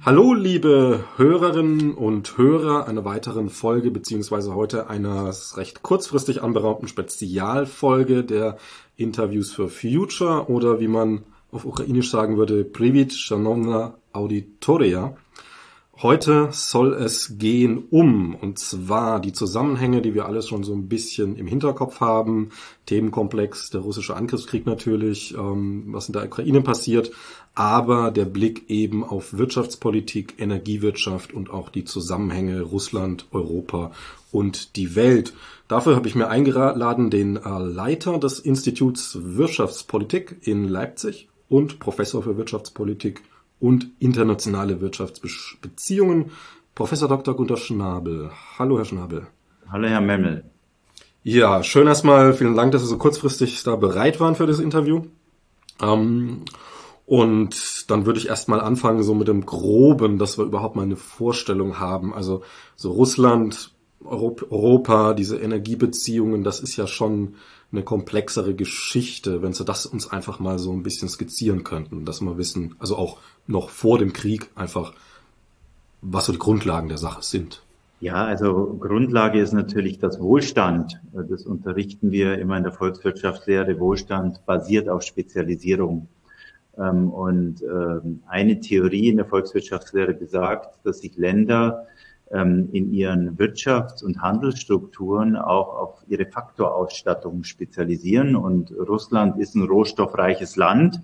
Hallo, 0.00 0.34
liebe 0.34 1.04
Hörerinnen 1.16 1.94
und 1.94 2.38
Hörer 2.38 2.88
einer 2.88 3.04
weiteren 3.04 3.50
Folge, 3.50 3.92
beziehungsweise 3.92 4.56
heute 4.56 4.90
einer 4.90 5.32
recht 5.54 5.82
kurzfristig 5.82 6.42
anberaumten 6.42 6.88
Spezialfolge 6.88 8.24
der 8.24 8.56
Interviews 8.96 9.52
for 9.52 9.68
Future 9.68 10.50
oder 10.50 10.80
wie 10.80 10.88
man 10.88 11.24
auf 11.50 11.64
Ukrainisch 11.64 12.10
sagen 12.10 12.36
würde, 12.36 12.64
Privit 12.64 13.12
Shanovna 13.12 13.94
Auditoria. 14.12 15.16
Heute 16.00 16.50
soll 16.52 16.94
es 16.94 17.38
gehen 17.38 17.82
um, 17.90 18.36
und 18.36 18.60
zwar 18.60 19.18
die 19.18 19.32
Zusammenhänge, 19.32 20.00
die 20.00 20.14
wir 20.14 20.26
alles 20.26 20.46
schon 20.46 20.62
so 20.62 20.72
ein 20.72 20.88
bisschen 20.88 21.34
im 21.34 21.48
Hinterkopf 21.48 21.98
haben. 21.98 22.50
Themenkomplex, 22.86 23.70
der 23.70 23.80
russische 23.80 24.14
Angriffskrieg 24.14 24.64
natürlich, 24.64 25.34
ähm, 25.34 25.86
was 25.88 26.08
in 26.08 26.12
der 26.12 26.26
Ukraine 26.26 26.60
passiert, 26.60 27.10
aber 27.56 28.12
der 28.12 28.26
Blick 28.26 28.70
eben 28.70 29.02
auf 29.02 29.36
Wirtschaftspolitik, 29.36 30.34
Energiewirtschaft 30.38 31.34
und 31.34 31.50
auch 31.50 31.68
die 31.68 31.84
Zusammenhänge 31.84 32.62
Russland, 32.62 33.26
Europa 33.32 33.90
und 34.30 34.76
die 34.76 34.94
Welt. 34.94 35.32
Dafür 35.66 35.96
habe 35.96 36.06
ich 36.06 36.14
mir 36.14 36.28
eingeladen 36.28 37.10
den 37.10 37.36
äh, 37.36 37.58
Leiter 37.58 38.18
des 38.18 38.38
Instituts 38.38 39.18
Wirtschaftspolitik 39.20 40.36
in 40.42 40.68
Leipzig 40.68 41.27
und 41.48 41.78
Professor 41.78 42.22
für 42.22 42.36
Wirtschaftspolitik 42.36 43.22
und 43.60 43.88
internationale 43.98 44.80
Wirtschaftsbeziehungen, 44.80 46.30
Professor 46.74 47.08
Dr. 47.08 47.34
Gunter 47.34 47.56
Schnabel. 47.56 48.30
Hallo, 48.58 48.78
Herr 48.78 48.84
Schnabel. 48.84 49.26
Hallo, 49.70 49.88
Herr 49.88 50.00
Memmel. 50.00 50.44
Ja, 51.24 51.62
schön 51.62 51.86
erstmal. 51.86 52.32
Vielen 52.34 52.54
Dank, 52.54 52.72
dass 52.72 52.82
Sie 52.82 52.88
so 52.88 52.98
kurzfristig 52.98 53.62
da 53.64 53.76
bereit 53.76 54.20
waren 54.20 54.36
für 54.36 54.46
das 54.46 54.60
Interview. 54.60 55.02
Ähm, 55.82 56.44
und 57.04 57.90
dann 57.90 58.06
würde 58.06 58.20
ich 58.20 58.28
erstmal 58.28 58.60
anfangen, 58.60 59.02
so 59.02 59.14
mit 59.14 59.28
dem 59.28 59.44
Groben, 59.44 60.18
dass 60.18 60.38
wir 60.38 60.44
überhaupt 60.44 60.76
mal 60.76 60.82
eine 60.82 60.96
Vorstellung 60.96 61.78
haben. 61.78 62.14
Also 62.14 62.42
so 62.76 62.92
Russland, 62.92 63.72
Europa, 64.04 65.14
diese 65.14 65.38
Energiebeziehungen, 65.38 66.44
das 66.44 66.60
ist 66.60 66.76
ja 66.76 66.86
schon 66.86 67.34
eine 67.72 67.82
komplexere 67.82 68.54
Geschichte, 68.54 69.42
wenn 69.42 69.52
Sie 69.52 69.64
das 69.64 69.86
uns 69.86 70.10
einfach 70.10 70.38
mal 70.38 70.58
so 70.58 70.72
ein 70.72 70.82
bisschen 70.82 71.08
skizzieren 71.08 71.64
könnten, 71.64 72.04
dass 72.04 72.20
wir 72.20 72.38
wissen, 72.38 72.74
also 72.78 72.96
auch 72.96 73.18
noch 73.46 73.68
vor 73.70 73.98
dem 73.98 74.12
Krieg 74.12 74.48
einfach, 74.54 74.94
was 76.00 76.26
so 76.26 76.32
die 76.32 76.38
Grundlagen 76.38 76.88
der 76.88 76.98
Sache 76.98 77.22
sind. 77.22 77.62
Ja, 78.00 78.24
also 78.24 78.76
Grundlage 78.78 79.40
ist 79.40 79.52
natürlich 79.52 79.98
das 79.98 80.20
Wohlstand. 80.20 81.00
Das 81.12 81.44
unterrichten 81.44 82.12
wir 82.12 82.38
immer 82.38 82.56
in 82.56 82.62
der 82.62 82.72
Volkswirtschaftslehre. 82.72 83.80
Wohlstand 83.80 84.46
basiert 84.46 84.88
auf 84.88 85.02
Spezialisierung. 85.02 86.06
Ähm, 86.78 87.10
und 87.10 87.60
ähm, 87.62 88.22
eine 88.28 88.60
Theorie 88.60 89.08
in 89.08 89.16
der 89.16 89.26
Volkswirtschaftslehre 89.26 90.14
besagt, 90.14 90.78
dass 90.84 91.00
sich 91.00 91.16
Länder 91.16 91.86
in 92.30 92.92
ihren 92.92 93.38
Wirtschafts- 93.38 94.04
und 94.04 94.20
Handelsstrukturen 94.20 95.34
auch 95.34 95.74
auf 95.74 96.04
ihre 96.08 96.26
Faktorausstattung 96.26 97.44
spezialisieren. 97.44 98.36
Und 98.36 98.70
Russland 98.70 99.38
ist 99.38 99.54
ein 99.54 99.62
rohstoffreiches 99.62 100.56
Land. 100.56 101.00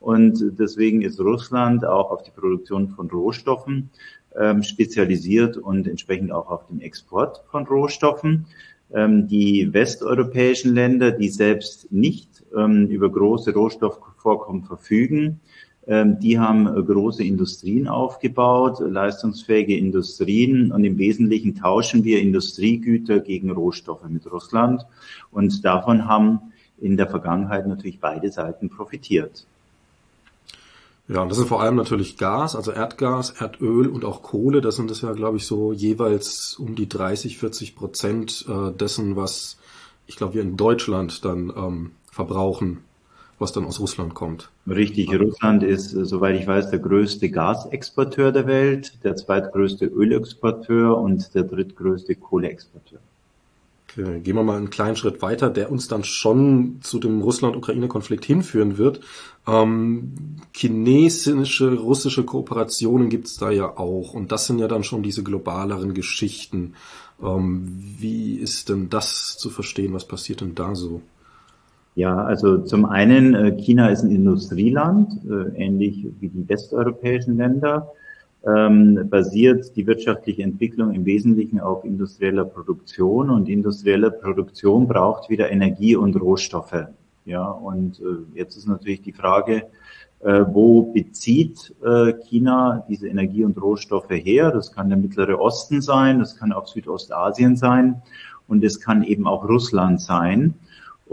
Und 0.00 0.58
deswegen 0.58 1.02
ist 1.02 1.20
Russland 1.20 1.84
auch 1.84 2.10
auf 2.10 2.22
die 2.22 2.32
Produktion 2.32 2.88
von 2.88 3.08
Rohstoffen 3.08 3.90
spezialisiert 4.62 5.56
und 5.56 5.86
entsprechend 5.86 6.32
auch 6.32 6.50
auf 6.50 6.66
den 6.66 6.80
Export 6.80 7.44
von 7.50 7.64
Rohstoffen. 7.66 8.46
die 8.90 9.72
westeuropäischen 9.72 10.74
Länder, 10.74 11.10
die 11.12 11.28
selbst 11.28 11.90
nicht 11.90 12.44
über 12.52 13.10
große 13.10 13.52
Rohstoff 13.52 14.00
Vorkommen 14.24 14.64
verfügen. 14.64 15.40
Ähm, 15.86 16.18
die 16.18 16.38
haben 16.38 16.66
äh, 16.66 16.82
große 16.82 17.22
Industrien 17.22 17.88
aufgebaut, 17.88 18.78
leistungsfähige 18.80 19.76
Industrien 19.76 20.72
und 20.72 20.84
im 20.84 20.96
Wesentlichen 20.96 21.54
tauschen 21.54 22.04
wir 22.04 22.20
Industriegüter 22.20 23.20
gegen 23.20 23.50
Rohstoffe 23.50 24.08
mit 24.08 24.30
Russland 24.30 24.86
und 25.30 25.64
davon 25.64 26.06
haben 26.06 26.52
in 26.78 26.96
der 26.96 27.08
Vergangenheit 27.08 27.66
natürlich 27.66 28.00
beide 28.00 28.30
Seiten 28.30 28.70
profitiert. 28.70 29.46
Ja, 31.06 31.20
und 31.20 31.28
das 31.28 31.36
ist 31.36 31.48
vor 31.48 31.60
allem 31.60 31.76
natürlich 31.76 32.16
Gas, 32.16 32.56
also 32.56 32.72
Erdgas, 32.72 33.34
Erdöl 33.38 33.88
und 33.88 34.06
auch 34.06 34.22
Kohle. 34.22 34.62
Das 34.62 34.76
sind 34.76 34.90
es 34.90 35.02
ja, 35.02 35.12
glaube 35.12 35.36
ich, 35.36 35.46
so 35.46 35.74
jeweils 35.74 36.56
um 36.58 36.76
die 36.76 36.88
30, 36.88 37.36
40 37.36 37.76
Prozent 37.76 38.46
äh, 38.48 38.72
dessen, 38.72 39.16
was 39.16 39.58
ich 40.06 40.16
glaube 40.16 40.34
wir 40.34 40.42
in 40.42 40.56
Deutschland 40.56 41.24
dann 41.26 41.52
ähm, 41.54 41.90
verbrauchen 42.10 42.78
was 43.38 43.52
dann 43.52 43.64
aus 43.64 43.80
Russland 43.80 44.14
kommt. 44.14 44.50
Richtig, 44.66 45.12
Russland 45.18 45.62
ist, 45.62 45.90
soweit 45.90 46.40
ich 46.40 46.46
weiß, 46.46 46.70
der 46.70 46.78
größte 46.78 47.30
Gasexporteur 47.30 48.32
der 48.32 48.46
Welt, 48.46 49.04
der 49.04 49.16
zweitgrößte 49.16 49.86
Ölexporteur 49.86 50.96
und 50.96 51.34
der 51.34 51.44
drittgrößte 51.44 52.14
Kohleexporteur. 52.14 53.00
Okay, 53.96 54.20
gehen 54.20 54.34
wir 54.34 54.42
mal 54.42 54.56
einen 54.56 54.70
kleinen 54.70 54.96
Schritt 54.96 55.22
weiter, 55.22 55.50
der 55.50 55.70
uns 55.70 55.86
dann 55.86 56.02
schon 56.02 56.78
zu 56.80 56.98
dem 56.98 57.22
Russland-Ukraine-Konflikt 57.22 58.24
hinführen 58.24 58.76
wird. 58.76 59.00
Ähm, 59.46 60.14
chinesische, 60.52 61.74
russische 61.74 62.24
Kooperationen 62.24 63.08
gibt 63.08 63.26
es 63.26 63.36
da 63.36 63.50
ja 63.50 63.76
auch 63.76 64.14
und 64.14 64.32
das 64.32 64.46
sind 64.46 64.58
ja 64.58 64.68
dann 64.68 64.82
schon 64.82 65.02
diese 65.02 65.22
globaleren 65.22 65.94
Geschichten. 65.94 66.74
Ähm, 67.22 67.68
wie 67.98 68.34
ist 68.34 68.68
denn 68.68 68.90
das 68.90 69.36
zu 69.38 69.50
verstehen? 69.50 69.92
Was 69.92 70.08
passiert 70.08 70.40
denn 70.40 70.54
da 70.56 70.74
so? 70.74 71.02
Ja, 71.94 72.16
also 72.24 72.58
zum 72.58 72.86
einen, 72.86 73.34
äh, 73.34 73.52
China 73.52 73.88
ist 73.88 74.02
ein 74.02 74.10
Industrieland, 74.10 75.12
äh, 75.30 75.56
ähnlich 75.56 76.06
wie 76.18 76.28
die 76.28 76.48
westeuropäischen 76.48 77.36
Länder. 77.36 77.92
Ähm, 78.46 79.08
basiert 79.08 79.74
die 79.74 79.86
wirtschaftliche 79.86 80.42
Entwicklung 80.42 80.92
im 80.92 81.06
Wesentlichen 81.06 81.60
auf 81.60 81.84
industrieller 81.84 82.44
Produktion 82.44 83.30
und 83.30 83.48
industrielle 83.48 84.10
Produktion 84.10 84.86
braucht 84.86 85.30
wieder 85.30 85.50
Energie 85.50 85.96
und 85.96 86.20
Rohstoffe. 86.20 86.88
Ja, 87.24 87.46
und 87.48 88.00
äh, 88.00 88.38
jetzt 88.38 88.56
ist 88.56 88.66
natürlich 88.66 89.00
die 89.00 89.12
Frage, 89.12 89.68
äh, 90.20 90.44
wo 90.52 90.92
bezieht 90.92 91.74
äh, 91.82 92.12
China 92.28 92.84
diese 92.88 93.08
Energie 93.08 93.44
und 93.44 93.60
Rohstoffe 93.60 94.10
her? 94.10 94.50
Das 94.50 94.72
kann 94.72 94.90
der 94.90 94.98
Mittlere 94.98 95.40
Osten 95.40 95.80
sein, 95.80 96.18
das 96.18 96.36
kann 96.36 96.52
auch 96.52 96.66
Südostasien 96.66 97.56
sein 97.56 98.02
und 98.46 98.62
es 98.62 98.80
kann 98.80 99.04
eben 99.04 99.26
auch 99.26 99.48
Russland 99.48 100.02
sein. 100.02 100.54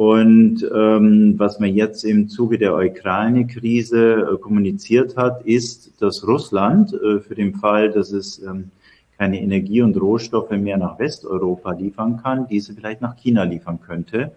Und 0.01 0.67
ähm, 0.73 1.35
was 1.38 1.59
man 1.59 1.75
jetzt 1.75 2.06
im 2.06 2.28
Zuge 2.28 2.57
der 2.57 2.73
Ukraine-Krise 2.73 4.31
äh, 4.34 4.38
kommuniziert 4.39 5.16
hat, 5.16 5.45
ist, 5.45 5.91
dass 6.01 6.28
Russland 6.28 6.91
äh, 6.91 7.19
für 7.19 7.35
den 7.35 7.53
Fall, 7.53 7.91
dass 7.91 8.11
es 8.11 8.41
ähm, 8.41 8.72
keine 9.19 9.40
Energie 9.40 9.84
und 9.84 9.95
Rohstoffe 9.95 10.50
mehr 10.50 10.79
nach 10.79 10.97
Westeuropa 10.97 11.73
liefern 11.73 12.19
kann, 12.23 12.47
diese 12.47 12.73
vielleicht 12.73 13.01
nach 13.01 13.16
China 13.16 13.44
liefern 13.44 13.78
könnte. 13.79 14.31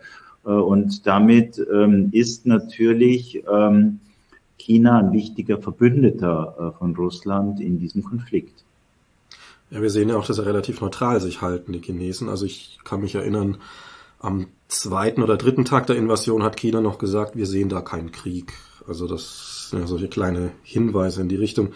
Äh, 0.45 0.51
und 0.51 1.07
damit 1.07 1.59
ähm, 1.73 2.11
ist 2.13 2.45
natürlich 2.45 3.43
ähm, 3.51 4.01
China 4.59 4.99
ein 4.99 5.13
wichtiger 5.15 5.57
Verbündeter 5.57 6.75
äh, 6.75 6.79
von 6.79 6.95
Russland 6.95 7.59
in 7.59 7.79
diesem 7.79 8.05
Konflikt. 8.05 8.65
Ja, 9.71 9.81
wir 9.81 9.89
sehen 9.89 10.11
ja 10.11 10.17
auch, 10.17 10.27
dass 10.27 10.37
sie 10.37 10.45
relativ 10.45 10.83
neutral 10.83 11.23
sich 11.23 11.41
halten, 11.41 11.73
die 11.73 11.81
Chinesen. 11.81 12.29
Also 12.29 12.45
ich 12.45 12.81
kann 12.85 13.01
mich 13.01 13.15
erinnern, 13.15 13.57
am 14.25 14.47
zweiten 14.69 15.23
oder 15.23 15.37
dritten 15.37 15.65
Tag 15.65 15.87
der 15.87 15.97
Invasion 15.97 16.43
hat 16.43 16.57
China 16.57 16.81
noch 16.81 16.99
gesagt, 16.99 17.37
wir 17.37 17.47
sehen 17.47 17.69
da 17.69 17.81
keinen 17.81 18.13
Krieg. 18.13 18.53
Also 18.87 19.07
das 19.07 19.69
sind 19.71 19.81
ja 19.81 19.87
solche 19.87 20.09
kleine 20.09 20.53
Hinweise 20.63 21.21
in 21.21 21.29
die 21.29 21.37
Richtung. 21.37 21.73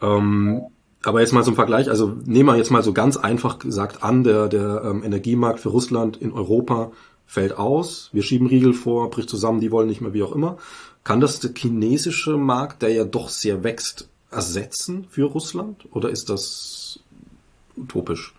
Ähm, 0.00 0.62
aber 1.04 1.20
jetzt 1.20 1.32
mal 1.32 1.44
zum 1.44 1.54
Vergleich, 1.54 1.88
also 1.88 2.14
nehmen 2.24 2.48
wir 2.48 2.56
jetzt 2.56 2.70
mal 2.70 2.82
so 2.82 2.92
ganz 2.92 3.16
einfach 3.16 3.58
gesagt 3.58 4.02
an, 4.02 4.24
der, 4.24 4.48
der 4.48 4.82
ähm, 4.84 5.02
Energiemarkt 5.02 5.60
für 5.60 5.70
Russland 5.70 6.16
in 6.16 6.32
Europa 6.32 6.92
fällt 7.26 7.56
aus, 7.56 8.10
wir 8.12 8.22
schieben 8.22 8.48
Riegel 8.48 8.72
vor, 8.74 9.08
bricht 9.08 9.30
zusammen, 9.30 9.60
die 9.60 9.70
wollen 9.70 9.86
nicht 9.86 10.00
mehr, 10.00 10.12
wie 10.12 10.22
auch 10.22 10.34
immer. 10.34 10.58
Kann 11.04 11.20
das 11.20 11.40
der 11.40 11.52
chinesische 11.54 12.36
Markt, 12.36 12.82
der 12.82 12.92
ja 12.92 13.04
doch 13.04 13.28
sehr 13.28 13.62
wächst, 13.62 14.08
ersetzen 14.30 15.06
für 15.08 15.26
Russland? 15.26 15.86
Oder 15.92 16.10
ist 16.10 16.28
das 16.28 17.00
utopisch? 17.76 18.34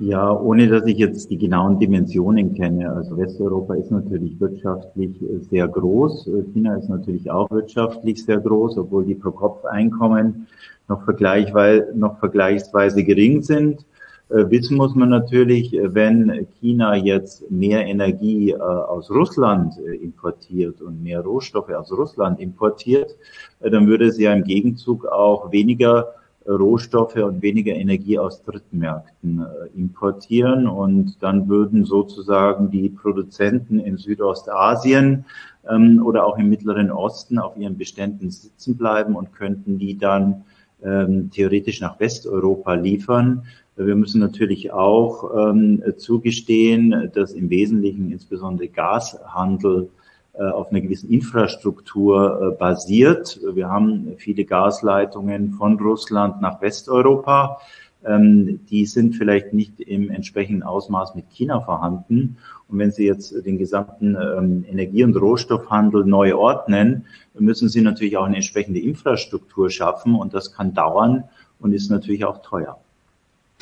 Ja, 0.00 0.32
ohne 0.32 0.66
dass 0.66 0.86
ich 0.86 0.96
jetzt 0.96 1.30
die 1.30 1.36
genauen 1.36 1.78
Dimensionen 1.78 2.54
kenne. 2.54 2.90
Also 2.90 3.18
Westeuropa 3.18 3.74
ist 3.74 3.90
natürlich 3.90 4.40
wirtschaftlich 4.40 5.14
sehr 5.50 5.68
groß. 5.68 6.26
China 6.54 6.76
ist 6.76 6.88
natürlich 6.88 7.30
auch 7.30 7.50
wirtschaftlich 7.50 8.24
sehr 8.24 8.40
groß, 8.40 8.78
obwohl 8.78 9.04
die 9.04 9.14
Pro-Kopf-Einkommen 9.14 10.46
noch, 10.88 11.04
vergleichweise, 11.04 11.92
noch 11.94 12.18
vergleichsweise 12.18 13.04
gering 13.04 13.42
sind. 13.42 13.84
Äh, 14.30 14.48
wissen 14.48 14.78
muss 14.78 14.94
man 14.94 15.10
natürlich, 15.10 15.74
äh, 15.74 15.94
wenn 15.94 16.46
China 16.60 16.94
jetzt 16.94 17.50
mehr 17.50 17.84
Energie 17.86 18.52
äh, 18.52 18.58
aus 18.58 19.10
Russland 19.10 19.76
importiert 19.78 20.80
und 20.80 21.02
mehr 21.02 21.20
Rohstoffe 21.20 21.70
aus 21.70 21.92
Russland 21.92 22.40
importiert, 22.40 23.16
dann 23.60 23.86
würde 23.86 24.06
es 24.06 24.18
ja 24.18 24.32
im 24.32 24.44
Gegenzug 24.44 25.04
auch 25.06 25.52
weniger 25.52 26.14
Rohstoffe 26.48 27.16
und 27.16 27.42
weniger 27.42 27.74
Energie 27.74 28.18
aus 28.18 28.42
Drittmärkten 28.42 29.44
importieren 29.76 30.66
und 30.66 31.22
dann 31.22 31.48
würden 31.48 31.84
sozusagen 31.84 32.70
die 32.70 32.88
Produzenten 32.88 33.78
in 33.78 33.98
Südostasien 33.98 35.26
ähm, 35.70 36.02
oder 36.04 36.26
auch 36.26 36.38
im 36.38 36.48
Mittleren 36.48 36.90
Osten 36.90 37.38
auf 37.38 37.56
ihren 37.56 37.76
Beständen 37.76 38.30
sitzen 38.30 38.76
bleiben 38.76 39.16
und 39.16 39.32
könnten 39.32 39.78
die 39.78 39.98
dann 39.98 40.44
ähm, 40.82 41.30
theoretisch 41.30 41.80
nach 41.80 42.00
Westeuropa 42.00 42.74
liefern. 42.74 43.44
Wir 43.76 43.96
müssen 43.96 44.20
natürlich 44.20 44.72
auch 44.72 45.50
ähm, 45.50 45.82
zugestehen, 45.96 47.10
dass 47.14 47.32
im 47.32 47.50
Wesentlichen 47.50 48.12
insbesondere 48.12 48.68
Gashandel 48.68 49.84
äh, 49.84 49.99
auf 50.38 50.70
einer 50.70 50.80
gewissen 50.80 51.10
Infrastruktur 51.10 52.52
äh, 52.52 52.56
basiert. 52.56 53.40
Wir 53.52 53.68
haben 53.68 54.14
viele 54.16 54.44
Gasleitungen 54.44 55.52
von 55.52 55.78
Russland 55.78 56.40
nach 56.40 56.60
Westeuropa. 56.62 57.60
Ähm, 58.04 58.60
die 58.70 58.86
sind 58.86 59.16
vielleicht 59.16 59.52
nicht 59.52 59.80
im 59.80 60.10
entsprechenden 60.10 60.62
Ausmaß 60.62 61.14
mit 61.14 61.28
China 61.30 61.60
vorhanden. 61.60 62.38
Und 62.68 62.78
wenn 62.78 62.90
Sie 62.90 63.04
jetzt 63.04 63.34
den 63.44 63.58
gesamten 63.58 64.16
ähm, 64.16 64.64
Energie- 64.68 65.04
und 65.04 65.16
Rohstoffhandel 65.16 66.04
neu 66.04 66.34
ordnen, 66.34 67.06
müssen 67.38 67.68
Sie 67.68 67.82
natürlich 67.82 68.16
auch 68.16 68.24
eine 68.24 68.36
entsprechende 68.36 68.80
Infrastruktur 68.80 69.68
schaffen. 69.68 70.14
Und 70.14 70.32
das 70.32 70.52
kann 70.54 70.72
dauern 70.72 71.24
und 71.58 71.72
ist 71.72 71.90
natürlich 71.90 72.24
auch 72.24 72.40
teuer. 72.42 72.78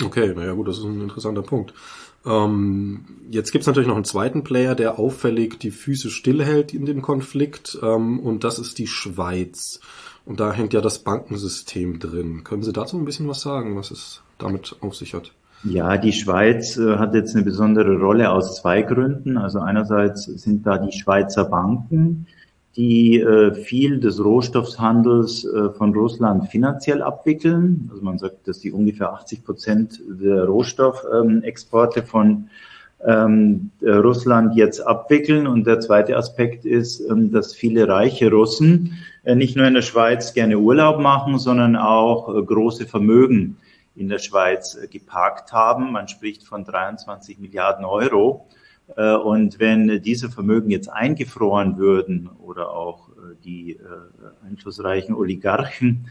Okay, 0.04 0.32
naja 0.34 0.52
gut, 0.52 0.68
das 0.68 0.78
ist 0.78 0.84
ein 0.84 1.00
interessanter 1.00 1.42
Punkt. 1.42 1.74
Ähm, 2.26 3.04
jetzt 3.30 3.52
gibt's 3.52 3.66
natürlich 3.66 3.88
noch 3.88 3.96
einen 3.96 4.04
zweiten 4.04 4.44
Player, 4.44 4.74
der 4.74 4.98
auffällig 4.98 5.58
die 5.58 5.70
Füße 5.70 6.10
stillhält 6.10 6.74
in 6.74 6.86
dem 6.86 7.02
Konflikt, 7.02 7.78
ähm, 7.82 8.20
und 8.20 8.44
das 8.44 8.58
ist 8.58 8.78
die 8.78 8.86
Schweiz. 8.86 9.80
Und 10.24 10.40
da 10.40 10.52
hängt 10.52 10.74
ja 10.74 10.80
das 10.80 10.98
Bankensystem 10.98 11.98
drin. 12.00 12.44
Können 12.44 12.62
Sie 12.62 12.72
dazu 12.72 12.98
ein 12.98 13.06
bisschen 13.06 13.28
was 13.28 13.40
sagen, 13.40 13.76
was 13.76 13.90
es 13.90 14.22
damit 14.36 14.76
auf 14.80 14.94
sich 14.94 15.14
hat? 15.14 15.32
Ja, 15.64 15.96
die 15.96 16.12
Schweiz 16.12 16.76
äh, 16.76 16.96
hat 16.96 17.14
jetzt 17.14 17.34
eine 17.34 17.44
besondere 17.44 17.98
Rolle 17.98 18.30
aus 18.30 18.60
zwei 18.60 18.82
Gründen. 18.82 19.38
Also 19.38 19.60
einerseits 19.60 20.24
sind 20.24 20.66
da 20.66 20.78
die 20.78 20.96
Schweizer 20.96 21.44
Banken, 21.44 22.26
die 22.78 23.18
äh, 23.18 23.54
viel 23.54 23.98
des 23.98 24.24
Rohstoffhandels 24.24 25.44
äh, 25.44 25.70
von 25.70 25.92
Russland 25.92 26.48
finanziell 26.48 27.02
abwickeln. 27.02 27.90
Also 27.90 28.04
man 28.04 28.18
sagt, 28.18 28.46
dass 28.46 28.60
die 28.60 28.70
ungefähr 28.70 29.12
80 29.12 29.44
Prozent 29.44 30.00
der 30.08 30.44
Rohstoffexporte 30.44 32.04
von 32.04 32.48
ähm, 33.04 33.70
Russland 33.82 34.54
jetzt 34.54 34.80
abwickeln. 34.80 35.48
Und 35.48 35.66
der 35.66 35.80
zweite 35.80 36.16
Aspekt 36.16 36.64
ist, 36.64 37.00
ähm, 37.00 37.32
dass 37.32 37.52
viele 37.52 37.88
reiche 37.88 38.30
Russen 38.30 38.96
äh, 39.24 39.34
nicht 39.34 39.56
nur 39.56 39.66
in 39.66 39.74
der 39.74 39.82
Schweiz 39.82 40.32
gerne 40.32 40.58
Urlaub 40.58 41.00
machen, 41.00 41.40
sondern 41.40 41.74
auch 41.74 42.32
äh, 42.32 42.42
große 42.42 42.86
Vermögen 42.86 43.56
in 43.96 44.08
der 44.08 44.20
Schweiz 44.20 44.78
äh, 44.80 44.86
geparkt 44.86 45.52
haben. 45.52 45.90
Man 45.90 46.06
spricht 46.06 46.44
von 46.44 46.64
23 46.64 47.40
Milliarden 47.40 47.84
Euro. 47.84 48.46
Äh, 48.96 49.14
und 49.14 49.58
wenn 49.58 50.02
diese 50.02 50.30
Vermögen 50.30 50.70
jetzt 50.70 50.88
eingefroren 50.88 51.76
würden 51.76 52.28
oder 52.38 52.70
auch 52.70 53.10
äh, 53.10 53.34
die 53.44 53.72
äh, 53.72 54.46
einflussreichen 54.46 55.14
Oligarchen 55.14 56.06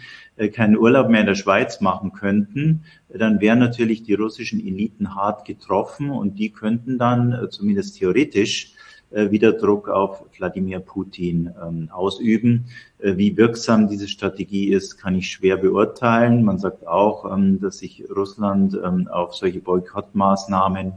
keinen 0.53 0.77
Urlaub 0.77 1.09
mehr 1.09 1.21
in 1.21 1.25
der 1.25 1.33
Schweiz 1.33 1.81
machen 1.81 2.13
könnten, 2.13 2.83
dann 3.09 3.41
wären 3.41 3.57
natürlich 3.57 4.03
die 4.03 4.13
russischen 4.13 4.59
Eliten 4.59 5.15
hart 5.15 5.45
getroffen 5.45 6.11
und 6.11 6.37
die 6.37 6.51
könnten 6.51 6.99
dann 6.99 7.47
zumindest 7.49 7.97
theoretisch 7.97 8.73
wieder 9.09 9.53
Druck 9.53 9.89
auf 9.89 10.25
Wladimir 10.37 10.79
Putin 10.79 11.49
ähm, 11.65 11.89
ausüben. 11.91 12.65
Wie 12.99 13.35
wirksam 13.35 13.87
diese 13.87 14.07
Strategie 14.07 14.67
ist, 14.67 14.97
kann 14.97 15.15
ich 15.15 15.31
schwer 15.31 15.57
beurteilen. 15.57 16.43
Man 16.43 16.59
sagt 16.59 16.85
auch, 16.85 17.25
ähm, 17.33 17.59
dass 17.59 17.79
sich 17.79 18.03
Russland 18.15 18.77
ähm, 18.83 19.07
auf 19.07 19.33
solche 19.33 19.59
Boykottmaßnahmen 19.59 20.87
äh, 20.87 20.91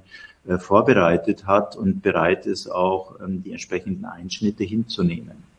vorbereitet 0.58 1.46
hat 1.46 1.76
und 1.76 2.02
bereit 2.02 2.46
ist, 2.46 2.70
auch 2.70 3.20
ähm, 3.20 3.42
die 3.42 3.52
entsprechenden 3.52 4.04
Einschnitte 4.04 4.64
hinzunehmen. 4.64 5.50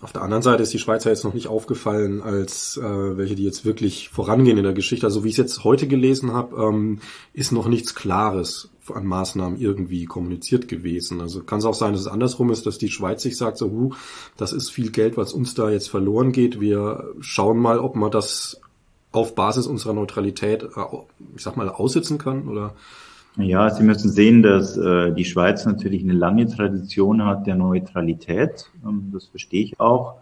Auf 0.00 0.12
der 0.12 0.22
anderen 0.22 0.42
Seite 0.42 0.62
ist 0.62 0.72
die 0.72 0.78
Schweiz 0.78 1.04
ja 1.04 1.12
jetzt 1.12 1.24
noch 1.24 1.32
nicht 1.32 1.48
aufgefallen 1.48 2.20
als 2.20 2.76
äh, 2.76 3.16
welche, 3.16 3.36
die 3.36 3.44
jetzt 3.44 3.64
wirklich 3.64 4.10
vorangehen 4.10 4.58
in 4.58 4.64
der 4.64 4.74
Geschichte. 4.74 5.06
Also 5.06 5.24
wie 5.24 5.28
ich 5.28 5.34
es 5.34 5.38
jetzt 5.38 5.64
heute 5.64 5.88
gelesen 5.88 6.32
habe, 6.32 6.62
ähm, 6.62 7.00
ist 7.32 7.52
noch 7.52 7.68
nichts 7.68 7.94
Klares 7.94 8.68
an 8.92 9.06
Maßnahmen 9.06 9.58
irgendwie 9.58 10.04
kommuniziert 10.04 10.68
gewesen. 10.68 11.22
Also 11.22 11.42
kann 11.42 11.60
es 11.60 11.64
auch 11.64 11.74
sein, 11.74 11.92
dass 11.92 12.02
es 12.02 12.06
andersrum 12.06 12.50
ist, 12.50 12.66
dass 12.66 12.76
die 12.76 12.90
Schweiz 12.90 13.22
sich 13.22 13.38
sagt, 13.38 13.56
so, 13.56 13.70
huh, 13.70 13.94
das 14.36 14.52
ist 14.52 14.70
viel 14.70 14.90
Geld, 14.90 15.16
was 15.16 15.32
uns 15.32 15.54
da 15.54 15.70
jetzt 15.70 15.88
verloren 15.88 16.32
geht. 16.32 16.60
Wir 16.60 17.08
schauen 17.20 17.58
mal, 17.58 17.78
ob 17.78 17.96
man 17.96 18.10
das 18.10 18.60
auf 19.10 19.34
Basis 19.34 19.66
unserer 19.66 19.94
Neutralität, 19.94 20.64
äh, 20.64 20.68
ich 21.34 21.42
sag 21.42 21.56
mal, 21.56 21.70
aussitzen 21.70 22.18
kann 22.18 22.48
oder 22.48 22.74
ja, 23.36 23.68
Sie 23.70 23.82
müssen 23.82 24.10
sehen, 24.10 24.42
dass 24.42 24.76
äh, 24.76 25.12
die 25.12 25.24
Schweiz 25.24 25.66
natürlich 25.66 26.02
eine 26.02 26.12
lange 26.12 26.46
Tradition 26.46 27.24
hat 27.24 27.46
der 27.46 27.56
Neutralität. 27.56 28.70
Ähm, 28.84 29.10
das 29.12 29.26
verstehe 29.26 29.64
ich 29.64 29.80
auch. 29.80 30.16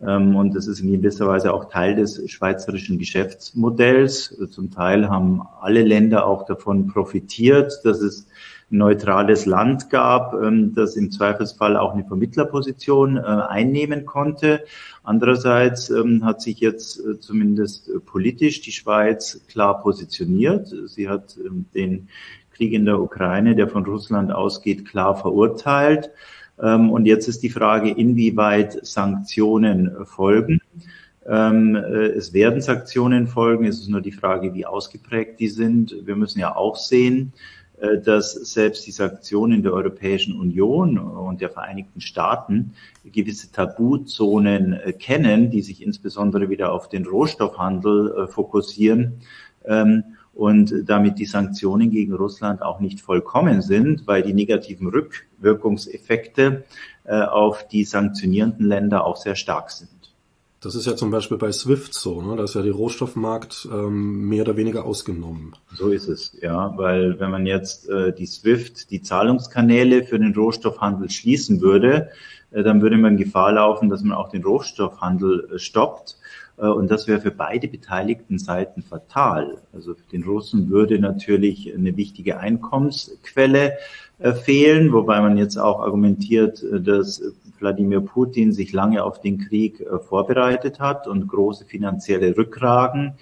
Ähm, 0.00 0.34
und 0.34 0.54
das 0.54 0.66
ist 0.66 0.80
in 0.80 0.90
gewisser 0.90 1.28
Weise 1.28 1.52
auch 1.52 1.66
Teil 1.66 1.96
des 1.96 2.30
schweizerischen 2.30 2.98
Geschäftsmodells. 2.98 4.36
Zum 4.50 4.70
Teil 4.70 5.08
haben 5.08 5.42
alle 5.60 5.82
Länder 5.82 6.26
auch 6.26 6.46
davon 6.46 6.86
profitiert, 6.86 7.80
dass 7.84 8.00
es 8.00 8.26
ein 8.70 8.78
neutrales 8.78 9.46
Land 9.46 9.90
gab, 9.90 10.34
ähm, 10.34 10.74
das 10.74 10.96
im 10.96 11.10
Zweifelsfall 11.10 11.76
auch 11.76 11.92
eine 11.92 12.04
Vermittlerposition 12.04 13.16
äh, 13.16 13.20
einnehmen 13.20 14.04
konnte. 14.06 14.64
Andererseits 15.02 15.90
ähm, 15.90 16.24
hat 16.24 16.42
sich 16.42 16.60
jetzt 16.60 16.98
äh, 16.98 17.20
zumindest 17.20 17.90
politisch 18.06 18.62
die 18.62 18.72
Schweiz 18.72 19.40
klar 19.48 19.80
positioniert. 19.80 20.74
Sie 20.86 21.08
hat 21.08 21.36
ähm, 21.36 21.66
den 21.74 22.08
Krieg 22.54 22.72
in 22.72 22.84
der 22.84 23.00
Ukraine, 23.00 23.54
der 23.54 23.68
von 23.68 23.84
Russland 23.84 24.32
ausgeht, 24.32 24.86
klar 24.86 25.16
verurteilt. 25.16 26.10
Ähm, 26.62 26.90
und 26.90 27.06
jetzt 27.06 27.28
ist 27.28 27.42
die 27.42 27.50
Frage, 27.50 27.90
inwieweit 27.90 28.84
Sanktionen 28.86 30.06
folgen. 30.06 30.60
Ähm, 31.26 31.74
äh, 31.74 32.06
es 32.08 32.32
werden 32.32 32.60
Sanktionen 32.60 33.26
folgen. 33.26 33.64
Es 33.64 33.80
ist 33.80 33.88
nur 33.88 34.00
die 34.00 34.12
Frage, 34.12 34.54
wie 34.54 34.66
ausgeprägt 34.66 35.40
die 35.40 35.48
sind. 35.48 35.96
Wir 36.04 36.16
müssen 36.16 36.38
ja 36.38 36.54
auch 36.54 36.76
sehen, 36.76 37.32
äh, 37.80 37.98
dass 37.98 38.32
selbst 38.32 38.86
die 38.86 38.92
Sanktionen 38.92 39.62
der 39.62 39.72
Europäischen 39.72 40.38
Union 40.38 40.98
und 40.98 41.40
der 41.40 41.50
Vereinigten 41.50 42.00
Staaten 42.00 42.74
gewisse 43.04 43.50
Tabuzonen 43.50 44.74
äh, 44.74 44.92
kennen, 44.92 45.50
die 45.50 45.62
sich 45.62 45.82
insbesondere 45.82 46.50
wieder 46.50 46.72
auf 46.72 46.88
den 46.88 47.06
Rohstoffhandel 47.06 48.28
fokussieren. 48.28 49.20
Und 50.34 50.74
damit 50.86 51.18
die 51.18 51.26
Sanktionen 51.26 51.90
gegen 51.90 52.12
Russland 52.12 52.60
auch 52.60 52.80
nicht 52.80 53.00
vollkommen 53.00 53.62
sind, 53.62 54.06
weil 54.06 54.22
die 54.22 54.34
negativen 54.34 54.88
Rückwirkungseffekte 54.88 56.64
äh, 57.04 57.22
auf 57.22 57.68
die 57.68 57.84
sanktionierenden 57.84 58.66
Länder 58.66 59.04
auch 59.06 59.16
sehr 59.16 59.36
stark 59.36 59.70
sind. 59.70 60.03
Das 60.64 60.74
ist 60.74 60.86
ja 60.86 60.96
zum 60.96 61.10
Beispiel 61.10 61.36
bei 61.36 61.52
SWIFT 61.52 61.92
so, 61.92 62.22
ne? 62.22 62.36
da 62.36 62.44
ist 62.44 62.54
ja 62.54 62.62
der 62.62 62.72
Rohstoffmarkt 62.72 63.68
ähm, 63.70 64.30
mehr 64.30 64.44
oder 64.44 64.56
weniger 64.56 64.86
ausgenommen. 64.86 65.54
So 65.74 65.90
ist 65.90 66.08
es, 66.08 66.34
ja, 66.40 66.72
weil 66.78 67.20
wenn 67.20 67.30
man 67.30 67.44
jetzt 67.44 67.86
äh, 67.90 68.14
die 68.14 68.24
SWIFT, 68.24 68.90
die 68.90 69.02
Zahlungskanäle 69.02 70.04
für 70.04 70.18
den 70.18 70.34
Rohstoffhandel 70.34 71.10
schließen 71.10 71.60
würde, 71.60 72.08
äh, 72.50 72.62
dann 72.62 72.80
würde 72.80 72.96
man 72.96 73.18
Gefahr 73.18 73.52
laufen, 73.52 73.90
dass 73.90 74.02
man 74.02 74.16
auch 74.16 74.30
den 74.30 74.42
Rohstoffhandel 74.42 75.50
äh, 75.52 75.58
stoppt. 75.58 76.16
Äh, 76.56 76.66
und 76.66 76.90
das 76.90 77.06
wäre 77.08 77.20
für 77.20 77.30
beide 77.30 77.68
beteiligten 77.68 78.38
Seiten 78.38 78.82
fatal. 78.82 79.58
Also 79.74 79.94
für 79.94 80.10
den 80.12 80.24
Russen 80.24 80.70
würde 80.70 80.98
natürlich 80.98 81.74
eine 81.74 81.94
wichtige 81.98 82.38
Einkommensquelle 82.38 83.74
äh, 84.18 84.32
fehlen, 84.32 84.92
wobei 84.92 85.20
man 85.20 85.36
jetzt 85.36 85.58
auch 85.58 85.80
argumentiert, 85.80 86.62
äh, 86.62 86.80
dass 86.80 87.20
Wladimir 87.64 88.00
Putin 88.00 88.52
sich 88.52 88.72
lange 88.72 89.02
auf 89.02 89.20
den 89.20 89.38
Krieg 89.38 89.84
vorbereitet 90.06 90.78
hat 90.80 91.08
und 91.08 91.26
große 91.26 91.64
finanzielle 91.64 92.36
Rückragen 92.36 93.14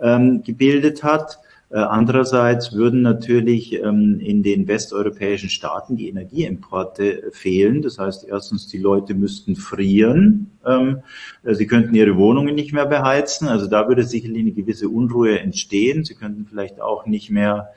ähm, 0.00 0.42
gebildet 0.44 1.02
hat. 1.02 1.38
Äh, 1.70 1.78
andererseits 1.78 2.72
würden 2.72 3.02
natürlich 3.02 3.74
ähm, 3.74 4.20
in 4.20 4.42
den 4.42 4.68
westeuropäischen 4.68 5.50
Staaten 5.50 5.96
die 5.96 6.08
Energieimporte 6.08 7.30
fehlen. 7.32 7.82
Das 7.82 7.98
heißt, 7.98 8.26
erstens, 8.26 8.68
die 8.68 8.78
Leute 8.78 9.14
müssten 9.14 9.54
frieren. 9.54 10.50
Ähm, 10.64 11.02
äh, 11.44 11.54
sie 11.54 11.66
könnten 11.66 11.94
ihre 11.94 12.16
Wohnungen 12.16 12.54
nicht 12.54 12.72
mehr 12.72 12.86
beheizen. 12.86 13.48
Also 13.48 13.66
da 13.66 13.86
würde 13.86 14.04
sicherlich 14.04 14.40
eine 14.40 14.52
gewisse 14.52 14.88
Unruhe 14.88 15.40
entstehen. 15.40 16.04
Sie 16.04 16.14
könnten 16.14 16.46
vielleicht 16.46 16.80
auch 16.80 17.04
nicht 17.04 17.30
mehr 17.30 17.68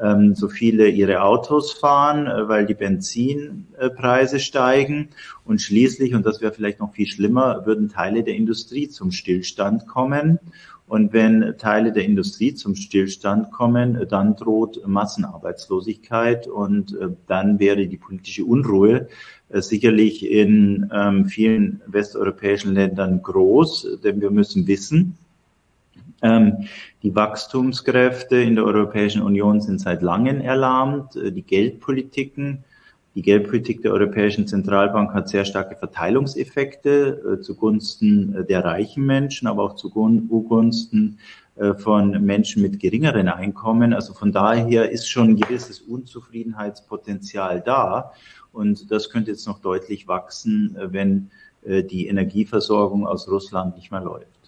ähm, 0.00 0.34
so 0.34 0.48
viele 0.48 0.88
ihre 0.88 1.22
Autos 1.22 1.72
fahren, 1.72 2.26
äh, 2.26 2.48
weil 2.48 2.66
die 2.66 2.74
Benzinpreise 2.74 4.40
steigen. 4.40 5.08
Und 5.44 5.60
schließlich, 5.60 6.14
und 6.14 6.24
das 6.24 6.40
wäre 6.40 6.52
vielleicht 6.52 6.80
noch 6.80 6.92
viel 6.92 7.06
schlimmer, 7.06 7.66
würden 7.66 7.88
Teile 7.88 8.22
der 8.22 8.34
Industrie 8.34 8.88
zum 8.88 9.10
Stillstand 9.10 9.86
kommen. 9.86 10.38
Und 10.86 11.12
wenn 11.14 11.54
Teile 11.56 11.92
der 11.92 12.04
Industrie 12.04 12.54
zum 12.54 12.74
Stillstand 12.74 13.50
kommen, 13.50 14.06
dann 14.10 14.36
droht 14.36 14.86
Massenarbeitslosigkeit 14.86 16.46
und 16.46 16.94
äh, 16.98 17.08
dann 17.26 17.58
wäre 17.58 17.86
die 17.86 17.96
politische 17.96 18.44
Unruhe 18.44 19.08
äh, 19.48 19.62
sicherlich 19.62 20.28
in 20.28 20.90
ähm, 20.92 21.26
vielen 21.26 21.80
westeuropäischen 21.86 22.74
Ländern 22.74 23.22
groß, 23.22 24.00
denn 24.04 24.20
wir 24.20 24.30
müssen 24.30 24.66
wissen, 24.66 25.16
ähm, 26.22 26.68
die 27.02 27.14
Wachstumskräfte 27.14 28.36
in 28.36 28.54
der 28.54 28.64
Europäischen 28.64 29.22
Union 29.22 29.60
sind 29.60 29.80
seit 29.80 30.02
langem 30.02 30.40
erlahmt. 30.40 31.16
Äh, 31.16 31.32
die 31.32 31.42
Geldpolitiken 31.42 32.64
die 33.14 33.22
Geldpolitik 33.22 33.82
der 33.82 33.92
Europäischen 33.92 34.46
Zentralbank 34.46 35.12
hat 35.12 35.28
sehr 35.28 35.44
starke 35.44 35.76
Verteilungseffekte 35.76 37.38
äh, 37.40 37.40
zugunsten 37.42 38.34
äh, 38.34 38.44
der 38.44 38.64
reichen 38.64 39.04
Menschen, 39.04 39.48
aber 39.48 39.64
auch 39.64 39.76
zugunsten 39.76 41.18
äh, 41.56 41.74
von 41.74 42.24
Menschen 42.24 42.62
mit 42.62 42.80
geringeren 42.80 43.28
Einkommen. 43.28 43.92
Also 43.92 44.14
von 44.14 44.32
daher 44.32 44.90
ist 44.90 45.10
schon 45.10 45.30
ein 45.30 45.36
gewisses 45.36 45.80
Unzufriedenheitspotenzial 45.80 47.60
da. 47.60 48.12
Und 48.50 48.90
das 48.90 49.10
könnte 49.10 49.30
jetzt 49.30 49.46
noch 49.46 49.58
deutlich 49.60 50.08
wachsen, 50.08 50.76
wenn 50.78 51.30
die 51.64 52.08
Energieversorgung 52.08 53.06
aus 53.06 53.28
Russland 53.28 53.76
nicht 53.76 53.90
mehr 53.90 54.02
läuft. 54.02 54.41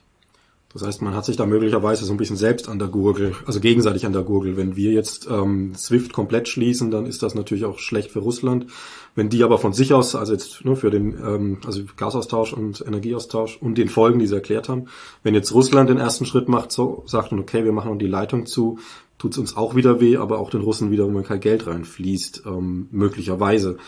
Das 0.75 0.83
heißt, 0.83 1.03
man 1.03 1.15
hat 1.15 1.25
sich 1.25 1.37
da 1.37 1.47
möglicherweise 1.47 2.05
so 2.05 2.13
ein 2.13 2.17
bisschen 2.17 2.37
selbst 2.37 2.69
an 2.69 2.81
der 2.81 2.89
Gurgel, 2.89 3.33
also 3.47 3.61
gegenseitig 3.61 4.07
an 4.07 4.13
der 4.13 4.23
Gurgel. 4.23 4.57
Wenn 4.57 4.75
wir 4.75 4.91
jetzt 4.91 5.29
ähm, 5.31 5.73
SWIFT 5.77 6.13
komplett 6.13 6.49
schließen, 6.49 6.91
dann 6.91 7.07
ist 7.07 7.23
das 7.23 7.37
natürlich 7.37 7.65
auch 7.65 7.79
schlecht 7.79 8.11
für 8.11 8.19
Russland. 8.19 8.67
Wenn 9.15 9.29
die 9.29 9.45
aber 9.45 9.59
von 9.59 9.73
sich 9.73 9.95
aus, 9.95 10.17
also 10.17 10.33
jetzt 10.33 10.65
nur 10.65 10.77
für 10.77 10.91
den 10.91 11.13
ähm, 11.13 11.59
also 11.65 11.83
Gasaustausch 11.97 12.53
und 12.53 12.85
Energieaustausch 12.85 13.57
und 13.63 13.79
den 13.79 13.89
Folgen, 13.89 14.19
die 14.19 14.27
sie 14.27 14.35
erklärt 14.35 14.69
haben, 14.69 14.87
wenn 15.23 15.35
jetzt 15.35 15.55
Russland 15.55 15.91
den 15.91 15.99
ersten 15.99 16.27
Schritt 16.27 16.49
macht, 16.49 16.73
so 16.73 17.05
sagt 17.07 17.31
und 17.31 17.39
okay, 17.39 17.65
wir 17.65 17.73
machen 17.73 17.97
die 18.01 18.09
Leitung 18.09 18.45
zu, 18.45 18.81
tut 19.17 19.31
es 19.31 19.39
uns 19.39 19.57
auch 19.57 19.77
wieder 19.77 20.01
weh, 20.01 20.17
aber 20.17 20.41
auch 20.41 20.51
den 20.51 20.63
Russen 20.63 20.91
wieder, 20.91 21.07
wenn 21.07 21.23
kein 21.23 21.39
Geld 21.39 21.69
reinfließt, 21.69 22.43
ähm, 22.47 22.89
möglicherweise. 22.91 23.79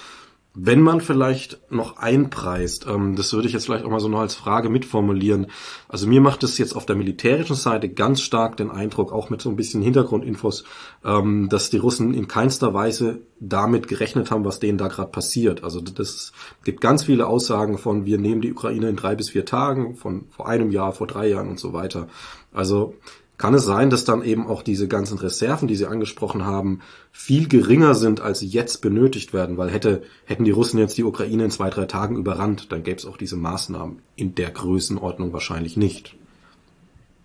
Wenn 0.58 0.80
man 0.80 1.02
vielleicht 1.02 1.60
noch 1.70 1.98
einpreist, 1.98 2.86
ähm, 2.86 3.14
das 3.14 3.34
würde 3.34 3.46
ich 3.46 3.52
jetzt 3.52 3.66
vielleicht 3.66 3.84
auch 3.84 3.90
mal 3.90 4.00
so 4.00 4.08
noch 4.08 4.20
als 4.20 4.34
Frage 4.34 4.70
mitformulieren. 4.70 5.48
Also 5.86 6.06
mir 6.06 6.22
macht 6.22 6.42
es 6.44 6.56
jetzt 6.56 6.74
auf 6.74 6.86
der 6.86 6.96
militärischen 6.96 7.56
Seite 7.56 7.90
ganz 7.90 8.22
stark 8.22 8.56
den 8.56 8.70
Eindruck, 8.70 9.12
auch 9.12 9.28
mit 9.28 9.42
so 9.42 9.50
ein 9.50 9.56
bisschen 9.56 9.82
Hintergrundinfos, 9.82 10.64
ähm, 11.04 11.50
dass 11.50 11.68
die 11.68 11.76
Russen 11.76 12.14
in 12.14 12.26
keinster 12.26 12.72
Weise 12.72 13.20
damit 13.38 13.86
gerechnet 13.86 14.30
haben, 14.30 14.46
was 14.46 14.58
denen 14.58 14.78
da 14.78 14.88
gerade 14.88 15.10
passiert. 15.10 15.62
Also 15.62 15.82
das 15.82 16.32
gibt 16.64 16.80
ganz 16.80 17.04
viele 17.04 17.26
Aussagen 17.26 17.76
von, 17.76 18.06
wir 18.06 18.16
nehmen 18.16 18.40
die 18.40 18.52
Ukraine 18.52 18.88
in 18.88 18.96
drei 18.96 19.14
bis 19.14 19.28
vier 19.28 19.44
Tagen, 19.44 19.94
von 19.94 20.24
vor 20.30 20.48
einem 20.48 20.70
Jahr, 20.70 20.92
vor 20.92 21.06
drei 21.06 21.28
Jahren 21.28 21.50
und 21.50 21.60
so 21.60 21.74
weiter. 21.74 22.08
Also 22.54 22.94
kann 23.38 23.54
es 23.54 23.64
sein, 23.64 23.90
dass 23.90 24.04
dann 24.04 24.22
eben 24.22 24.46
auch 24.46 24.62
diese 24.62 24.88
ganzen 24.88 25.18
Reserven, 25.18 25.68
die 25.68 25.76
Sie 25.76 25.86
angesprochen 25.86 26.44
haben, 26.44 26.80
viel 27.12 27.48
geringer 27.48 27.94
sind, 27.94 28.20
als 28.20 28.40
sie 28.40 28.46
jetzt 28.46 28.80
benötigt 28.80 29.32
werden? 29.32 29.56
Weil 29.56 29.70
hätte, 29.70 30.02
hätten 30.24 30.44
die 30.44 30.50
Russen 30.50 30.78
jetzt 30.78 30.96
die 30.96 31.04
Ukraine 31.04 31.44
in 31.44 31.50
zwei, 31.50 31.70
drei 31.70 31.84
Tagen 31.84 32.16
überrannt, 32.16 32.72
dann 32.72 32.82
gäbe 32.82 32.96
es 32.96 33.06
auch 33.06 33.16
diese 33.16 33.36
Maßnahmen 33.36 34.00
in 34.16 34.34
der 34.34 34.50
Größenordnung 34.50 35.32
wahrscheinlich 35.32 35.76
nicht. 35.76 36.16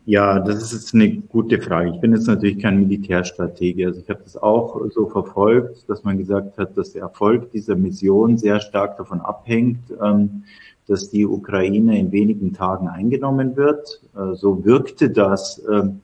Ja, 0.05 0.39
das 0.39 0.63
ist 0.63 0.74
jetzt 0.74 0.96
eine 0.96 1.17
gute 1.17 1.62
Frage. 1.62 1.91
Ich 1.91 2.00
bin 2.00 2.13
jetzt 2.13 2.27
natürlich 2.27 2.58
kein 2.58 2.79
Militärstratege. 2.79 3.86
Also 3.86 4.01
ich 4.01 4.10
habe 4.10 4.22
das 4.24 4.36
auch 4.36 4.81
so 4.89 5.08
verfolgt, 5.08 5.88
dass 5.88 6.03
man 6.03 6.17
gesagt 6.17 6.58
hat, 6.58 6.75
dass 6.75 6.93
der 6.93 7.03
Erfolg 7.03 7.51
dieser 7.51 7.75
Mission 7.75 8.38
sehr 8.38 8.60
stark 8.60 8.98
davon 8.98 9.22
abhängt, 9.22 9.79
ähm, 10.03 10.43
dass 10.88 11.12
die 11.12 11.25
Ukraine 11.25 12.00
in 12.00 12.12
wenigen 12.12 12.51
Tagen 12.51 12.88
eingenommen 12.88 13.55
wird. 13.55 14.01
Äh, 14.15 14.34
so 14.34 14.65
wirkte 14.65 15.12
das 15.12 15.62
ähm, 15.72 16.01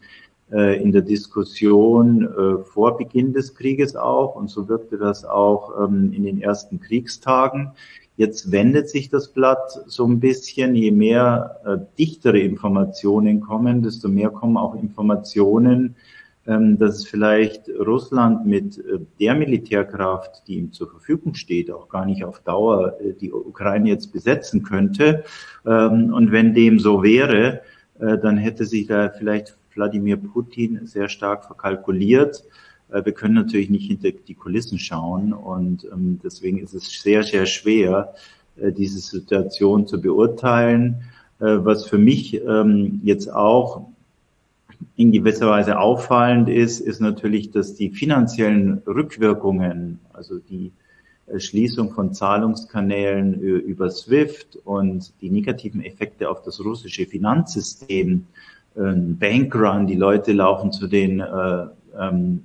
äh, 0.52 0.82
in 0.82 0.92
der 0.92 1.02
Diskussion 1.02 2.24
äh, 2.24 2.64
vor 2.64 2.98
Beginn 2.98 3.34
des 3.34 3.56
Krieges 3.56 3.96
auch 3.96 4.36
und 4.36 4.50
so 4.50 4.70
wirkte 4.70 4.98
das 4.98 5.26
auch 5.26 5.84
ähm, 5.84 6.14
in 6.14 6.24
den 6.24 6.40
ersten 6.40 6.80
Kriegstagen. 6.80 7.72
Jetzt 8.18 8.52
wendet 8.52 8.90
sich 8.90 9.10
das 9.10 9.32
Blatt 9.32 9.80
so 9.86 10.06
ein 10.06 10.20
bisschen, 10.20 10.76
je 10.76 10.92
mehr 10.92 11.86
dichtere 11.98 12.40
Informationen 12.40 13.42
kommen, 13.42 13.84
desto 13.84 14.10
mehr 14.10 14.32
kommen 14.32 14.58
auch 14.58 14.76
Informationen, 14.76 15.96
ähm, 16.48 16.78
dass 16.78 17.06
vielleicht 17.06 17.68
Russland 17.68 18.46
mit 18.46 18.78
äh, 18.78 19.00
der 19.20 19.36
Militärkraft, 19.36 20.48
die 20.48 20.56
ihm 20.56 20.72
zur 20.72 20.90
Verfügung 20.90 21.34
steht, 21.34 21.70
auch 21.70 21.90
gar 21.90 22.06
nicht 22.06 22.24
auf 22.24 22.40
Dauer 22.40 22.96
äh, 23.02 23.12
die 23.12 23.34
Ukraine 23.34 23.90
jetzt 23.90 24.14
besetzen 24.14 24.64
könnte. 24.64 25.26
Ähm, 25.66 26.14
und 26.14 26.32
wenn 26.32 26.54
dem 26.54 26.80
so 26.80 27.04
wäre, 27.04 27.64
äh, 28.00 28.18
dann 28.18 28.38
hätte 28.38 28.64
sich 28.64 28.88
da 28.88 29.10
vielleicht 29.10 29.58
Wladimir 29.76 30.16
Putin 30.16 30.86
sehr 30.86 31.10
stark 31.10 31.44
verkalkuliert. 31.44 32.46
Wir 32.90 33.12
können 33.12 33.34
natürlich 33.34 33.70
nicht 33.70 33.88
hinter 33.88 34.12
die 34.12 34.34
Kulissen 34.34 34.80
schauen 34.80 35.34
und 35.34 35.86
ähm, 35.92 36.20
deswegen 36.24 36.60
ist 36.60 36.74
es 36.74 37.02
sehr, 37.02 37.24
sehr 37.24 37.46
schwer, 37.46 38.14
diese 38.56 39.00
Situation 39.00 39.86
zu 39.86 40.02
beurteilen. 40.02 41.04
Was 41.38 41.86
für 41.86 42.00
mich 42.00 42.42
jetzt 43.04 43.32
auch 43.32 43.86
in 44.96 45.12
gewisser 45.12 45.48
Weise 45.48 45.80
auffallend 45.80 46.50
ist, 46.50 46.80
ist 46.80 47.00
natürlich, 47.00 47.52
dass 47.52 47.76
die 47.76 47.90
finanziellen 47.92 48.82
Rückwirkungen, 48.88 50.00
also 50.14 50.40
die 50.40 50.72
äh, 51.28 51.40
Schließung 51.40 51.92
von 51.92 52.14
Zahlungskanälen 52.14 53.40
über 53.40 53.90
SWIFT 53.90 54.60
und 54.64 55.14
die 55.22 55.30
negativen 55.30 55.84
Effekte 55.84 56.30
auf 56.30 56.42
das 56.44 56.64
russische 56.64 57.06
Finanzsystem, 57.06 58.26
Bankrun, 58.80 59.88
die 59.88 59.96
Leute 59.96 60.34
laufen 60.34 60.72
zu 60.72 60.86
den 60.86 61.20
äh, 61.20 61.66
ähm, 62.00 62.44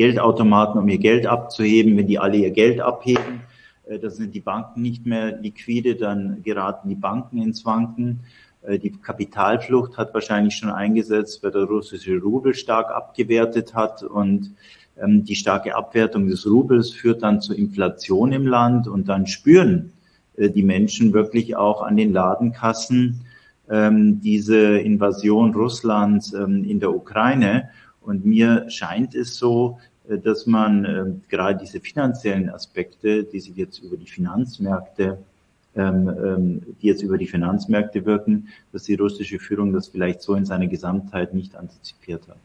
Geldautomaten, 0.00 0.80
um 0.80 0.88
ihr 0.88 0.96
Geld 0.96 1.26
abzuheben. 1.26 1.94
Wenn 1.98 2.06
die 2.06 2.18
alle 2.18 2.38
ihr 2.38 2.52
Geld 2.52 2.80
abheben, 2.80 3.42
äh, 3.86 3.98
da 3.98 4.08
sind 4.08 4.34
die 4.34 4.40
Banken 4.40 4.80
nicht 4.80 5.04
mehr 5.04 5.36
liquide, 5.36 5.94
dann 5.94 6.42
geraten 6.42 6.88
die 6.88 6.94
Banken 6.94 7.36
ins 7.42 7.66
Wanken. 7.66 8.20
Äh, 8.62 8.78
die 8.78 8.92
Kapitalflucht 8.92 9.98
hat 9.98 10.14
wahrscheinlich 10.14 10.54
schon 10.54 10.70
eingesetzt, 10.70 11.42
weil 11.42 11.50
der 11.50 11.64
russische 11.64 12.18
Rubel 12.18 12.54
stark 12.54 12.90
abgewertet 12.90 13.74
hat 13.74 14.02
und 14.02 14.54
ähm, 14.98 15.24
die 15.26 15.36
starke 15.36 15.76
Abwertung 15.76 16.28
des 16.28 16.46
Rubels 16.46 16.92
führt 16.92 17.22
dann 17.22 17.42
zu 17.42 17.52
Inflation 17.52 18.32
im 18.32 18.46
Land 18.46 18.88
und 18.88 19.06
dann 19.06 19.26
spüren 19.26 19.92
äh, 20.38 20.48
die 20.48 20.62
Menschen 20.62 21.12
wirklich 21.12 21.56
auch 21.56 21.82
an 21.82 21.98
den 21.98 22.14
Ladenkassen 22.14 23.26
ähm, 23.68 24.22
diese 24.22 24.78
Invasion 24.78 25.54
Russlands 25.54 26.32
ähm, 26.32 26.64
in 26.64 26.80
der 26.80 26.94
Ukraine. 26.94 27.68
Und 28.00 28.24
mir 28.24 28.68
scheint 28.70 29.14
es 29.14 29.36
so, 29.36 29.78
dass 30.18 30.46
man 30.46 31.22
gerade 31.28 31.58
diese 31.58 31.80
finanziellen 31.80 32.50
Aspekte, 32.50 33.24
die 33.24 33.40
sich 33.40 33.56
jetzt 33.56 33.78
über 33.78 33.96
die 33.96 34.08
Finanzmärkte 34.08 35.18
ähm, 35.76 36.08
ähm, 36.08 36.76
die 36.82 36.88
jetzt 36.88 37.02
über 37.02 37.16
die 37.16 37.28
Finanzmärkte 37.28 38.04
wirken, 38.04 38.48
dass 38.72 38.84
die 38.84 38.96
russische 38.96 39.38
Führung 39.38 39.72
das 39.72 39.86
vielleicht 39.86 40.20
so 40.20 40.34
in 40.34 40.44
seiner 40.44 40.66
Gesamtheit 40.66 41.32
nicht 41.32 41.54
antizipiert 41.54 42.26
hat. 42.26 42.38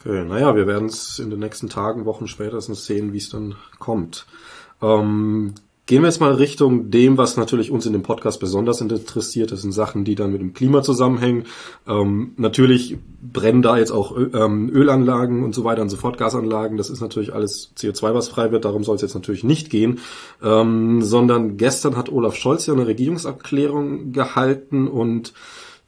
Okay, 0.00 0.24
naja, 0.24 0.56
wir 0.56 0.66
werden 0.66 0.88
es 0.88 1.20
in 1.20 1.30
den 1.30 1.38
nächsten 1.38 1.68
Tagen, 1.68 2.06
Wochen 2.06 2.26
spätestens 2.26 2.86
sehen, 2.86 3.12
wie 3.12 3.18
es 3.18 3.28
dann 3.28 3.54
kommt. 3.78 4.26
Ähm, 4.82 5.54
Gehen 5.86 6.00
wir 6.00 6.08
jetzt 6.08 6.20
mal 6.20 6.32
Richtung 6.32 6.90
dem, 6.90 7.18
was 7.18 7.36
natürlich 7.36 7.70
uns 7.70 7.84
in 7.84 7.92
dem 7.92 8.02
Podcast 8.02 8.40
besonders 8.40 8.80
interessiert. 8.80 9.52
Das 9.52 9.60
sind 9.60 9.72
Sachen, 9.72 10.06
die 10.06 10.14
dann 10.14 10.32
mit 10.32 10.40
dem 10.40 10.54
Klima 10.54 10.82
zusammenhängen. 10.82 11.44
Ähm, 11.86 12.32
natürlich 12.38 12.96
brennen 13.20 13.60
da 13.60 13.76
jetzt 13.76 13.90
auch 13.90 14.16
ähm, 14.16 14.70
Ölanlagen 14.70 15.44
und 15.44 15.54
so 15.54 15.62
weiter 15.64 15.82
und 15.82 15.90
so 15.90 15.98
Gasanlagen. 15.98 16.78
Das 16.78 16.88
ist 16.88 17.02
natürlich 17.02 17.34
alles 17.34 17.72
CO2, 17.76 18.14
was 18.14 18.28
frei 18.28 18.50
wird. 18.50 18.64
Darum 18.64 18.82
soll 18.82 18.96
es 18.96 19.02
jetzt 19.02 19.14
natürlich 19.14 19.44
nicht 19.44 19.68
gehen. 19.68 19.98
Ähm, 20.42 21.02
sondern 21.02 21.58
gestern 21.58 21.98
hat 21.98 22.10
Olaf 22.10 22.34
Scholz 22.34 22.64
ja 22.64 22.72
eine 22.72 22.86
Regierungserklärung 22.86 24.12
gehalten 24.12 24.88
und 24.88 25.34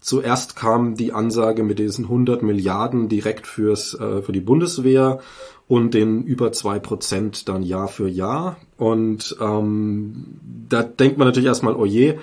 Zuerst 0.06 0.54
kam 0.54 0.94
die 0.94 1.12
Ansage 1.12 1.64
mit 1.64 1.80
diesen 1.80 2.04
100 2.04 2.40
Milliarden 2.40 3.08
direkt 3.08 3.44
fürs, 3.44 3.92
äh, 3.94 4.22
für 4.22 4.30
die 4.30 4.40
Bundeswehr 4.40 5.18
und 5.66 5.94
den 5.94 6.22
über 6.22 6.52
zwei 6.52 6.78
Prozent 6.78 7.48
dann 7.48 7.64
Jahr 7.64 7.88
für 7.88 8.06
Jahr. 8.06 8.56
Und 8.76 9.36
ähm, 9.40 10.38
da 10.68 10.84
denkt 10.84 11.18
man 11.18 11.26
natürlich 11.26 11.48
erstmal, 11.48 11.74
oh 11.74 11.86
je, 11.86 12.18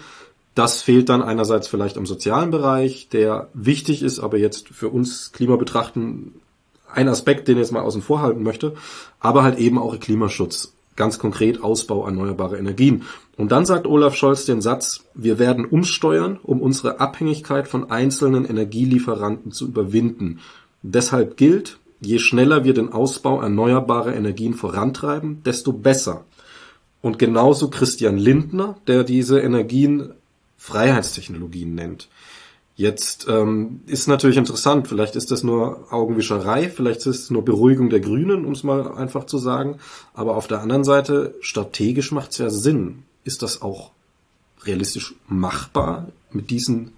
das 0.56 0.82
fehlt 0.82 1.10
dann 1.10 1.22
einerseits 1.22 1.68
vielleicht 1.68 1.98
im 1.98 2.06
sozialen 2.06 2.52
Bereich, 2.52 3.10
der 3.10 3.50
wichtig 3.54 4.02
ist, 4.02 4.22
aber 4.22 4.38
jetzt 4.38 4.70
für 4.70 4.88
uns 4.88 5.34
Klima 5.34 5.58
betrachten 5.58 6.36
ein 6.90 7.10
Aspekt, 7.10 7.50
den 7.50 7.58
ich 7.58 7.64
jetzt 7.64 7.74
mal 7.74 7.82
außen 7.82 8.02
vor 8.02 8.22
halten 8.22 8.44
möchte, 8.44 8.76
aber 9.20 9.44
halt 9.44 9.60
eben 9.60 9.78
auch 9.78 10.00
Klimaschutz, 10.00 10.72
ganz 10.96 11.20
konkret 11.20 11.62
Ausbau 11.62 12.06
erneuerbarer 12.06 12.58
Energien. 12.58 13.04
Und 13.38 13.52
dann 13.52 13.66
sagt 13.66 13.88
Olaf 13.88 14.16
Scholz 14.16 14.46
den 14.46 14.62
Satz, 14.62 15.06
wir 15.14 15.40
werden 15.40 15.66
umsteuern, 15.66 16.40
um 16.44 16.62
unsere 16.62 17.00
Abhängigkeit 17.00 17.68
von 17.68 17.90
einzelnen 17.90 18.46
Energielieferanten 18.46 19.52
zu 19.52 19.66
überwinden. 19.66 20.40
Deshalb 20.84 21.38
gilt, 21.38 21.80
Je 22.06 22.20
schneller 22.20 22.66
wir 22.66 22.74
den 22.74 22.92
Ausbau 22.92 23.42
erneuerbarer 23.42 24.14
Energien 24.14 24.54
vorantreiben, 24.54 25.42
desto 25.44 25.72
besser. 25.72 26.26
Und 27.02 27.18
genauso 27.18 27.70
Christian 27.70 28.18
Lindner, 28.18 28.76
der 28.88 29.06
diese 29.06 29.40
Energien 29.40 30.14
Freiheitstechnologien 30.58 31.74
nennt. 31.76 32.10
Jetzt 32.76 33.28
ähm, 33.30 33.82
ist 33.86 34.08
natürlich 34.08 34.38
interessant, 34.38 34.88
vielleicht 34.88 35.16
ist 35.16 35.30
das 35.30 35.44
nur 35.44 35.94
Augenwischerei, 35.94 36.70
vielleicht 36.70 37.06
ist 37.06 37.06
es 37.06 37.30
nur 37.30 37.46
Beruhigung 37.46 37.92
der 37.92 38.00
Grünen, 38.00 38.46
um 38.46 38.54
es 38.54 38.64
mal 38.64 38.96
einfach 38.96 39.26
zu 39.26 39.38
sagen. 39.38 39.78
Aber 40.14 40.36
auf 40.36 40.48
der 40.48 40.62
anderen 40.62 40.84
Seite, 40.84 41.36
strategisch 41.42 42.12
macht 42.12 42.32
es 42.32 42.40
ja 42.40 42.50
Sinn. 42.50 43.04
Ist 43.24 43.44
das 43.44 43.62
auch 43.62 43.92
realistisch 44.66 45.14
machbar 45.28 46.08
mit 46.32 46.50
diesen 46.50 46.94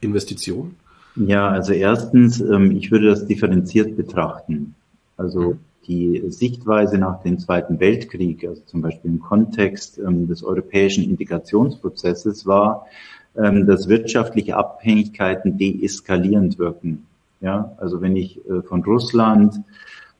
Investitionen? 0.00 0.76
Ja, 1.16 1.48
also 1.48 1.72
erstens, 1.74 2.40
ähm, 2.40 2.72
ich 2.72 2.90
würde 2.90 3.08
das 3.08 3.26
differenziert 3.26 3.96
betrachten. 3.96 4.74
Also 5.16 5.58
die 5.86 6.22
Sichtweise 6.28 6.98
nach 6.98 7.22
dem 7.22 7.38
Zweiten 7.38 7.78
Weltkrieg, 7.78 8.46
also 8.46 8.62
zum 8.66 8.80
Beispiel 8.80 9.10
im 9.10 9.20
Kontext 9.20 9.98
ähm, 9.98 10.26
des 10.28 10.42
europäischen 10.42 11.04
Integrationsprozesses, 11.04 12.46
war, 12.46 12.86
ähm, 13.36 13.66
dass 13.66 13.88
wirtschaftliche 13.88 14.56
Abhängigkeiten 14.56 15.58
deeskalierend 15.58 16.58
wirken. 16.58 17.06
Ja, 17.40 17.72
also 17.78 18.00
wenn 18.00 18.16
ich 18.16 18.38
äh, 18.48 18.62
von 18.62 18.82
Russland 18.84 19.60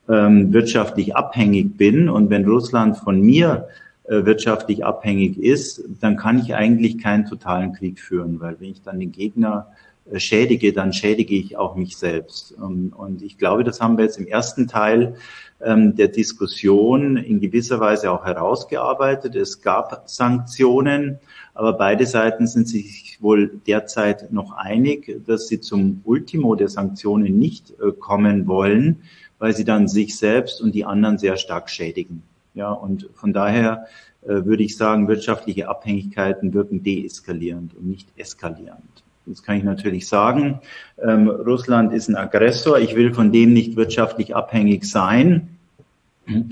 ähm, 0.08 0.52
wirtschaftlich 0.52 1.16
abhängig 1.16 1.76
bin 1.76 2.08
und 2.08 2.28
wenn 2.30 2.44
Russland 2.44 2.96
von 2.96 3.20
mir 3.20 3.68
äh, 4.04 4.24
wirtschaftlich 4.24 4.84
abhängig 4.84 5.38
ist, 5.38 5.82
dann 6.00 6.16
kann 6.16 6.38
ich 6.38 6.54
eigentlich 6.54 6.98
keinen 6.98 7.24
totalen 7.24 7.72
Krieg 7.72 7.98
führen, 7.98 8.40
weil 8.40 8.56
wenn 8.60 8.70
ich 8.70 8.82
dann 8.82 9.00
den 9.00 9.12
Gegner 9.12 9.68
schädige, 10.16 10.72
dann 10.72 10.92
schädige 10.92 11.34
ich 11.34 11.56
auch 11.56 11.76
mich 11.76 11.96
selbst. 11.96 12.52
Und 12.52 13.22
ich 13.22 13.38
glaube, 13.38 13.64
das 13.64 13.80
haben 13.80 13.96
wir 13.96 14.04
jetzt 14.04 14.18
im 14.18 14.26
ersten 14.26 14.68
Teil 14.68 15.16
ähm, 15.64 15.96
der 15.96 16.08
Diskussion 16.08 17.16
in 17.16 17.40
gewisser 17.40 17.80
Weise 17.80 18.10
auch 18.10 18.24
herausgearbeitet. 18.24 19.34
Es 19.34 19.62
gab 19.62 20.02
Sanktionen, 20.08 21.18
aber 21.54 21.72
beide 21.72 22.06
Seiten 22.06 22.46
sind 22.46 22.68
sich 22.68 23.18
wohl 23.20 23.60
derzeit 23.66 24.32
noch 24.32 24.52
einig, 24.52 25.22
dass 25.26 25.48
sie 25.48 25.60
zum 25.60 26.02
Ultimo 26.04 26.54
der 26.54 26.68
Sanktionen 26.68 27.38
nicht 27.38 27.70
äh, 27.80 27.92
kommen 27.92 28.46
wollen, 28.46 29.02
weil 29.38 29.54
sie 29.54 29.64
dann 29.64 29.88
sich 29.88 30.18
selbst 30.18 30.60
und 30.60 30.74
die 30.74 30.84
anderen 30.84 31.18
sehr 31.18 31.36
stark 31.36 31.70
schädigen. 31.70 32.22
Ja, 32.54 32.70
und 32.70 33.08
von 33.14 33.32
daher 33.32 33.86
äh, 34.22 34.44
würde 34.44 34.62
ich 34.62 34.76
sagen, 34.76 35.08
wirtschaftliche 35.08 35.68
Abhängigkeiten 35.68 36.52
wirken 36.52 36.82
deeskalierend 36.82 37.74
und 37.74 37.86
nicht 37.86 38.08
eskalierend. 38.16 39.03
Das 39.26 39.42
kann 39.42 39.56
ich 39.56 39.64
natürlich 39.64 40.06
sagen. 40.06 40.60
Ähm, 41.02 41.28
Russland 41.28 41.92
ist 41.92 42.08
ein 42.08 42.16
Aggressor. 42.16 42.78
Ich 42.78 42.94
will 42.94 43.14
von 43.14 43.32
dem 43.32 43.52
nicht 43.52 43.76
wirtschaftlich 43.76 44.36
abhängig 44.36 44.84
sein. 44.84 45.58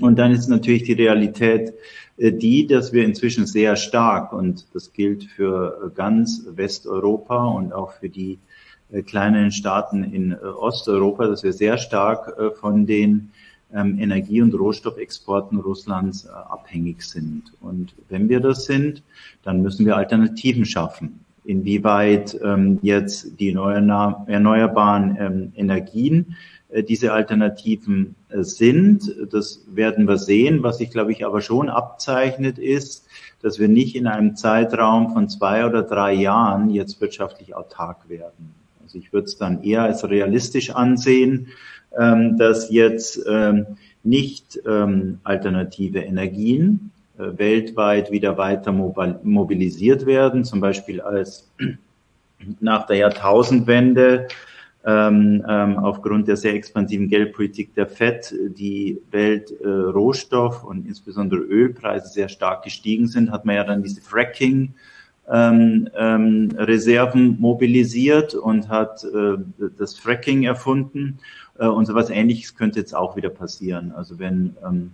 Und 0.01 0.17
dann 0.17 0.31
ist 0.31 0.47
natürlich 0.47 0.83
die 0.83 0.93
Realität 0.93 1.73
äh, 2.17 2.31
die, 2.31 2.67
dass 2.67 2.93
wir 2.93 3.03
inzwischen 3.05 3.45
sehr 3.45 3.75
stark, 3.75 4.33
und 4.33 4.65
das 4.73 4.93
gilt 4.93 5.25
für 5.25 5.91
ganz 5.95 6.45
Westeuropa 6.47 7.45
und 7.45 7.73
auch 7.73 7.93
für 7.93 8.09
die 8.09 8.39
äh, 8.91 9.01
kleinen 9.01 9.51
Staaten 9.51 10.03
in 10.03 10.31
äh, 10.31 10.35
Osteuropa, 10.35 11.27
dass 11.27 11.43
wir 11.43 11.53
sehr 11.53 11.77
stark 11.77 12.35
von 12.59 12.85
den 12.85 13.31
ähm, 13.73 13.97
Energie- 13.99 14.41
und 14.41 14.53
Rohstoffexporten 14.53 15.59
Russlands 15.59 16.27
abhängig 16.27 17.01
sind. 17.03 17.53
Und 17.61 17.95
wenn 18.09 18.29
wir 18.29 18.39
das 18.39 18.65
sind, 18.65 19.01
dann 19.43 19.61
müssen 19.61 19.85
wir 19.85 19.97
Alternativen 19.97 20.65
schaffen. 20.65 21.22
Inwieweit 21.45 22.39
ähm, 22.41 22.79
jetzt 22.81 23.39
die 23.39 23.51
erneuerbaren 23.51 25.17
ähm, 25.19 25.51
Energien 25.55 26.35
äh, 26.69 26.83
diese 26.83 27.13
Alternativen 27.13 28.15
äh, 28.29 28.43
sind. 28.43 29.13
Das 29.31 29.61
werden 29.67 30.07
wir 30.07 30.17
sehen. 30.17 30.63
Was 30.63 30.77
sich, 30.77 30.89
glaube 30.89 31.11
ich, 31.11 31.25
aber 31.25 31.41
schon 31.41 31.69
abzeichnet, 31.69 32.57
ist, 32.57 33.07
dass 33.41 33.59
wir 33.59 33.67
nicht 33.67 33.95
in 33.95 34.07
einem 34.07 34.35
Zeitraum 34.35 35.11
von 35.13 35.29
zwei 35.29 35.65
oder 35.65 35.83
drei 35.83 36.13
Jahren 36.13 36.69
jetzt 36.69 37.01
wirtschaftlich 37.01 37.55
autark 37.55 38.09
werden. 38.09 38.53
Also 38.83 38.97
ich 38.97 39.11
würde 39.13 39.25
es 39.25 39.37
dann 39.37 39.63
eher 39.63 39.83
als 39.83 40.07
realistisch 40.09 40.71
ansehen, 40.71 41.47
ähm, 41.97 42.37
dass 42.37 42.69
jetzt 42.69 43.19
ähm, 43.27 43.65
nicht 44.03 44.59
ähm, 44.65 45.19
alternative 45.23 45.99
Energien 45.99 46.91
weltweit 47.37 48.11
wieder 48.11 48.37
weiter 48.37 48.71
mobilisiert 48.71 50.05
werden, 50.05 50.43
zum 50.43 50.59
Beispiel 50.59 51.01
als 51.01 51.51
nach 52.59 52.85
der 52.85 52.97
Jahrtausendwende 52.97 54.27
ähm, 54.85 55.45
ähm, 55.47 55.77
aufgrund 55.77 56.27
der 56.27 56.35
sehr 56.35 56.53
expansiven 56.53 57.07
Geldpolitik 57.07 57.73
der 57.73 57.87
FED 57.87 58.35
die 58.57 59.01
Weltrohstoff- 59.11 60.63
äh, 60.63 60.67
und 60.67 60.85
insbesondere 60.85 61.39
Ölpreise 61.39 62.09
sehr 62.09 62.27
stark 62.27 62.63
gestiegen 62.63 63.07
sind, 63.07 63.31
hat 63.31 63.45
man 63.45 63.55
ja 63.55 63.63
dann 63.63 63.81
diese 63.81 64.01
Fracking 64.01 64.73
ähm, 65.31 65.89
ähm, 65.95 66.49
Reserven 66.57 67.39
mobilisiert 67.39 68.35
und 68.35 68.67
hat 68.67 69.05
äh, 69.05 69.37
das 69.77 69.95
Fracking 69.95 70.43
erfunden. 70.43 71.19
Äh, 71.57 71.67
und 71.67 71.85
sowas 71.85 72.09
ähnliches 72.09 72.55
könnte 72.55 72.79
jetzt 72.79 72.93
auch 72.93 73.15
wieder 73.15 73.29
passieren. 73.29 73.93
Also 73.93 74.19
wenn 74.19 74.57
ähm, 74.65 74.91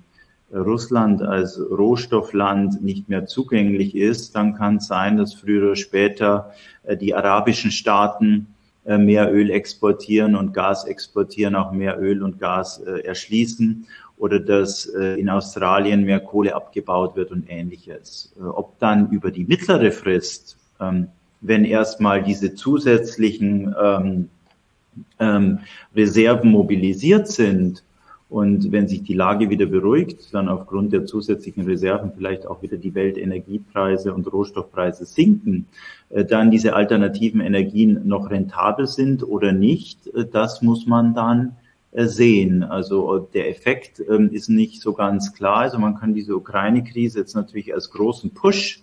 Russland 0.54 1.22
als 1.22 1.60
Rohstoffland 1.60 2.82
nicht 2.82 3.10
mehr 3.10 3.26
zugänglich 3.26 3.96
ist, 3.96 4.36
dann 4.36 4.56
kann 4.56 4.78
es 4.78 4.88
sein, 4.88 5.18
dass 5.18 5.34
früher 5.34 5.64
oder 5.64 5.76
später 5.76 6.52
äh, 6.84 6.98
die 6.98 7.14
arabischen 7.14 7.72
Staaten 7.72 8.48
äh, 8.86 8.98
mehr 8.98 9.32
Öl 9.32 9.52
exportieren 9.52 10.36
und 10.36 10.54
Gas 10.54 10.86
exportieren, 10.86 11.56
auch 11.56 11.72
mehr 11.72 12.00
Öl 12.00 12.24
und 12.24 12.40
Gas 12.40 12.80
äh, 12.80 13.02
erschließen 13.02 13.86
oder 14.18 14.42
dass 14.42 14.84
in 14.86 15.30
Australien 15.30 16.04
mehr 16.04 16.20
Kohle 16.20 16.54
abgebaut 16.54 17.16
wird 17.16 17.32
und 17.32 17.50
ähnliches. 17.50 18.36
Ob 18.38 18.78
dann 18.80 19.10
über 19.12 19.32
die 19.32 19.46
mittlere 19.46 19.94
Frist, 19.94 20.58
ähm, 20.82 21.08
wenn 21.40 21.64
erstmal 21.64 22.22
diese 22.22 22.54
zusätzlichen 22.54 23.74
ähm, 23.82 24.30
ähm, 25.20 25.60
Reserven 25.96 26.52
mobilisiert 26.52 27.28
sind, 27.30 27.84
und 28.30 28.72
wenn 28.72 28.88
sich 28.88 29.02
die 29.02 29.16
Lage 29.16 29.50
wieder 29.50 29.66
beruhigt, 29.66 30.34
dann 30.34 30.50
aufgrund 30.50 30.94
der 30.94 31.06
zusätzlichen 31.06 31.66
Reserven 31.66 32.12
vielleicht 32.16 32.46
auch 32.46 32.62
wieder 32.62 32.78
die 32.78 32.94
Weltenergiepreise 32.94 34.14
und 34.14 34.32
Rohstoffpreise 34.32 35.06
sinken, 35.06 35.66
äh, 36.10 36.24
dann 36.26 36.52
diese 36.52 36.76
alternativen 36.76 37.42
Energien 37.42 38.08
noch 38.08 38.30
rentabel 38.30 38.86
sind 38.86 39.24
oder 39.24 39.52
nicht, 39.52 40.06
äh, 40.14 40.26
das 40.32 40.62
muss 40.62 40.86
man 40.86 41.16
dann 41.16 41.56
äh, 41.92 42.06
sehen. 42.06 42.62
Also 42.62 43.28
der 43.34 43.50
Effekt 43.50 44.00
ähm, 44.08 44.30
ist 44.32 44.48
nicht 44.48 44.80
so 44.80 44.94
ganz 44.94 45.34
klar. 45.34 45.58
Also 45.58 45.80
man 45.80 45.96
kann 45.96 46.14
diese 46.14 46.36
Ukraine-Krise 46.36 47.20
jetzt 47.20 47.36
natürlich 47.36 47.74
als 47.74 47.90
großen 47.90 48.32
Push 48.32 48.82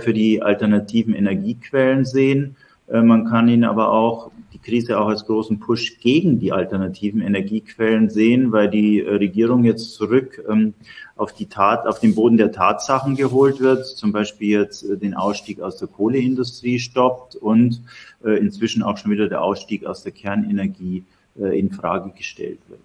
für 0.00 0.12
die 0.12 0.42
alternativen 0.42 1.14
Energiequellen 1.14 2.04
sehen. 2.04 2.56
Man 2.88 3.26
kann 3.26 3.46
ihn 3.48 3.62
aber 3.62 3.92
auch 3.92 4.32
die 4.52 4.58
Krise 4.58 4.98
auch 4.98 5.08
als 5.08 5.26
großen 5.26 5.60
Push 5.60 5.98
gegen 6.00 6.38
die 6.38 6.52
alternativen 6.52 7.20
Energiequellen 7.20 8.08
sehen, 8.08 8.52
weil 8.52 8.70
die 8.70 9.00
äh, 9.00 9.14
Regierung 9.14 9.64
jetzt 9.64 9.92
zurück 9.92 10.42
ähm, 10.48 10.74
auf 11.16 11.32
die 11.32 11.46
Tat, 11.46 11.86
auf 11.86 12.00
den 12.00 12.14
Boden 12.14 12.36
der 12.36 12.52
Tatsachen 12.52 13.16
geholt 13.16 13.60
wird, 13.60 13.86
zum 13.86 14.12
Beispiel 14.12 14.60
jetzt 14.60 14.82
äh, 14.84 14.96
den 14.96 15.14
Ausstieg 15.14 15.60
aus 15.60 15.76
der 15.76 15.88
Kohleindustrie 15.88 16.78
stoppt 16.78 17.36
und 17.36 17.82
äh, 18.24 18.38
inzwischen 18.38 18.82
auch 18.82 18.96
schon 18.96 19.10
wieder 19.10 19.28
der 19.28 19.42
Ausstieg 19.42 19.84
aus 19.84 20.02
der 20.02 20.12
Kernenergie 20.12 21.04
in 21.52 21.70
Frage 21.70 22.10
gestellt 22.16 22.58
wird. 22.66 22.80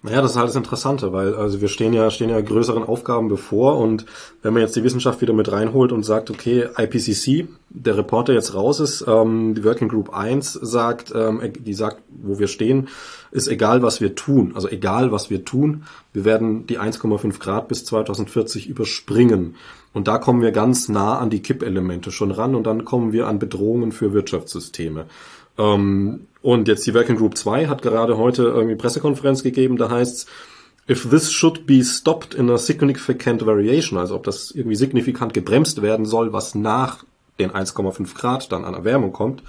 Naja, 0.00 0.22
das 0.22 0.30
ist 0.30 0.36
halt 0.36 0.48
das 0.48 0.54
Interessante, 0.54 1.12
weil 1.12 1.34
also 1.34 1.60
wir 1.60 1.66
stehen 1.66 1.92
ja, 1.92 2.08
stehen 2.10 2.30
ja 2.30 2.40
größeren 2.40 2.84
Aufgaben 2.84 3.26
bevor 3.28 3.78
und 3.78 4.06
wenn 4.42 4.52
man 4.52 4.62
jetzt 4.62 4.76
die 4.76 4.84
Wissenschaft 4.84 5.20
wieder 5.20 5.32
mit 5.32 5.50
reinholt 5.50 5.90
und 5.90 6.04
sagt, 6.04 6.30
okay, 6.30 6.68
IPCC, 6.76 7.48
der 7.70 7.96
Reporter 7.96 8.32
jetzt 8.32 8.54
raus 8.54 8.78
ist, 8.78 9.04
ähm, 9.08 9.56
die 9.56 9.64
Working 9.64 9.88
Group 9.88 10.14
1 10.14 10.52
sagt, 10.52 11.12
ähm, 11.16 11.40
die 11.58 11.74
sagt, 11.74 12.00
wo 12.10 12.38
wir 12.38 12.46
stehen, 12.46 12.86
ist 13.32 13.48
egal, 13.48 13.82
was 13.82 14.00
wir 14.00 14.14
tun. 14.14 14.52
Also 14.54 14.68
egal, 14.68 15.10
was 15.10 15.30
wir 15.30 15.44
tun, 15.44 15.82
wir 16.12 16.24
werden 16.24 16.68
die 16.68 16.78
1,5 16.78 17.40
Grad 17.40 17.66
bis 17.66 17.84
2040 17.84 18.68
überspringen. 18.68 19.56
Und 19.92 20.06
da 20.06 20.18
kommen 20.18 20.42
wir 20.42 20.52
ganz 20.52 20.88
nah 20.88 21.18
an 21.18 21.28
die 21.28 21.42
Kippelemente 21.42 22.12
schon 22.12 22.30
ran 22.30 22.54
und 22.54 22.68
dann 22.68 22.84
kommen 22.84 23.12
wir 23.12 23.26
an 23.26 23.40
Bedrohungen 23.40 23.90
für 23.90 24.12
Wirtschaftssysteme. 24.12 25.06
Ähm, 25.58 26.26
und 26.40 26.68
jetzt 26.68 26.86
die 26.86 26.94
Working 26.94 27.16
Group 27.16 27.36
2 27.36 27.66
hat 27.66 27.82
gerade 27.82 28.16
heute 28.16 28.44
irgendwie 28.44 28.76
Pressekonferenz 28.76 29.42
gegeben, 29.42 29.76
da 29.76 29.90
heißt's, 29.90 30.26
if 30.88 31.10
this 31.10 31.32
should 31.32 31.66
be 31.66 31.84
stopped 31.84 32.34
in 32.34 32.48
a 32.48 32.56
significant 32.56 33.44
variation, 33.44 33.98
also 33.98 34.14
ob 34.14 34.24
das 34.24 34.50
irgendwie 34.52 34.76
signifikant 34.76 35.34
gebremst 35.34 35.82
werden 35.82 36.06
soll, 36.06 36.32
was 36.32 36.54
nach 36.54 37.04
den 37.38 37.50
1,5 37.50 38.14
Grad 38.14 38.50
dann 38.52 38.64
an 38.64 38.74
Erwärmung 38.74 39.12
kommt, 39.12 39.42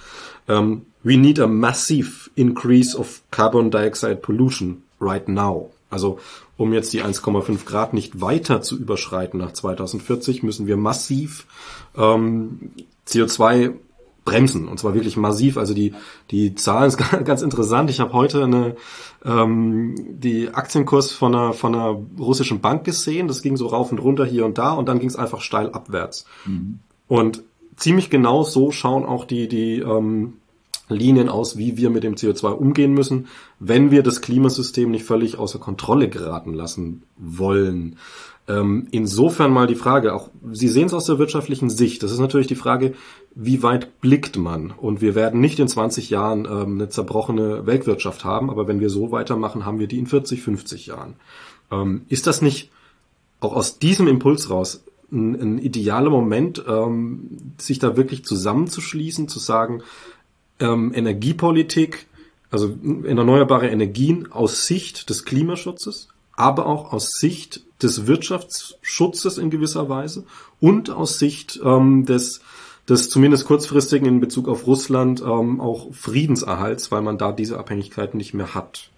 um, 0.47 0.55
ähm, 0.55 0.81
we 1.03 1.15
need 1.15 1.39
a 1.39 1.47
massive 1.47 2.29
increase 2.35 2.97
of 2.97 3.21
carbon 3.31 3.71
dioxide 3.71 4.17
pollution 4.17 4.83
right 4.99 5.29
now. 5.29 5.71
Also 5.89 6.19
um 6.57 6.73
jetzt 6.73 6.91
die 6.91 7.01
1,5 7.01 7.65
Grad 7.65 7.93
nicht 7.93 8.19
weiter 8.19 8.61
zu 8.61 8.77
überschreiten 8.77 9.39
nach 9.39 9.53
2040, 9.53 10.43
müssen 10.43 10.67
wir 10.67 10.75
massiv 10.75 11.47
ähm, 11.95 12.71
CO2 13.07 13.75
bremsen 14.29 14.67
und 14.67 14.79
zwar 14.79 14.93
wirklich 14.93 15.17
massiv. 15.17 15.57
Also 15.57 15.73
die 15.73 15.93
die 16.31 16.55
Zahlen 16.55 16.87
ist 16.87 16.97
ganz 17.25 17.41
interessant. 17.41 17.89
Ich 17.89 17.99
habe 17.99 18.13
heute 18.13 18.43
eine 18.43 18.75
ähm, 19.25 19.95
die 19.97 20.49
Aktienkurs 20.53 21.11
von 21.11 21.35
einer 21.35 21.53
von 21.53 21.75
einer 21.75 21.99
russischen 22.17 22.61
Bank 22.61 22.83
gesehen. 22.83 23.27
Das 23.27 23.41
ging 23.41 23.57
so 23.57 23.67
rauf 23.67 23.91
und 23.91 23.99
runter 23.99 24.25
hier 24.25 24.45
und 24.45 24.57
da 24.57 24.71
und 24.71 24.87
dann 24.87 24.99
ging 24.99 25.09
es 25.09 25.15
einfach 25.15 25.41
steil 25.41 25.71
abwärts. 25.71 26.25
Mhm. 26.45 26.79
Und 27.07 27.43
ziemlich 27.75 28.09
genau 28.09 28.43
so 28.43 28.71
schauen 28.71 29.05
auch 29.05 29.25
die, 29.25 29.47
die 29.47 29.79
ähm, 29.79 30.33
Linien 30.89 31.29
aus, 31.29 31.57
wie 31.57 31.77
wir 31.77 31.89
mit 31.89 32.03
dem 32.03 32.15
CO2 32.15 32.51
umgehen 32.51 32.93
müssen, 32.93 33.27
wenn 33.59 33.91
wir 33.91 34.03
das 34.03 34.21
Klimasystem 34.21 34.89
nicht 34.91 35.05
völlig 35.05 35.37
außer 35.37 35.59
Kontrolle 35.59 36.09
geraten 36.09 36.53
lassen 36.53 37.03
wollen. 37.17 37.97
Ähm, 38.47 38.87
insofern 38.91 39.51
mal 39.51 39.67
die 39.67 39.75
Frage, 39.75 40.13
auch 40.13 40.29
Sie 40.51 40.67
sehen 40.67 40.87
es 40.87 40.93
aus 40.93 41.05
der 41.05 41.19
wirtschaftlichen 41.19 41.69
Sicht, 41.69 42.01
das 42.01 42.11
ist 42.11 42.19
natürlich 42.19 42.47
die 42.47 42.55
Frage, 42.55 42.95
wie 43.41 43.63
weit 43.63 44.01
blickt 44.01 44.37
man? 44.37 44.71
Und 44.71 44.99
wir 44.99 45.15
werden 45.15 45.39
nicht 45.39 45.59
in 45.59 45.69
20 45.69 46.09
Jahren 46.09 46.45
ähm, 46.45 46.73
eine 46.73 46.89
zerbrochene 46.89 47.65
Weltwirtschaft 47.65 48.25
haben, 48.25 48.49
aber 48.49 48.67
wenn 48.67 48.81
wir 48.81 48.89
so 48.89 49.11
weitermachen, 49.11 49.65
haben 49.65 49.79
wir 49.79 49.87
die 49.87 49.97
in 49.97 50.07
40, 50.07 50.41
50 50.41 50.87
Jahren. 50.87 51.15
Ähm, 51.71 52.01
ist 52.09 52.27
das 52.27 52.41
nicht 52.41 52.69
auch 53.39 53.53
aus 53.53 53.79
diesem 53.79 54.07
Impuls 54.07 54.49
raus 54.49 54.83
ein, 55.09 55.35
ein 55.39 55.57
idealer 55.57 56.09
Moment, 56.09 56.61
ähm, 56.67 57.53
sich 57.57 57.79
da 57.79 57.95
wirklich 57.95 58.25
zusammenzuschließen, 58.25 59.29
zu 59.29 59.39
sagen, 59.39 59.83
ähm, 60.59 60.91
Energiepolitik, 60.93 62.07
also 62.51 62.75
erneuerbare 63.05 63.69
Energien 63.69 64.33
aus 64.33 64.67
Sicht 64.67 65.09
des 65.09 65.23
Klimaschutzes, 65.23 66.09
aber 66.35 66.65
auch 66.65 66.91
aus 66.91 67.11
Sicht 67.11 67.61
des 67.81 68.05
Wirtschaftsschutzes 68.05 69.37
in 69.37 69.49
gewisser 69.49 69.87
Weise 69.87 70.25
und 70.59 70.89
aus 70.89 71.19
Sicht 71.19 71.57
ähm, 71.63 72.05
des, 72.05 72.41
des 72.89 73.09
zumindest 73.09 73.45
kurzfristigen 73.45 74.07
in 74.07 74.19
Bezug 74.19 74.47
auf 74.47 74.67
Russland 74.67 75.21
ähm, 75.21 75.61
auch 75.61 75.93
Friedenserhalts, 75.93 76.91
weil 76.91 77.01
man 77.01 77.17
da 77.17 77.31
diese 77.31 77.57
Abhängigkeit 77.57 78.15
nicht 78.15 78.33
mehr 78.33 78.55
hat. 78.55 78.89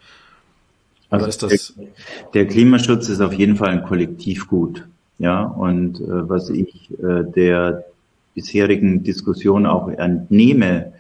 Also 1.10 1.26
ist 1.28 1.44
das 1.44 1.74
der, 1.76 1.88
der, 2.34 2.48
Klimaschutz 2.48 3.10
ist 3.10 3.20
auf 3.20 3.34
jeden 3.34 3.58
Fall 3.58 3.70
ein 3.70 3.84
Kollektivgut. 3.84 4.88
Ja, 5.20 5.44
und 5.44 6.00
äh, 6.00 6.30
was 6.30 6.50
ich 6.50 6.90
äh, 7.00 7.24
der 7.36 7.86
bisherigen 8.34 9.04
Diskussion 9.04 9.66
auch 9.66 9.90
entnehme, 9.90 10.94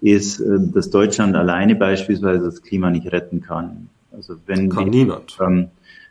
ist, 0.00 0.40
äh, 0.40 0.58
dass 0.58 0.90
Deutschland 0.90 1.36
alleine 1.36 1.74
beispielsweise 1.76 2.46
das 2.46 2.62
Klima 2.62 2.90
nicht 2.90 3.12
retten 3.12 3.42
kann. 3.42 3.88
Also 4.10 4.36
wenn 4.46 4.70
kann 4.70 4.92
wir 4.92 5.20
ähm, 5.40 5.68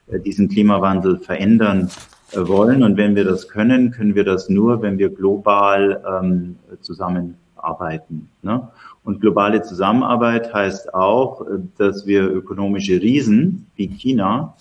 äh, 0.08 0.20
diesen 0.20 0.50
Klimawandel 0.50 1.18
verändern 1.18 1.90
wollen 2.34 2.84
und 2.84 2.98
wenn 2.98 3.16
wir 3.16 3.24
das 3.24 3.48
können, 3.48 3.92
können 3.92 4.16
wir 4.16 4.24
das 4.24 4.50
nur, 4.50 4.82
wenn 4.82 4.98
wir 4.98 5.10
global 5.10 6.04
ähm, 6.22 6.58
zusammenarbeiten. 6.82 8.30
Ne? 8.42 8.68
Und 9.04 9.22
globale 9.22 9.62
Zusammenarbeit 9.62 10.54
heißt 10.54 10.94
auch, 10.94 11.46
dass 11.78 12.06
wir 12.06 12.30
ökonomische 12.30 13.02
Riesen 13.02 13.68
wie 13.76 13.88
China 13.88 14.56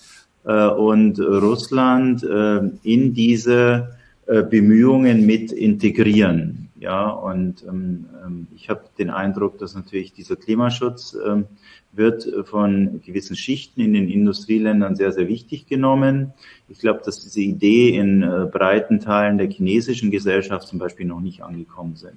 äh, 0.45 0.67
und 0.67 1.19
Russland 1.19 2.23
äh, 2.23 2.61
in 2.83 3.13
diese 3.13 3.97
äh, 4.27 4.43
Bemühungen 4.43 5.25
mit 5.25 5.51
integrieren. 5.51 6.66
Ja, 6.79 7.09
und 7.09 7.63
ähm, 7.63 8.05
ähm, 8.23 8.47
ich 8.55 8.69
habe 8.69 8.81
den 8.99 9.09
Eindruck, 9.09 9.57
dass 9.57 9.73
natürlich 9.73 10.13
dieser 10.13 10.35
Klimaschutz 10.35 11.17
ähm, 11.25 11.45
wird 11.91 12.27
von 12.45 13.01
gewissen 13.03 13.35
Schichten 13.35 13.81
in 13.81 13.93
den 13.93 14.09
Industrieländern 14.09 14.95
sehr, 14.95 15.11
sehr 15.11 15.27
wichtig 15.27 15.65
genommen. 15.65 16.33
Ich 16.69 16.77
glaube, 16.77 17.01
dass 17.03 17.19
diese 17.23 17.41
Idee 17.41 17.97
in 17.97 18.21
äh, 18.21 18.45
breiten 18.51 18.99
Teilen 18.99 19.39
der 19.39 19.49
chinesischen 19.49 20.11
Gesellschaft 20.11 20.67
zum 20.67 20.77
Beispiel 20.77 21.07
noch 21.07 21.21
nicht 21.21 21.41
angekommen 21.41 21.95
sind. 21.95 22.13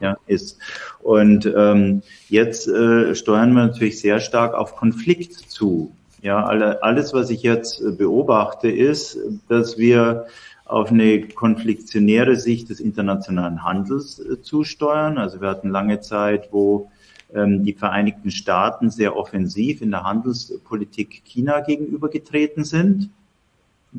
Ja, 0.00 0.18
ist. 0.26 0.58
Und 1.00 1.50
ähm, 1.56 2.02
jetzt 2.28 2.68
äh, 2.68 3.14
steuern 3.14 3.52
wir 3.54 3.66
natürlich 3.66 4.00
sehr 4.00 4.20
stark 4.20 4.52
auf 4.52 4.76
Konflikt 4.76 5.32
zu. 5.32 5.92
Ja, 6.20 6.44
alle, 6.44 6.82
alles, 6.82 7.14
was 7.14 7.30
ich 7.30 7.42
jetzt 7.42 7.80
äh, 7.80 7.92
beobachte, 7.92 8.68
ist, 8.68 9.18
dass 9.48 9.78
wir 9.78 10.26
auf 10.72 10.90
eine 10.90 11.28
konfliktionäre 11.28 12.36
Sicht 12.36 12.70
des 12.70 12.80
internationalen 12.80 13.62
Handels 13.62 14.18
äh, 14.18 14.40
zusteuern. 14.40 15.18
Also 15.18 15.42
wir 15.42 15.48
hatten 15.48 15.68
lange 15.68 16.00
Zeit, 16.00 16.48
wo 16.50 16.90
ähm, 17.34 17.62
die 17.62 17.74
Vereinigten 17.74 18.30
Staaten 18.30 18.88
sehr 18.88 19.14
offensiv 19.14 19.82
in 19.82 19.90
der 19.90 20.04
Handelspolitik 20.04 21.24
China 21.24 21.60
gegenübergetreten 21.60 22.64
sind. 22.64 23.10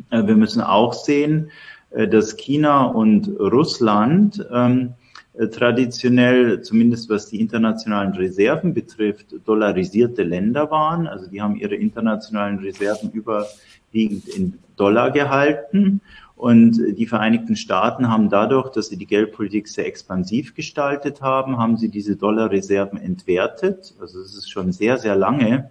Äh, 0.09 0.25
wir 0.25 0.35
müssen 0.35 0.61
auch 0.61 0.93
sehen, 0.93 1.51
äh, 1.91 2.07
dass 2.07 2.37
China 2.37 2.85
und 2.85 3.27
Russland 3.39 4.43
ähm, 4.51 4.95
äh, 5.35 5.49
traditionell, 5.49 6.63
zumindest 6.63 7.07
was 7.07 7.27
die 7.27 7.39
internationalen 7.39 8.13
Reserven 8.13 8.73
betrifft, 8.73 9.27
dollarisierte 9.45 10.23
Länder 10.23 10.71
waren. 10.71 11.05
Also 11.05 11.27
die 11.27 11.39
haben 11.39 11.55
ihre 11.55 11.75
internationalen 11.75 12.57
Reserven 12.57 13.11
überwiegend 13.11 14.27
in 14.27 14.57
Dollar 14.75 15.11
gehalten 15.11 16.01
und 16.35 16.81
die 16.97 17.05
Vereinigten 17.05 17.55
Staaten 17.55 18.09
haben 18.09 18.29
dadurch, 18.29 18.69
dass 18.69 18.89
sie 18.89 18.97
die 18.97 19.05
Geldpolitik 19.05 19.67
sehr 19.67 19.85
expansiv 19.85 20.55
gestaltet 20.55 21.21
haben, 21.21 21.57
haben 21.57 21.77
sie 21.77 21.89
diese 21.89 22.15
Dollarreserven 22.15 22.99
entwertet. 22.99 23.93
Also 24.01 24.19
es 24.19 24.35
ist 24.35 24.49
schon 24.49 24.71
sehr, 24.71 24.97
sehr 24.97 25.15
lange 25.15 25.69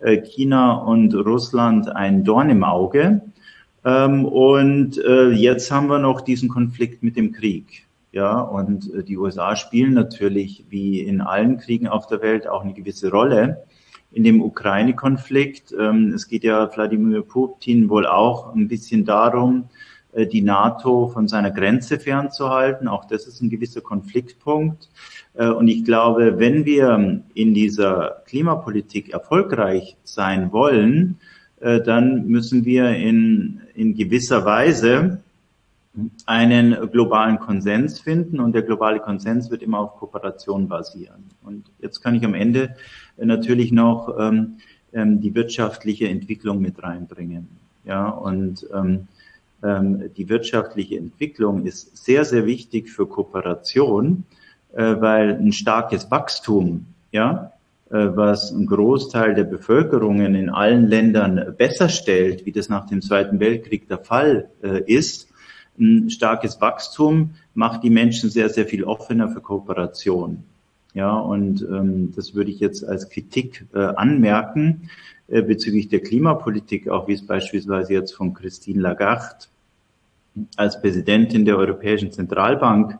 äh, 0.00 0.20
China 0.20 0.74
und 0.74 1.14
Russland 1.14 1.88
ein 1.94 2.24
Dorn 2.24 2.50
im 2.50 2.64
Auge. 2.64 3.22
Ähm, 3.84 4.24
und 4.24 4.98
äh, 4.98 5.30
jetzt 5.30 5.70
haben 5.70 5.88
wir 5.88 5.98
noch 5.98 6.20
diesen 6.20 6.48
Konflikt 6.48 7.02
mit 7.02 7.16
dem 7.16 7.32
Krieg. 7.32 7.86
Ja, 8.12 8.40
und 8.40 8.92
äh, 8.92 9.04
die 9.04 9.16
USA 9.16 9.54
spielen 9.56 9.94
natürlich 9.94 10.64
wie 10.68 11.00
in 11.00 11.20
allen 11.20 11.58
Kriegen 11.58 11.86
auf 11.86 12.06
der 12.08 12.20
Welt 12.22 12.48
auch 12.48 12.62
eine 12.62 12.74
gewisse 12.74 13.10
Rolle 13.10 13.64
in 14.12 14.24
dem 14.24 14.42
Ukraine-Konflikt. 14.42 15.72
Ähm, 15.78 16.12
es 16.14 16.28
geht 16.28 16.44
ja 16.44 16.68
Wladimir 16.74 17.22
Putin 17.22 17.88
wohl 17.88 18.06
auch 18.06 18.54
ein 18.54 18.68
bisschen 18.68 19.04
darum, 19.04 19.68
die 20.16 20.42
NATO 20.42 21.08
von 21.08 21.28
seiner 21.28 21.50
Grenze 21.50 21.98
fernzuhalten. 21.98 22.88
Auch 22.88 23.04
das 23.04 23.26
ist 23.26 23.40
ein 23.40 23.50
gewisser 23.50 23.80
Konfliktpunkt. 23.80 24.88
Äh, 25.34 25.48
und 25.48 25.68
ich 25.68 25.84
glaube, 25.84 26.38
wenn 26.38 26.64
wir 26.64 27.22
in 27.34 27.54
dieser 27.54 28.22
Klimapolitik 28.26 29.10
erfolgreich 29.10 29.96
sein 30.04 30.52
wollen, 30.52 31.18
äh, 31.60 31.80
dann 31.80 32.26
müssen 32.26 32.64
wir 32.64 32.90
in, 32.90 33.60
in 33.74 33.94
gewisser 33.94 34.44
Weise 34.44 35.22
einen 36.24 36.90
globalen 36.90 37.38
Konsens 37.40 38.00
finden 38.00 38.38
und 38.38 38.52
der 38.52 38.62
globale 38.62 39.00
Konsens 39.00 39.50
wird 39.50 39.62
immer 39.62 39.80
auf 39.80 39.96
Kooperation 39.96 40.68
basieren. 40.68 41.24
Und 41.42 41.70
jetzt 41.80 42.00
kann 42.00 42.14
ich 42.14 42.24
am 42.24 42.34
Ende 42.34 42.76
natürlich 43.16 43.72
noch 43.72 44.16
ähm, 44.18 44.58
ähm 44.92 45.20
die 45.20 45.34
wirtschaftliche 45.34 46.08
Entwicklung 46.08 46.60
mit 46.60 46.80
reinbringen. 46.80 47.48
Ja, 47.84 48.08
und 48.08 48.66
ähm, 48.72 49.08
die 49.62 50.28
wirtschaftliche 50.28 50.96
Entwicklung 50.96 51.66
ist 51.66 51.96
sehr, 51.96 52.24
sehr 52.24 52.46
wichtig 52.46 52.90
für 52.90 53.06
Kooperation, 53.06 54.24
äh, 54.72 54.96
weil 55.00 55.36
ein 55.36 55.52
starkes 55.52 56.10
Wachstum, 56.10 56.86
ja, 57.12 57.52
äh, 57.90 58.08
was 58.14 58.52
ein 58.52 58.66
Großteil 58.66 59.34
der 59.34 59.44
Bevölkerungen 59.44 60.34
in 60.34 60.48
allen 60.48 60.86
Ländern 60.86 61.54
besser 61.58 61.88
stellt, 61.88 62.46
wie 62.46 62.52
das 62.52 62.68
nach 62.68 62.86
dem 62.86 63.02
Zweiten 63.02 63.40
Weltkrieg 63.40 63.88
der 63.88 63.98
Fall 63.98 64.50
äh, 64.62 64.82
ist, 64.86 65.28
ein 65.78 66.10
starkes 66.10 66.60
Wachstum 66.60 67.30
macht 67.54 67.82
die 67.82 67.90
Menschen 67.90 68.30
sehr, 68.30 68.50
sehr 68.50 68.66
viel 68.66 68.84
offener 68.84 69.28
für 69.28 69.40
Kooperation. 69.40 70.44
Ja, 70.94 71.16
und 71.16 71.62
ähm, 71.62 72.12
das 72.16 72.34
würde 72.34 72.50
ich 72.50 72.58
jetzt 72.58 72.84
als 72.84 73.08
Kritik 73.10 73.66
äh, 73.74 73.78
anmerken 73.78 74.90
äh, 75.28 75.42
bezüglich 75.42 75.88
der 75.88 76.00
Klimapolitik, 76.00 76.88
auch 76.88 77.06
wie 77.06 77.12
es 77.12 77.24
beispielsweise 77.24 77.92
jetzt 77.92 78.12
von 78.12 78.34
Christine 78.34 78.80
Lagarde 78.80 79.46
als 80.56 80.80
Präsidentin 80.80 81.44
der 81.44 81.58
Europäischen 81.58 82.10
Zentralbank 82.10 82.98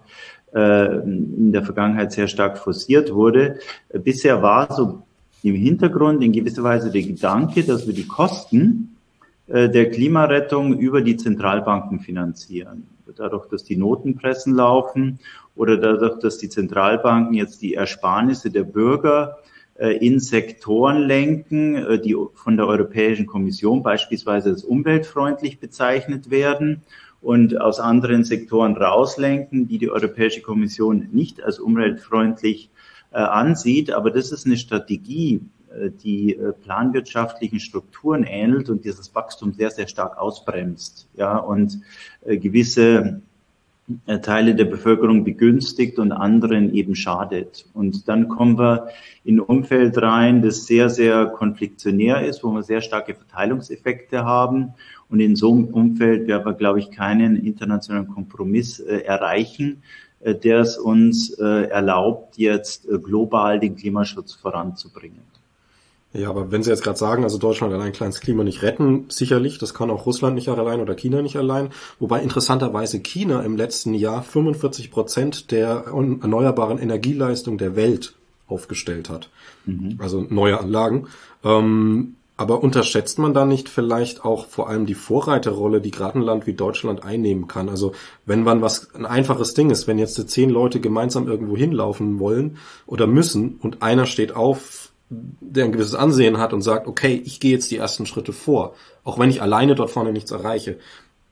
äh, 0.55 0.97
in 0.99 1.53
der 1.53 1.65
Vergangenheit 1.65 2.13
sehr 2.13 2.29
stark 2.29 2.59
forciert 2.59 3.13
wurde. 3.13 3.59
Bisher 3.93 4.43
war 4.43 4.73
so 4.73 5.03
im 5.43 5.55
Hintergrund 5.55 6.23
in 6.23 6.33
gewisser 6.33 6.63
Weise 6.63 6.91
der 6.91 7.03
Gedanke, 7.03 7.65
dass 7.65 7.87
wir 7.87 7.95
die 7.95 8.07
Kosten 8.07 8.97
äh, 9.47 9.69
der 9.69 9.91
Klimarettung 9.91 10.79
über 10.79 11.01
die 11.01 11.17
Zentralbanken 11.17 12.01
finanzieren. 12.01 12.87
Dadurch, 13.17 13.49
dass 13.49 13.65
die 13.65 13.77
Notenpressen 13.77 14.55
laufen 14.55 15.19
oder 15.61 15.77
dadurch, 15.77 16.19
dass 16.21 16.39
die 16.39 16.49
Zentralbanken 16.49 17.35
jetzt 17.35 17.61
die 17.61 17.75
Ersparnisse 17.75 18.51
der 18.51 18.65
Bürger 18.65 19.41
äh, 19.75 19.95
in 19.99 20.19
Sektoren 20.19 21.03
lenken, 21.03 22.01
die 22.03 22.17
von 22.33 22.57
der 22.57 22.67
Europäischen 22.67 23.27
Kommission 23.27 23.83
beispielsweise 23.83 24.49
als 24.49 24.65
umweltfreundlich 24.65 25.61
bezeichnet 25.61 26.31
werden 26.31 26.81
und 27.21 27.61
aus 27.61 27.79
anderen 27.79 28.25
Sektoren 28.25 28.75
rauslenken, 28.75 29.69
die 29.69 29.77
die 29.77 29.91
Europäische 29.91 30.41
Kommission 30.41 31.09
nicht 31.13 31.43
als 31.43 31.59
umweltfreundlich 31.59 32.71
äh, 33.13 33.19
ansieht. 33.19 33.93
Aber 33.93 34.11
das 34.11 34.33
ist 34.33 34.47
eine 34.47 34.57
Strategie, 34.57 35.43
äh, 35.71 35.91
die 35.91 36.37
äh, 36.37 36.53
planwirtschaftlichen 36.53 37.61
Strukturen 37.61 38.25
ähnelt 38.25 38.71
und 38.71 38.87
dieses 38.87 39.15
Wachstum 39.15 39.53
sehr, 39.53 39.71
sehr 39.71 39.89
stark 39.89 40.17
ausbremst. 40.17 41.09
Ja, 41.15 41.37
und 41.37 41.81
äh, 42.25 42.39
gewisse 42.39 42.99
äh, 42.99 43.13
Teile 44.23 44.55
der 44.55 44.65
Bevölkerung 44.65 45.25
begünstigt 45.25 45.99
und 45.99 46.13
anderen 46.13 46.75
eben 46.75 46.95
schadet. 46.95 47.67
Und 47.75 48.09
dann 48.09 48.29
kommen 48.29 48.59
wir 48.59 48.89
in 49.25 49.37
ein 49.37 49.41
Umfeld 49.41 50.01
rein, 50.01 50.43
das 50.43 50.67
sehr, 50.67 50.89
sehr 50.89 51.27
konfliktionär 51.27 52.25
ist, 52.25 52.43
wo 52.43 52.51
wir 52.51 52.63
sehr 52.63 52.81
starke 52.81 53.15
Verteilungseffekte 53.15 54.25
haben 54.25 54.75
und 55.11 55.19
in 55.19 55.35
so 55.35 55.53
einem 55.53 55.65
Umfeld 55.65 56.29
werden 56.29 56.47
wir, 56.47 56.55
glaube 56.55 56.79
ich, 56.79 56.91
keinen 56.93 57.37
internationalen 57.37 58.09
Kompromiss 58.09 58.79
äh, 58.79 59.01
erreichen, 59.01 59.83
äh, 60.21 60.37
der 60.37 60.61
es 60.61 60.79
uns 60.79 61.31
äh, 61.39 61.65
erlaubt, 61.69 62.39
jetzt 62.39 62.89
äh, 62.89 62.99
global 62.99 63.59
den 63.59 63.75
Klimaschutz 63.75 64.35
voranzubringen. 64.35 65.30
Ja, 66.13 66.29
aber 66.29 66.51
wenn 66.51 66.63
Sie 66.63 66.71
jetzt 66.71 66.83
gerade 66.83 66.99
sagen, 66.99 67.23
also 67.23 67.39
Deutschland 67.39 67.73
allein 67.73 67.93
kann 67.93 68.09
das 68.09 68.21
Klima 68.21 68.43
nicht 68.43 68.63
retten, 68.63 69.05
sicherlich, 69.09 69.59
das 69.59 69.75
kann 69.75 69.91
auch 69.91 70.07
Russland 70.07 70.35
nicht 70.35 70.49
allein 70.49 70.81
oder 70.81 70.95
China 70.95 71.23
nicht 71.23 71.37
allein. 71.37 71.71
Wobei 72.01 72.21
interessanterweise 72.21 72.99
China 72.99 73.43
im 73.43 73.57
letzten 73.57 73.95
Jahr 73.95 74.23
45 74.23 74.91
Prozent 74.91 75.53
der 75.53 75.85
erneuerbaren 75.87 76.79
Energieleistung 76.79 77.59
der 77.59 77.77
Welt 77.77 78.15
aufgestellt 78.49 79.09
hat. 79.09 79.31
Mhm. 79.67 79.99
Also 79.99 80.27
neue 80.29 80.59
Anlagen. 80.59 81.07
Ähm, 81.45 82.17
aber 82.41 82.63
unterschätzt 82.63 83.19
man 83.19 83.35
da 83.35 83.45
nicht 83.45 83.69
vielleicht 83.69 84.25
auch 84.25 84.47
vor 84.47 84.71
allem 84.71 84.87
die 84.87 84.95
Vorreiterrolle, 84.95 85.83
die 85.83 85.91
gerade 85.91 86.19
ein 86.19 86.23
Land 86.23 86.47
wie 86.47 86.55
Deutschland 86.55 87.05
einnehmen 87.05 87.49
kann? 87.49 87.69
Also 87.69 87.93
wenn 88.25 88.43
man 88.43 88.63
was 88.63 88.95
ein 88.95 89.05
einfaches 89.05 89.53
Ding 89.53 89.69
ist, 89.69 89.87
wenn 89.87 89.99
jetzt 89.99 90.17
zehn 90.31 90.49
Leute 90.49 90.81
gemeinsam 90.81 91.29
irgendwo 91.29 91.55
hinlaufen 91.55 92.19
wollen 92.19 92.57
oder 92.87 93.07
müssen 93.07 93.59
und 93.61 93.83
einer 93.83 94.07
steht 94.07 94.35
auf, 94.35 94.80
der 95.11 95.65
ein 95.65 95.73
gewisses 95.73 95.95
Ansehen 95.95 96.39
hat 96.39 96.53
und 96.53 96.63
sagt, 96.63 96.87
okay, 96.87 97.21
ich 97.25 97.41
gehe 97.41 97.51
jetzt 97.51 97.71
die 97.71 97.77
ersten 97.77 98.07
Schritte 98.07 98.33
vor, 98.33 98.75
auch 99.05 99.19
wenn 99.19 99.31
ich 99.31 99.43
alleine 99.43 99.75
dort 99.75 99.91
vorne 99.91 100.13
nichts 100.13 100.31
erreiche, 100.31 100.79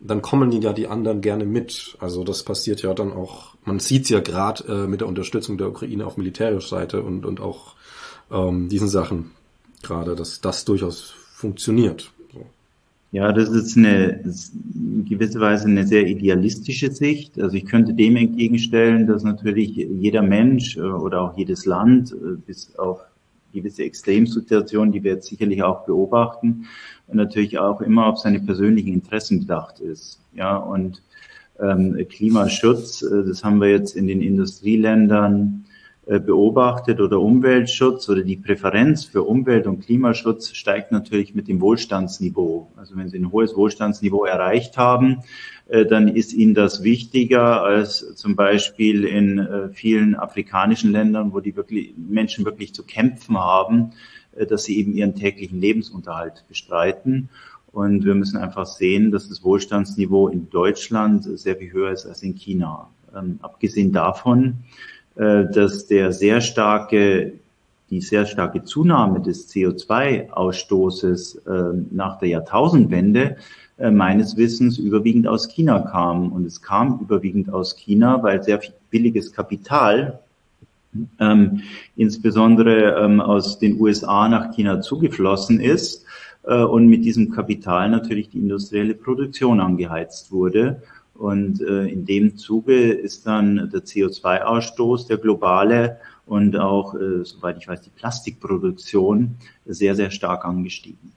dann 0.00 0.22
kommen 0.22 0.52
ja 0.52 0.72
die 0.72 0.88
anderen 0.88 1.20
gerne 1.20 1.44
mit. 1.44 1.96
Also 2.00 2.24
das 2.24 2.42
passiert 2.42 2.82
ja 2.82 2.94
dann 2.94 3.12
auch, 3.12 3.54
man 3.64 3.80
sieht 3.80 4.04
es 4.04 4.10
ja 4.10 4.20
gerade 4.20 4.64
äh, 4.68 4.86
mit 4.86 5.00
der 5.00 5.08
Unterstützung 5.08 5.58
der 5.58 5.68
Ukraine 5.68 6.06
auf 6.06 6.16
militärischer 6.16 6.68
Seite 6.68 7.02
und, 7.02 7.24
und 7.24 7.40
auch 7.40 7.74
ähm, 8.30 8.68
diesen 8.68 8.88
Sachen 8.88 9.32
gerade, 9.82 10.14
dass 10.14 10.40
das 10.40 10.64
durchaus 10.64 11.14
funktioniert. 11.32 12.10
So. 12.32 12.46
Ja, 13.12 13.32
das 13.32 13.48
ist 13.48 13.76
eine 13.76 14.22
in 14.74 15.06
gewisser 15.08 15.40
Weise 15.40 15.66
eine 15.66 15.86
sehr 15.86 16.06
idealistische 16.06 16.92
Sicht. 16.92 17.40
Also 17.40 17.56
ich 17.56 17.66
könnte 17.66 17.94
dem 17.94 18.16
entgegenstellen, 18.16 19.06
dass 19.06 19.22
natürlich 19.22 19.76
jeder 19.76 20.22
Mensch 20.22 20.76
äh, 20.76 20.80
oder 20.80 21.22
auch 21.22 21.36
jedes 21.36 21.64
Land 21.64 22.12
äh, 22.12 22.36
bis 22.46 22.76
auf 22.76 23.00
gewisse 23.52 23.84
Extremsituationen, 23.84 24.92
die 24.92 25.02
wir 25.02 25.12
jetzt 25.12 25.28
sicherlich 25.28 25.62
auch 25.62 25.84
beobachten, 25.86 26.66
natürlich 27.10 27.58
auch 27.58 27.80
immer 27.80 28.06
auf 28.06 28.18
seine 28.18 28.40
persönlichen 28.40 28.92
Interessen 28.92 29.40
bedacht 29.40 29.80
ist. 29.80 30.20
Ja, 30.34 30.56
und 30.56 31.02
ähm, 31.60 31.96
Klimaschutz, 32.08 33.02
äh, 33.02 33.24
das 33.26 33.44
haben 33.44 33.60
wir 33.60 33.70
jetzt 33.70 33.96
in 33.96 34.06
den 34.06 34.20
Industrieländern 34.20 35.64
beobachtet 36.08 37.00
oder 37.00 37.20
Umweltschutz 37.20 38.08
oder 38.08 38.22
die 38.22 38.36
Präferenz 38.36 39.04
für 39.04 39.24
Umwelt- 39.24 39.66
und 39.66 39.80
Klimaschutz 39.84 40.54
steigt 40.54 40.90
natürlich 40.90 41.34
mit 41.34 41.48
dem 41.48 41.60
Wohlstandsniveau. 41.60 42.72
Also 42.76 42.96
wenn 42.96 43.10
Sie 43.10 43.18
ein 43.18 43.30
hohes 43.30 43.54
Wohlstandsniveau 43.54 44.24
erreicht 44.24 44.78
haben, 44.78 45.18
äh, 45.68 45.84
dann 45.84 46.08
ist 46.08 46.32
Ihnen 46.32 46.54
das 46.54 46.82
wichtiger 46.82 47.62
als 47.62 48.14
zum 48.14 48.36
Beispiel 48.36 49.04
in 49.04 49.38
äh, 49.38 49.68
vielen 49.68 50.16
afrikanischen 50.16 50.92
Ländern, 50.92 51.34
wo 51.34 51.40
die 51.40 51.54
wirklich, 51.56 51.92
Menschen 51.96 52.46
wirklich 52.46 52.74
zu 52.74 52.84
kämpfen 52.84 53.36
haben, 53.36 53.92
dass 54.48 54.64
sie 54.64 54.78
eben 54.78 54.92
ihren 54.92 55.14
täglichen 55.14 55.60
Lebensunterhalt 55.60 56.44
bestreiten. 56.48 57.28
Und 57.72 58.04
wir 58.04 58.14
müssen 58.14 58.36
einfach 58.36 58.66
sehen, 58.66 59.10
dass 59.10 59.28
das 59.28 59.42
Wohlstandsniveau 59.42 60.28
in 60.28 60.48
Deutschland 60.48 61.24
sehr 61.38 61.56
viel 61.56 61.72
höher 61.72 61.92
ist 61.92 62.06
als 62.06 62.22
in 62.22 62.34
China. 62.34 62.88
Ähm, 63.14 63.38
abgesehen 63.42 63.92
davon, 63.92 64.44
äh, 64.48 64.97
dass 65.18 65.86
der 65.88 66.12
sehr 66.12 66.40
starke, 66.40 67.32
die 67.90 68.00
sehr 68.00 68.24
starke 68.24 68.62
Zunahme 68.62 69.20
des 69.20 69.52
CO2-Ausstoßes 69.52 71.38
äh, 71.46 71.84
nach 71.90 72.18
der 72.20 72.28
Jahrtausendwende 72.28 73.36
äh, 73.78 73.90
meines 73.90 74.36
Wissens 74.36 74.78
überwiegend 74.78 75.26
aus 75.26 75.48
China 75.48 75.80
kam. 75.80 76.32
Und 76.32 76.46
es 76.46 76.62
kam 76.62 77.00
überwiegend 77.00 77.52
aus 77.52 77.76
China, 77.76 78.22
weil 78.22 78.42
sehr 78.42 78.60
viel 78.60 78.74
billiges 78.90 79.32
Kapital 79.32 80.20
ähm, 81.20 81.62
insbesondere 81.96 83.00
ähm, 83.00 83.20
aus 83.20 83.58
den 83.58 83.80
USA 83.80 84.28
nach 84.28 84.54
China 84.54 84.80
zugeflossen 84.80 85.60
ist 85.60 86.04
äh, 86.44 86.62
und 86.62 86.88
mit 86.88 87.04
diesem 87.04 87.30
Kapital 87.30 87.90
natürlich 87.90 88.30
die 88.30 88.38
industrielle 88.38 88.94
Produktion 88.94 89.60
angeheizt 89.60 90.32
wurde. 90.32 90.82
Und 91.18 91.60
äh, 91.60 91.86
in 91.86 92.06
dem 92.06 92.36
Zuge 92.36 92.92
ist 92.92 93.26
dann 93.26 93.70
der 93.72 93.80
CO2-Ausstoß, 93.80 95.08
der 95.08 95.18
globale 95.18 95.98
und 96.26 96.56
auch, 96.56 96.94
äh, 96.94 97.24
soweit 97.24 97.58
ich 97.58 97.66
weiß, 97.66 97.82
die 97.82 97.90
Plastikproduktion 97.90 99.34
sehr, 99.66 99.96
sehr 99.96 100.12
stark 100.12 100.44
angestiegen. 100.44 101.12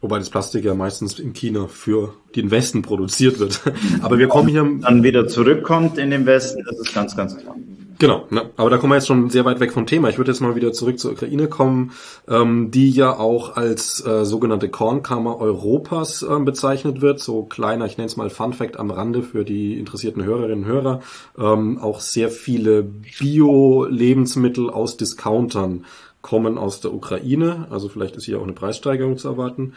Wobei 0.00 0.18
das 0.18 0.30
Plastik 0.30 0.64
ja 0.64 0.74
meistens 0.74 1.18
in 1.18 1.32
China 1.32 1.68
für 1.68 2.14
den 2.34 2.50
Westen 2.50 2.82
produziert 2.82 3.38
wird. 3.38 3.62
Aber 4.02 4.18
wir 4.18 4.26
kommen 4.26 4.48
hier. 4.48 4.68
Dann 4.80 5.02
wieder 5.04 5.28
zurückkommt 5.28 5.96
in 5.96 6.10
den 6.10 6.26
Westen, 6.26 6.64
das 6.64 6.78
ist 6.78 6.92
ganz, 6.92 7.16
ganz 7.16 7.36
klar. 7.36 7.56
Genau, 7.98 8.26
ne? 8.30 8.50
aber 8.56 8.70
da 8.70 8.78
kommen 8.78 8.92
wir 8.92 8.96
jetzt 8.96 9.06
schon 9.06 9.30
sehr 9.30 9.44
weit 9.44 9.60
weg 9.60 9.72
vom 9.72 9.86
Thema. 9.86 10.08
Ich 10.08 10.18
würde 10.18 10.30
jetzt 10.30 10.40
mal 10.40 10.56
wieder 10.56 10.72
zurück 10.72 10.98
zur 10.98 11.12
Ukraine 11.12 11.48
kommen, 11.48 11.92
ähm, 12.28 12.70
die 12.70 12.90
ja 12.90 13.16
auch 13.18 13.56
als 13.56 14.04
äh, 14.04 14.24
sogenannte 14.24 14.68
Kornkammer 14.68 15.38
Europas 15.38 16.22
äh, 16.22 16.38
bezeichnet 16.40 17.00
wird. 17.00 17.20
So 17.20 17.44
kleiner, 17.44 17.86
ich 17.86 17.96
nenne 17.96 18.06
es 18.06 18.16
mal 18.16 18.30
Fun 18.30 18.52
Fact 18.52 18.78
am 18.78 18.90
Rande 18.90 19.22
für 19.22 19.44
die 19.44 19.78
interessierten 19.78 20.24
Hörerinnen 20.24 20.64
und 20.64 20.66
Hörer. 20.66 21.00
Ähm, 21.38 21.78
auch 21.78 22.00
sehr 22.00 22.30
viele 22.30 22.82
Bio-Lebensmittel 22.82 24.70
aus 24.70 24.96
Discountern 24.96 25.84
kommen 26.20 26.58
aus 26.58 26.80
der 26.80 26.92
Ukraine. 26.94 27.66
Also 27.70 27.88
vielleicht 27.88 28.16
ist 28.16 28.24
hier 28.24 28.38
auch 28.38 28.44
eine 28.44 28.54
Preissteigerung 28.54 29.18
zu 29.18 29.28
erwarten. 29.28 29.74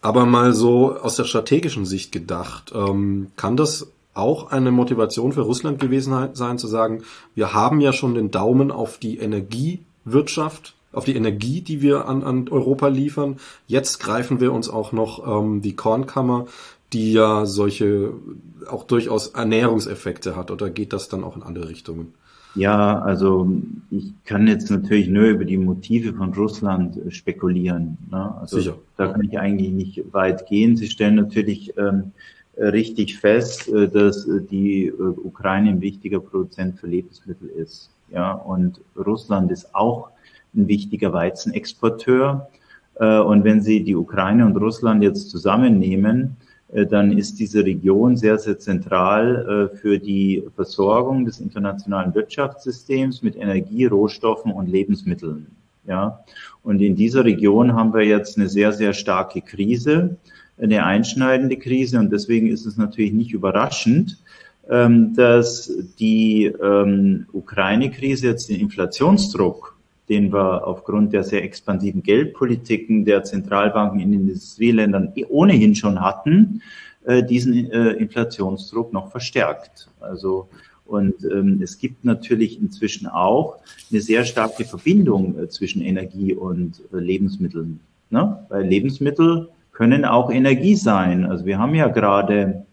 Aber 0.00 0.26
mal 0.26 0.52
so 0.52 0.92
aus 0.96 1.16
der 1.16 1.24
strategischen 1.24 1.86
Sicht 1.86 2.12
gedacht, 2.12 2.72
ähm, 2.74 3.32
kann 3.36 3.56
das 3.56 3.90
auch 4.18 4.50
eine 4.50 4.70
Motivation 4.70 5.32
für 5.32 5.42
Russland 5.42 5.80
gewesen 5.80 6.34
sein, 6.34 6.58
zu 6.58 6.66
sagen, 6.66 7.02
wir 7.34 7.54
haben 7.54 7.80
ja 7.80 7.92
schon 7.92 8.14
den 8.14 8.30
Daumen 8.30 8.70
auf 8.70 8.98
die 8.98 9.18
Energiewirtschaft, 9.18 10.74
auf 10.92 11.04
die 11.04 11.16
Energie, 11.16 11.60
die 11.60 11.82
wir 11.82 12.08
an, 12.08 12.22
an 12.22 12.48
Europa 12.48 12.88
liefern. 12.88 13.36
Jetzt 13.66 13.98
greifen 14.00 14.40
wir 14.40 14.52
uns 14.52 14.68
auch 14.68 14.92
noch 14.92 15.42
ähm, 15.42 15.62
die 15.62 15.76
Kornkammer, 15.76 16.46
die 16.92 17.12
ja 17.12 17.46
solche 17.46 18.12
auch 18.68 18.84
durchaus 18.84 19.28
Ernährungseffekte 19.28 20.36
hat. 20.36 20.50
Oder 20.50 20.70
geht 20.70 20.92
das 20.92 21.08
dann 21.08 21.24
auch 21.24 21.36
in 21.36 21.42
andere 21.42 21.68
Richtungen? 21.68 22.14
Ja, 22.54 22.98
also 22.98 23.48
ich 23.90 24.12
kann 24.24 24.46
jetzt 24.48 24.70
natürlich 24.70 25.08
nur 25.08 25.24
über 25.24 25.44
die 25.44 25.58
Motive 25.58 26.14
von 26.14 26.32
Russland 26.34 26.96
äh, 26.96 27.10
spekulieren. 27.10 27.98
Ne? 28.10 28.34
Also 28.40 28.56
Sicher. 28.58 28.78
Da 28.96 29.12
kann 29.12 29.22
ich 29.22 29.38
eigentlich 29.38 29.70
nicht 29.70 30.12
weit 30.12 30.46
gehen. 30.46 30.76
Sie 30.76 30.88
stellen 30.88 31.14
natürlich 31.14 31.76
ähm, 31.76 32.12
richtig 32.58 33.18
fest, 33.18 33.68
äh, 33.68 33.88
dass 33.88 34.26
äh, 34.26 34.40
die 34.40 34.86
äh, 34.86 34.92
Ukraine 34.92 35.70
ein 35.70 35.80
wichtiger 35.80 36.20
Produzent 36.20 36.78
für 36.78 36.86
Lebensmittel 36.86 37.48
ist. 37.48 37.90
Ja, 38.10 38.32
und 38.32 38.80
Russland 38.96 39.50
ist 39.50 39.74
auch 39.74 40.08
ein 40.54 40.66
wichtiger 40.66 41.12
Weizenexporteur. 41.12 42.48
Und 42.98 43.44
wenn 43.44 43.60
Sie 43.60 43.84
die 43.84 43.94
Ukraine 43.94 44.44
und 44.44 44.56
Russland 44.56 45.04
jetzt 45.04 45.30
zusammennehmen, 45.30 46.36
dann 46.72 47.16
ist 47.16 47.38
diese 47.38 47.64
Region 47.64 48.16
sehr, 48.16 48.38
sehr 48.38 48.58
zentral 48.58 49.70
für 49.74 49.98
die 50.00 50.42
Versorgung 50.56 51.26
des 51.26 51.38
internationalen 51.38 52.12
Wirtschaftssystems 52.14 53.22
mit 53.22 53.36
Energie, 53.36 53.84
Rohstoffen 53.84 54.50
und 54.50 54.68
Lebensmitteln. 54.68 55.46
Ja, 55.86 56.24
und 56.62 56.80
in 56.80 56.96
dieser 56.96 57.24
Region 57.24 57.74
haben 57.74 57.94
wir 57.94 58.04
jetzt 58.04 58.36
eine 58.36 58.48
sehr, 58.48 58.72
sehr 58.72 58.94
starke 58.94 59.42
Krise 59.42 60.16
eine 60.60 60.84
einschneidende 60.84 61.56
Krise 61.56 61.98
und 61.98 62.12
deswegen 62.12 62.48
ist 62.48 62.66
es 62.66 62.76
natürlich 62.76 63.12
nicht 63.12 63.32
überraschend, 63.32 64.18
ähm, 64.68 65.14
dass 65.14 65.72
die 65.98 66.46
ähm, 66.46 67.26
Ukraine-Krise 67.32 68.28
jetzt 68.28 68.48
den 68.48 68.60
Inflationsdruck, 68.60 69.76
den 70.08 70.32
wir 70.32 70.66
aufgrund 70.66 71.12
der 71.12 71.24
sehr 71.24 71.44
expansiven 71.44 72.02
Geldpolitiken 72.02 73.04
der 73.04 73.24
Zentralbanken 73.24 74.00
in 74.00 74.12
den 74.12 74.20
Industrieländern 74.22 75.12
eh 75.14 75.24
ohnehin 75.26 75.74
schon 75.74 76.00
hatten, 76.00 76.62
äh, 77.04 77.22
diesen 77.22 77.70
äh, 77.70 77.92
Inflationsdruck 77.92 78.92
noch 78.92 79.10
verstärkt. 79.10 79.88
Also 80.00 80.48
und 80.88 81.22
ähm, 81.24 81.60
es 81.62 81.78
gibt 81.78 82.06
natürlich 82.06 82.58
inzwischen 82.58 83.06
auch 83.06 83.58
eine 83.90 84.00
sehr 84.00 84.24
starke 84.24 84.64
Verbindung 84.64 85.38
äh, 85.38 85.48
zwischen 85.48 85.82
Energie 85.82 86.32
und 86.32 86.80
äh, 86.92 86.96
Lebensmitteln. 86.96 87.80
Ne? 88.08 88.46
Weil 88.48 88.66
Lebensmittel 88.66 89.50
können 89.78 90.04
auch 90.04 90.32
Energie 90.32 90.74
sein. 90.74 91.24
Also 91.24 91.46
wir 91.46 91.60
haben 91.60 91.76
ja 91.76 91.86
gerade 91.86 92.66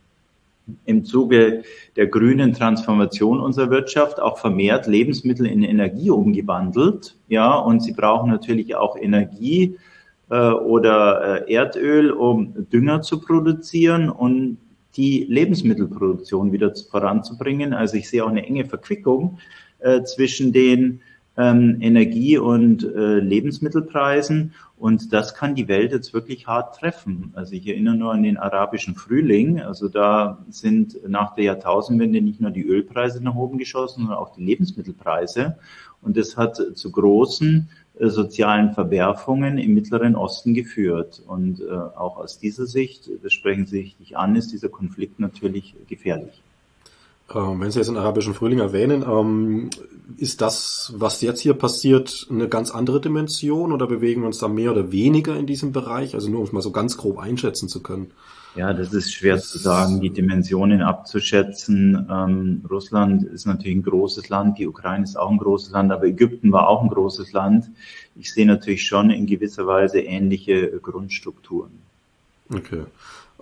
im 0.85 1.05
Zuge 1.05 1.61
der 1.95 2.07
grünen 2.07 2.51
Transformation 2.53 3.39
unserer 3.39 3.69
Wirtschaft 3.69 4.19
auch 4.19 4.39
vermehrt 4.39 4.87
Lebensmittel 4.87 5.45
in 5.45 5.61
Energie 5.61 6.09
umgewandelt. 6.09 7.15
Ja, 7.27 7.53
und 7.53 7.83
sie 7.83 7.93
brauchen 7.93 8.31
natürlich 8.31 8.75
auch 8.75 8.97
Energie 8.97 9.77
äh, 10.31 10.49
oder 10.49 11.47
äh, 11.47 11.53
Erdöl, 11.53 12.09
um 12.09 12.55
Dünger 12.73 13.03
zu 13.03 13.21
produzieren 13.21 14.09
und 14.09 14.57
die 14.97 15.27
Lebensmittelproduktion 15.29 16.51
wieder 16.51 16.73
voranzubringen. 16.89 17.75
Also 17.75 17.97
ich 17.97 18.09
sehe 18.09 18.25
auch 18.25 18.29
eine 18.29 18.47
enge 18.47 18.65
Verquickung 18.65 19.37
äh, 19.77 20.01
zwischen 20.01 20.51
den 20.51 21.01
ähm, 21.37 21.77
Energie- 21.81 22.37
und 22.37 22.83
äh, 22.83 23.19
Lebensmittelpreisen. 23.19 24.53
Und 24.77 25.13
das 25.13 25.33
kann 25.33 25.55
die 25.55 25.67
Welt 25.67 25.91
jetzt 25.91 26.13
wirklich 26.13 26.47
hart 26.47 26.75
treffen. 26.75 27.31
Also 27.35 27.53
ich 27.53 27.67
erinnere 27.67 27.95
nur 27.95 28.13
an 28.13 28.23
den 28.23 28.37
arabischen 28.37 28.95
Frühling. 28.95 29.61
Also 29.61 29.87
da 29.87 30.43
sind 30.49 30.97
nach 31.07 31.35
der 31.35 31.45
Jahrtausendwende 31.45 32.21
nicht 32.21 32.41
nur 32.41 32.51
die 32.51 32.65
Ölpreise 32.65 33.23
nach 33.23 33.35
oben 33.35 33.57
geschossen, 33.57 34.01
sondern 34.01 34.17
auch 34.17 34.35
die 34.35 34.43
Lebensmittelpreise. 34.43 35.57
Und 36.01 36.17
das 36.17 36.37
hat 36.37 36.61
zu 36.75 36.91
großen 36.91 37.69
äh, 37.99 38.09
sozialen 38.09 38.73
Verwerfungen 38.73 39.57
im 39.57 39.73
Mittleren 39.73 40.15
Osten 40.15 40.53
geführt. 40.53 41.21
Und 41.25 41.61
äh, 41.61 41.71
auch 41.71 42.17
aus 42.17 42.37
dieser 42.37 42.65
Sicht, 42.65 43.09
das 43.23 43.33
sprechen 43.33 43.65
Sie 43.65 43.79
richtig 43.79 44.17
an, 44.17 44.35
ist 44.35 44.51
dieser 44.51 44.69
Konflikt 44.69 45.19
natürlich 45.19 45.75
gefährlich. 45.87 46.41
Ähm, 47.33 47.59
wenn 47.59 47.71
Sie 47.71 47.79
jetzt 47.79 47.87
den 47.87 47.97
arabischen 47.97 48.35
Frühling 48.35 48.59
erwähnen, 48.59 49.03
ähm, 49.07 49.69
ist 50.17 50.41
das, 50.41 50.93
was 50.95 51.21
jetzt 51.21 51.41
hier 51.41 51.55
passiert, 51.55 52.27
eine 52.29 52.47
ganz 52.47 52.71
andere 52.71 53.01
Dimension 53.01 53.71
oder 53.71 53.87
bewegen 53.87 54.21
wir 54.21 54.27
uns 54.27 54.37
da 54.37 54.47
mehr 54.47 54.71
oder 54.71 54.91
weniger 54.91 55.35
in 55.35 55.47
diesem 55.47 55.71
Bereich? 55.71 56.13
Also 56.13 56.29
nur 56.29 56.39
um 56.39 56.45
es 56.45 56.51
mal 56.51 56.61
so 56.61 56.71
ganz 56.71 56.97
grob 56.97 57.17
einschätzen 57.17 57.67
zu 57.67 57.81
können. 57.81 58.11
Ja, 58.55 58.71
das 58.73 58.93
ist 58.93 59.13
schwer 59.13 59.35
das 59.35 59.49
zu 59.49 59.57
sagen, 59.57 59.99
die 59.99 60.11
Dimensionen 60.11 60.81
abzuschätzen. 60.81 62.07
Ähm, 62.09 62.63
Russland 62.69 63.23
ist 63.23 63.45
natürlich 63.45 63.77
ein 63.77 63.83
großes 63.83 64.29
Land, 64.29 64.59
die 64.59 64.67
Ukraine 64.67 65.03
ist 65.03 65.17
auch 65.17 65.29
ein 65.29 65.37
großes 65.37 65.71
Land, 65.71 65.91
aber 65.91 66.05
Ägypten 66.05 66.51
war 66.53 66.69
auch 66.69 66.81
ein 66.81 66.89
großes 66.89 67.33
Land. 67.33 67.69
Ich 68.15 68.31
sehe 68.31 68.45
natürlich 68.45 68.85
schon 68.85 69.09
in 69.09 69.25
gewisser 69.25 69.67
Weise 69.67 69.99
ähnliche 69.99 70.67
Grundstrukturen. 70.79 71.71
Okay. 72.53 72.83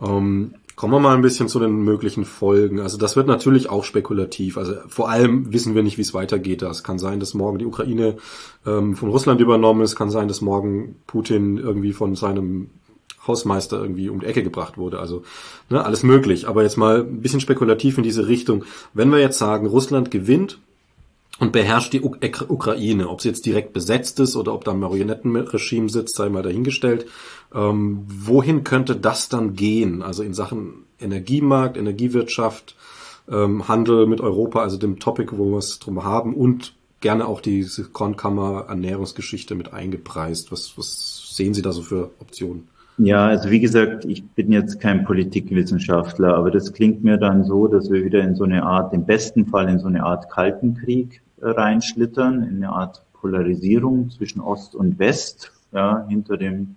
Ähm, 0.01 0.55
Kommen 0.75 0.93
wir 0.93 0.99
mal 0.99 1.15
ein 1.15 1.21
bisschen 1.21 1.47
zu 1.47 1.59
den 1.59 1.83
möglichen 1.83 2.25
Folgen. 2.25 2.79
Also 2.79 2.97
das 2.97 3.15
wird 3.15 3.27
natürlich 3.27 3.69
auch 3.69 3.83
spekulativ. 3.83 4.57
Also 4.57 4.73
vor 4.87 5.09
allem 5.09 5.53
wissen 5.53 5.75
wir 5.75 5.83
nicht, 5.83 5.97
wie 5.97 6.01
es 6.01 6.15
weitergeht. 6.15 6.63
Es 6.63 6.83
kann 6.83 6.97
sein, 6.97 7.19
dass 7.19 7.35
morgen 7.35 7.59
die 7.59 7.65
Ukraine 7.65 8.17
ähm, 8.65 8.95
von 8.95 9.09
Russland 9.09 9.39
übernommen 9.39 9.81
ist. 9.81 9.95
Kann 9.95 10.09
sein, 10.09 10.27
dass 10.27 10.41
morgen 10.41 10.95
Putin 11.05 11.57
irgendwie 11.57 11.93
von 11.93 12.15
seinem 12.15 12.69
Hausmeister 13.27 13.79
irgendwie 13.79 14.09
um 14.09 14.19
die 14.19 14.25
Ecke 14.25 14.41
gebracht 14.41 14.77
wurde. 14.77 14.99
Also 14.99 15.23
ne, 15.69 15.85
alles 15.85 16.01
möglich. 16.01 16.47
Aber 16.47 16.63
jetzt 16.63 16.77
mal 16.77 17.01
ein 17.01 17.21
bisschen 17.21 17.39
spekulativ 17.39 17.97
in 17.97 18.03
diese 18.03 18.27
Richtung. 18.27 18.65
Wenn 18.93 19.11
wir 19.11 19.19
jetzt 19.19 19.37
sagen, 19.37 19.67
Russland 19.67 20.09
gewinnt, 20.09 20.57
und 21.39 21.51
beherrscht 21.51 21.93
die 21.93 22.01
Ukraine. 22.01 23.09
Ob 23.09 23.21
sie 23.21 23.29
jetzt 23.29 23.45
direkt 23.45 23.73
besetzt 23.73 24.19
ist 24.19 24.35
oder 24.35 24.53
ob 24.53 24.63
da 24.63 24.71
ein 24.71 24.79
Marionettenregime 24.79 25.89
sitzt, 25.89 26.15
sei 26.15 26.29
mal 26.29 26.43
dahingestellt. 26.43 27.07
Ähm, 27.53 28.05
wohin 28.07 28.63
könnte 28.63 28.95
das 28.95 29.29
dann 29.29 29.53
gehen? 29.53 30.01
Also 30.01 30.23
in 30.23 30.33
Sachen 30.33 30.85
Energiemarkt, 30.99 31.77
Energiewirtschaft, 31.77 32.75
ähm, 33.29 33.67
Handel 33.67 34.07
mit 34.07 34.21
Europa, 34.21 34.61
also 34.61 34.77
dem 34.77 34.99
Topic, 34.99 35.37
wo 35.37 35.51
wir 35.51 35.57
es 35.57 35.79
drum 35.79 36.03
haben 36.03 36.33
und 36.35 36.73
gerne 36.99 37.27
auch 37.27 37.41
diese 37.41 37.83
Kornkammer 37.83 38.65
Ernährungsgeschichte 38.69 39.55
mit 39.55 39.73
eingepreist. 39.73 40.51
Was, 40.51 40.77
was 40.77 41.35
sehen 41.35 41.53
Sie 41.53 41.61
da 41.61 41.71
so 41.71 41.81
für 41.81 42.11
Optionen? 42.19 42.67
Ja, 42.97 43.25
also 43.25 43.49
wie 43.49 43.59
gesagt, 43.59 44.05
ich 44.05 44.23
bin 44.23 44.51
jetzt 44.51 44.79
kein 44.79 45.03
Politikwissenschaftler, 45.03 46.35
aber 46.35 46.51
das 46.51 46.73
klingt 46.73 47.03
mir 47.03 47.17
dann 47.17 47.43
so, 47.43 47.67
dass 47.67 47.89
wir 47.89 48.05
wieder 48.05 48.23
in 48.23 48.35
so 48.35 48.43
eine 48.43 48.63
Art, 48.63 48.93
im 48.93 49.05
besten 49.05 49.47
Fall 49.47 49.67
in 49.67 49.79
so 49.79 49.87
eine 49.87 50.03
Art 50.03 50.29
Kalten 50.29 50.75
Krieg 50.75 51.21
äh, 51.41 51.47
reinschlittern, 51.47 52.43
in 52.43 52.57
eine 52.57 52.69
Art 52.69 53.03
Polarisierung 53.13 54.11
zwischen 54.11 54.41
Ost 54.41 54.75
und 54.75 54.99
West. 54.99 55.51
Ja, 55.71 56.05
hinter 56.07 56.37
dem 56.37 56.75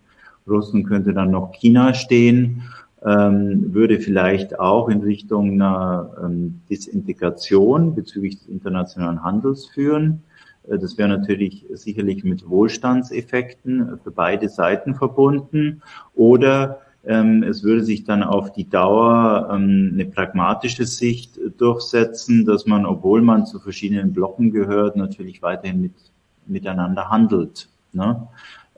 Russen 0.49 0.85
könnte 0.85 1.13
dann 1.13 1.31
noch 1.31 1.53
China 1.53 1.95
stehen, 1.95 2.63
ähm, 3.05 3.75
würde 3.75 4.01
vielleicht 4.01 4.59
auch 4.59 4.89
in 4.89 5.01
Richtung 5.01 5.53
einer 5.53 6.11
ähm, 6.23 6.61
Disintegration 6.71 7.95
bezüglich 7.95 8.39
des 8.39 8.49
internationalen 8.49 9.23
Handels 9.23 9.67
führen. 9.67 10.23
Äh, 10.69 10.79
das 10.79 10.99
wäre 10.99 11.09
natürlich 11.09 11.67
sicherlich 11.73 12.25
mit 12.25 12.49
Wohlstandseffekten 12.49 14.01
für 14.03 14.11
beide 14.11 14.49
Seiten 14.49 14.95
verbunden. 14.95 15.83
Oder 16.15 16.81
ähm, 17.05 17.45
es 17.45 17.63
würde 17.63 17.85
sich 17.85 18.05
dann 18.05 18.23
auf 18.25 18.53
die 18.53 18.69
Dauer 18.69 19.49
ähm, 19.53 19.93
eine 19.95 20.07
pragmatische 20.07 20.87
Sicht 20.87 21.39
durchsetzen, 21.59 22.45
dass 22.45 22.67
man, 22.67 22.85
obwohl 22.85 23.23
man 23.23 23.47
zu 23.47 23.61
verschiedenen 23.61 24.13
Blocken 24.13 24.51
gehört, 24.51 24.97
natürlich 24.97 25.43
weiterhin 25.43 25.81
mit, 25.83 25.95
miteinander 26.47 27.09
handelt. 27.09 27.69
Ne? 27.93 28.27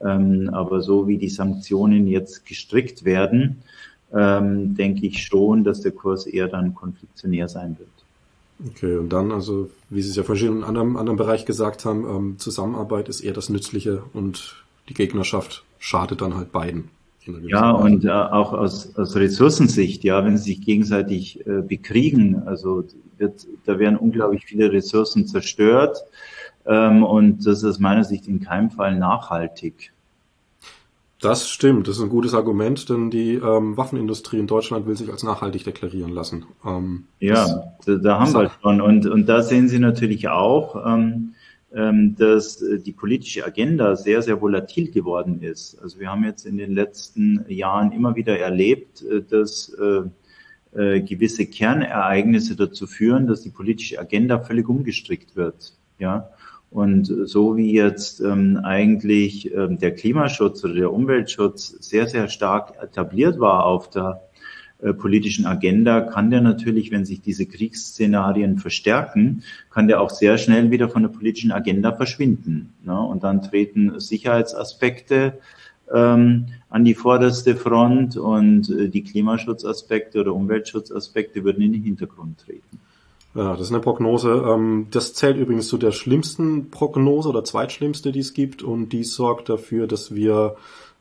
Ähm, 0.04 0.50
aber 0.52 0.80
so 0.80 1.08
wie 1.08 1.18
die 1.18 1.28
Sanktionen 1.28 2.06
jetzt 2.06 2.46
gestrickt 2.46 3.04
werden, 3.04 3.62
denke 4.10 5.06
ich 5.06 5.22
schon, 5.22 5.64
dass 5.64 5.82
der 5.82 5.92
Kurs 5.92 6.24
eher 6.24 6.48
dann 6.48 6.74
konfliktionär 6.74 7.46
sein 7.46 7.76
wird. 7.78 7.90
Okay, 8.66 8.96
und 8.96 9.10
dann, 9.10 9.30
also 9.30 9.70
wie 9.88 10.02
Sie 10.02 10.10
es 10.10 10.16
ja 10.16 10.24
vorhin 10.24 10.48
in 10.48 10.52
einem 10.54 10.64
anderen, 10.64 10.96
anderen 10.96 11.16
Bereich 11.16 11.44
gesagt 11.44 11.84
haben, 11.84 12.04
ähm, 12.04 12.38
Zusammenarbeit 12.38 13.08
ist 13.08 13.20
eher 13.20 13.32
das 13.32 13.48
Nützliche 13.48 14.02
und 14.14 14.64
die 14.88 14.94
Gegnerschaft 14.94 15.64
schadet 15.78 16.20
dann 16.20 16.34
halt 16.34 16.50
beiden. 16.50 16.90
Ja, 17.46 17.70
und 17.70 18.04
äh, 18.04 18.10
auch 18.10 18.52
aus, 18.52 18.96
aus 18.96 19.14
Ressourcensicht, 19.14 20.02
ja, 20.02 20.24
wenn 20.24 20.38
sie 20.38 20.54
sich 20.54 20.62
gegenseitig 20.62 21.46
äh, 21.46 21.60
bekriegen, 21.60 22.42
also 22.46 22.84
wird, 23.18 23.46
da 23.66 23.78
werden 23.78 23.98
unglaublich 23.98 24.44
viele 24.46 24.72
Ressourcen 24.72 25.26
zerstört 25.26 25.98
ähm, 25.98 26.06
und 26.70 27.46
das 27.46 27.58
ist 27.58 27.64
aus 27.64 27.78
meiner 27.78 28.04
Sicht 28.04 28.28
in 28.28 28.40
keinem 28.40 28.70
Fall 28.70 28.98
nachhaltig. 28.98 29.92
Das 31.20 31.48
stimmt, 31.48 31.88
das 31.88 31.96
ist 31.96 32.02
ein 32.02 32.10
gutes 32.10 32.32
Argument, 32.32 32.88
denn 32.88 33.10
die 33.10 33.34
ähm, 33.34 33.76
Waffenindustrie 33.76 34.38
in 34.38 34.46
Deutschland 34.46 34.86
will 34.86 34.96
sich 34.96 35.10
als 35.10 35.24
nachhaltig 35.24 35.64
deklarieren 35.64 36.12
lassen. 36.12 36.44
Ähm, 36.64 37.06
ja, 37.18 37.72
da, 37.84 37.96
da 37.96 38.20
haben 38.20 38.32
wir 38.34 38.50
schon. 38.62 38.80
Und, 38.80 39.06
und 39.06 39.26
da 39.28 39.42
sehen 39.42 39.68
Sie 39.68 39.80
natürlich 39.80 40.28
auch, 40.28 40.76
ähm, 40.86 41.34
ähm, 41.74 42.14
dass 42.16 42.58
die 42.58 42.92
politische 42.92 43.44
Agenda 43.44 43.96
sehr, 43.96 44.22
sehr 44.22 44.40
volatil 44.40 44.92
geworden 44.92 45.42
ist. 45.42 45.82
Also 45.82 45.98
wir 45.98 46.08
haben 46.08 46.22
jetzt 46.22 46.46
in 46.46 46.56
den 46.56 46.72
letzten 46.72 47.44
Jahren 47.48 47.90
immer 47.90 48.14
wieder 48.14 48.38
erlebt, 48.38 49.02
äh, 49.02 49.20
dass 49.20 49.70
äh, 49.70 50.02
äh, 50.78 51.00
gewisse 51.00 51.46
Kernereignisse 51.46 52.54
dazu 52.54 52.86
führen, 52.86 53.26
dass 53.26 53.42
die 53.42 53.50
politische 53.50 53.98
Agenda 53.98 54.38
völlig 54.38 54.68
umgestrickt 54.68 55.34
wird. 55.34 55.72
Ja, 55.98 56.30
und 56.70 57.04
so 57.06 57.56
wie 57.56 57.72
jetzt 57.72 58.20
ähm, 58.20 58.60
eigentlich 58.62 59.54
ähm, 59.54 59.78
der 59.78 59.94
Klimaschutz 59.94 60.64
oder 60.64 60.74
der 60.74 60.92
Umweltschutz 60.92 61.68
sehr, 61.80 62.06
sehr 62.06 62.28
stark 62.28 62.74
etabliert 62.82 63.40
war 63.40 63.64
auf 63.64 63.88
der 63.88 64.20
äh, 64.80 64.92
politischen 64.92 65.46
Agenda, 65.46 66.02
kann 66.02 66.30
der 66.30 66.40
natürlich, 66.40 66.90
wenn 66.90 67.04
sich 67.04 67.20
diese 67.20 67.46
Kriegsszenarien 67.46 68.58
verstärken, 68.58 69.42
kann 69.70 69.88
der 69.88 70.00
auch 70.00 70.10
sehr 70.10 70.38
schnell 70.38 70.70
wieder 70.70 70.88
von 70.88 71.02
der 71.02 71.08
politischen 71.08 71.52
Agenda 71.52 71.92
verschwinden. 71.92 72.74
Ne? 72.84 73.00
Und 73.00 73.24
dann 73.24 73.42
treten 73.42 73.98
Sicherheitsaspekte 73.98 75.38
ähm, 75.92 76.46
an 76.68 76.84
die 76.84 76.94
vorderste 76.94 77.56
Front 77.56 78.16
und 78.16 78.70
äh, 78.70 78.88
die 78.88 79.02
Klimaschutzaspekte 79.02 80.20
oder 80.20 80.34
Umweltschutzaspekte 80.34 81.42
würden 81.44 81.62
in 81.62 81.72
den 81.72 81.82
Hintergrund 81.82 82.38
treten. 82.38 82.78
Ja, 83.34 83.52
das 83.52 83.62
ist 83.62 83.72
eine 83.72 83.80
Prognose. 83.80 84.44
Ähm, 84.46 84.86
das 84.90 85.14
zählt 85.14 85.36
übrigens 85.36 85.68
zu 85.68 85.78
der 85.78 85.92
schlimmsten 85.92 86.70
Prognose 86.70 87.28
oder 87.28 87.44
zweitschlimmste, 87.44 88.12
die 88.12 88.20
es 88.20 88.34
gibt. 88.34 88.62
Und 88.62 88.90
die 88.90 89.04
sorgt 89.04 89.48
dafür, 89.48 89.86
dass 89.86 90.14
wir, 90.14 90.56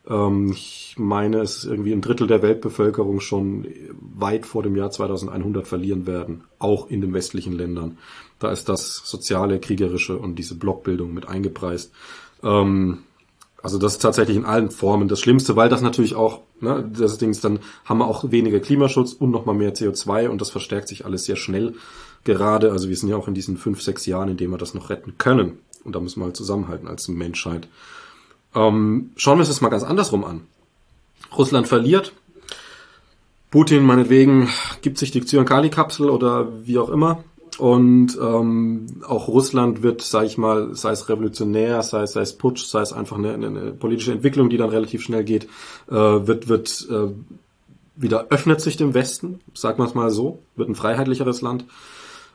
ähm, 0.08 0.52
ich 0.52 0.94
meine, 0.98 1.40
es 1.40 1.58
ist 1.58 1.64
irgendwie 1.64 1.92
ein 1.92 2.02
Drittel 2.02 2.26
der 2.26 2.42
Weltbevölkerung 2.42 3.20
schon 3.20 3.66
weit 4.14 4.46
vor 4.46 4.62
dem 4.62 4.76
Jahr 4.76 4.90
2100 4.90 5.66
verlieren 5.66 6.06
werden. 6.06 6.44
Auch 6.58 6.90
in 6.90 7.00
den 7.00 7.14
westlichen 7.14 7.54
Ländern. 7.54 7.98
Da 8.38 8.52
ist 8.52 8.68
das 8.68 9.02
soziale, 9.04 9.58
kriegerische 9.58 10.16
und 10.18 10.36
diese 10.38 10.54
Blockbildung 10.54 11.14
mit 11.14 11.28
eingepreist. 11.28 11.92
Ähm, 12.44 12.98
also 13.60 13.78
das 13.78 13.94
ist 13.94 14.02
tatsächlich 14.02 14.36
in 14.36 14.44
allen 14.44 14.70
Formen 14.70 15.08
das 15.08 15.18
Schlimmste, 15.18 15.56
weil 15.56 15.68
das 15.68 15.80
natürlich 15.80 16.14
auch, 16.14 16.42
ne, 16.60 16.88
das 16.96 17.18
Ding 17.18 17.30
ist, 17.30 17.44
dann 17.44 17.58
haben 17.84 17.98
wir 17.98 18.06
auch 18.06 18.30
weniger 18.30 18.60
Klimaschutz 18.60 19.14
und 19.14 19.30
nochmal 19.30 19.56
mehr 19.56 19.74
CO2 19.74 20.28
und 20.28 20.40
das 20.40 20.50
verstärkt 20.50 20.86
sich 20.86 21.04
alles 21.04 21.24
sehr 21.24 21.34
schnell 21.34 21.74
gerade. 22.34 22.72
Also 22.72 22.88
wir 22.88 22.96
sind 22.96 23.08
ja 23.08 23.16
auch 23.16 23.28
in 23.28 23.34
diesen 23.34 23.56
fünf, 23.56 23.82
sechs 23.82 24.06
Jahren, 24.06 24.28
in 24.28 24.36
denen 24.36 24.52
wir 24.52 24.58
das 24.58 24.74
noch 24.74 24.90
retten 24.90 25.18
können. 25.18 25.58
Und 25.84 25.94
da 25.94 26.00
müssen 26.00 26.20
wir 26.20 26.26
halt 26.26 26.36
zusammenhalten 26.36 26.86
als 26.86 27.08
Menschheit. 27.08 27.68
Ähm, 28.54 29.10
schauen 29.16 29.38
wir 29.38 29.40
uns 29.40 29.48
das 29.48 29.60
mal 29.60 29.68
ganz 29.68 29.82
andersrum 29.82 30.24
an. 30.24 30.42
Russland 31.36 31.66
verliert. 31.66 32.12
Putin 33.50 33.84
meinetwegen 33.84 34.48
gibt 34.82 34.98
sich 34.98 35.10
die 35.10 35.24
Zyankali-Kapsel 35.24 36.10
oder 36.10 36.48
wie 36.64 36.78
auch 36.78 36.90
immer. 36.90 37.24
Und 37.58 38.16
ähm, 38.20 38.86
auch 39.06 39.26
Russland 39.26 39.82
wird, 39.82 40.02
sage 40.02 40.26
ich 40.26 40.38
mal, 40.38 40.74
sei 40.74 40.92
es 40.92 41.08
revolutionär, 41.08 41.82
sei 41.82 42.02
es, 42.02 42.12
sei 42.12 42.20
es 42.20 42.34
Putsch, 42.34 42.64
sei 42.64 42.82
es 42.82 42.92
einfach 42.92 43.18
eine, 43.18 43.34
eine 43.34 43.72
politische 43.72 44.12
Entwicklung, 44.12 44.48
die 44.48 44.58
dann 44.58 44.70
relativ 44.70 45.02
schnell 45.02 45.24
geht, 45.24 45.48
äh, 45.88 45.94
wird, 45.94 46.48
wird 46.48 46.86
äh, 46.88 47.08
wieder 47.96 48.26
öffnet 48.30 48.60
sich 48.60 48.76
dem 48.76 48.94
Westen, 48.94 49.40
sagen 49.54 49.78
wir 49.78 49.86
es 49.86 49.94
mal 49.94 50.10
so, 50.10 50.38
wird 50.54 50.68
ein 50.68 50.76
freiheitlicheres 50.76 51.40
Land. 51.40 51.64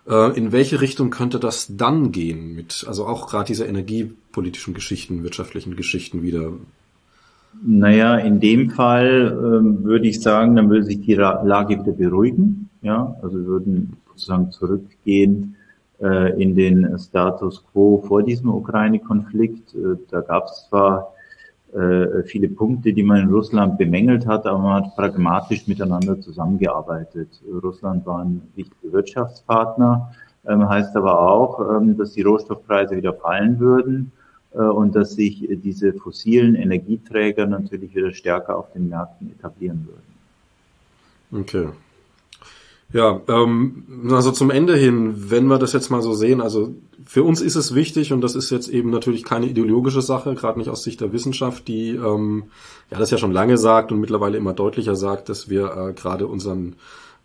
Äh, 0.08 0.38
in 0.38 0.52
welche 0.52 0.82
Richtung 0.82 1.10
könnte 1.10 1.40
das 1.40 1.76
dann 1.76 2.12
gehen 2.12 2.56
mit, 2.56 2.86
also 2.88 3.06
auch 3.06 3.28
gerade 3.28 3.46
diese 3.46 3.66
energiepolitischen 3.66 4.74
Geschichten, 4.74 5.24
wirtschaftlichen 5.24 5.76
Geschichten 5.76 6.22
wieder? 6.22 6.52
Naja, 7.62 8.18
in 8.18 8.40
dem 8.40 8.72
Fall 8.72 9.32
ähm, 9.32 9.84
würde 9.84 10.08
ich 10.08 10.22
sagen, 10.22 10.56
dann 10.56 10.70
würde 10.70 10.86
sich 10.86 11.02
die 11.02 11.14
Lage 11.14 11.80
wieder 11.80 11.94
beruhigen. 11.94 12.70
Ja, 12.82 13.16
also 13.22 13.38
wir 13.38 13.46
würden 13.46 13.98
sozusagen 14.08 14.52
zurückgehen 14.52 15.56
äh, 16.02 16.42
in 16.42 16.56
den 16.56 16.98
Status 17.00 17.64
quo 17.72 18.04
vor 18.06 18.24
diesem 18.24 18.50
Ukraine-Konflikt. 18.50 19.74
Äh, 19.76 19.98
da 20.10 20.22
gab 20.22 20.46
es 20.46 20.68
zwar 20.68 21.14
äh, 21.74 22.24
viele 22.24 22.50
Punkte, 22.50 22.94
die 22.94 23.02
man 23.04 23.22
in 23.22 23.30
Russland 23.30 23.78
bemängelt 23.78 24.28
hat, 24.28 24.46
aber 24.46 24.60
man 24.60 24.84
hat 24.84 24.96
pragmatisch 24.96 25.68
miteinander 25.68 26.20
zusammengearbeitet. 26.22 27.30
Russland 27.64 28.06
war 28.06 28.24
ein 28.24 28.42
wichtiger 28.56 28.94
Wirtschaftspartner, 28.94 30.14
ähm, 30.48 30.70
heißt 30.70 30.96
aber 30.96 31.20
auch, 31.20 31.60
ähm, 31.60 31.98
dass 31.98 32.14
die 32.14 32.22
Rohstoffpreise 32.22 32.96
wieder 32.96 33.14
fallen 33.14 33.60
würden 33.60 34.12
und 34.56 34.96
dass 34.96 35.14
sich 35.16 35.50
diese 35.64 35.94
fossilen 35.94 36.54
Energieträger 36.54 37.48
natürlich 37.48 37.96
wieder 37.96 38.12
stärker 38.12 38.56
auf 38.56 38.72
den 38.72 38.88
Märkten 38.88 39.32
etablieren 39.32 39.88
würden. 39.88 41.42
Okay. 41.42 41.70
Ja, 42.94 43.22
ähm, 43.28 44.08
also 44.12 44.32
zum 44.32 44.52
Ende 44.52 44.78
hin, 44.78 45.16
wenn 45.32 45.48
wir 45.48 45.58
das 45.58 45.74
jetzt 45.74 45.90
mal 45.90 46.04
so 46.04 46.14
sehen, 46.14 46.42
also 46.42 46.76
für 47.04 47.24
uns 47.24 47.42
ist 47.42 47.56
es 47.56 47.74
wichtig 47.74 48.14
und 48.14 48.22
das 48.22 48.36
ist 48.36 48.52
jetzt 48.52 48.70
eben 48.70 48.92
natürlich 48.92 49.24
keine 49.24 49.48
ideologische 49.48 50.04
Sache, 50.04 50.36
gerade 50.36 50.60
nicht 50.60 50.70
aus 50.70 50.84
Sicht 50.84 51.02
der 51.02 51.12
Wissenschaft, 51.12 51.68
die 51.68 51.90
ähm, 51.96 52.44
ja 52.92 53.00
das 53.00 53.10
ja 53.10 53.18
schon 53.18 53.32
lange 53.32 53.58
sagt 53.58 53.92
und 53.92 54.00
mittlerweile 54.00 54.38
immer 54.38 54.54
deutlicher 54.54 54.96
sagt, 54.96 55.28
dass 55.28 55.50
wir 55.50 55.76
äh, 55.76 55.94
gerade 55.94 56.28
unseren 56.28 56.76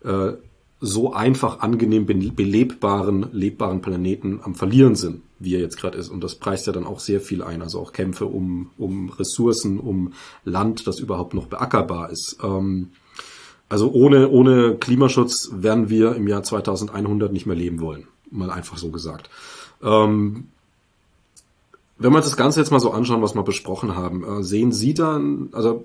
äh, 0.03 0.33
so 0.81 1.13
einfach 1.13 1.59
angenehm 1.59 2.05
belebbaren, 2.05 3.27
lebbaren 3.31 3.81
Planeten 3.81 4.39
am 4.41 4.55
Verlieren 4.55 4.95
sind, 4.95 5.21
wie 5.37 5.53
er 5.53 5.59
jetzt 5.59 5.77
gerade 5.77 5.97
ist. 5.97 6.09
Und 6.09 6.23
das 6.23 6.35
preist 6.35 6.67
ja 6.67 6.73
dann 6.73 6.85
auch 6.85 6.99
sehr 6.99 7.19
viel 7.19 7.43
ein, 7.43 7.61
also 7.61 7.79
auch 7.79 7.91
Kämpfe 7.91 8.25
um, 8.25 8.71
um 8.77 9.09
Ressourcen, 9.09 9.77
um 9.77 10.13
Land, 10.45 10.87
das 10.87 10.99
überhaupt 10.99 11.33
noch 11.33 11.47
beackerbar 11.47 12.09
ist. 12.09 12.37
Ähm, 12.41 12.91
also 13.69 13.91
ohne, 13.91 14.29
ohne 14.29 14.75
Klimaschutz 14.75 15.51
werden 15.53 15.89
wir 15.89 16.15
im 16.15 16.27
Jahr 16.27 16.43
2100 16.43 17.31
nicht 17.31 17.45
mehr 17.45 17.55
leben 17.55 17.79
wollen. 17.79 18.07
Mal 18.31 18.49
einfach 18.49 18.77
so 18.77 18.89
gesagt. 18.89 19.29
Ähm, 19.83 20.47
wenn 21.99 22.11
wir 22.11 22.17
uns 22.17 22.25
das 22.25 22.37
Ganze 22.37 22.59
jetzt 22.59 22.71
mal 22.71 22.79
so 22.79 22.91
anschauen, 22.91 23.21
was 23.21 23.35
wir 23.35 23.43
besprochen 23.43 23.95
haben, 23.95 24.23
äh, 24.23 24.43
sehen 24.43 24.71
Sie 24.71 24.93
dann, 24.93 25.49
also 25.51 25.83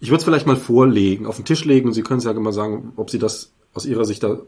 ich 0.00 0.08
würde 0.08 0.18
es 0.18 0.24
vielleicht 0.24 0.46
mal 0.46 0.56
vorlegen, 0.56 1.26
auf 1.26 1.36
den 1.36 1.44
Tisch 1.44 1.64
legen 1.64 1.88
und 1.88 1.94
Sie 1.94 2.02
können 2.02 2.18
es 2.18 2.24
ja 2.24 2.32
immer 2.32 2.52
sagen, 2.52 2.92
ob 2.96 3.10
Sie 3.10 3.18
das 3.18 3.52
aus 3.74 3.86
Ihrer 3.86 4.04
Sicht 4.04 4.22
da 4.22 4.38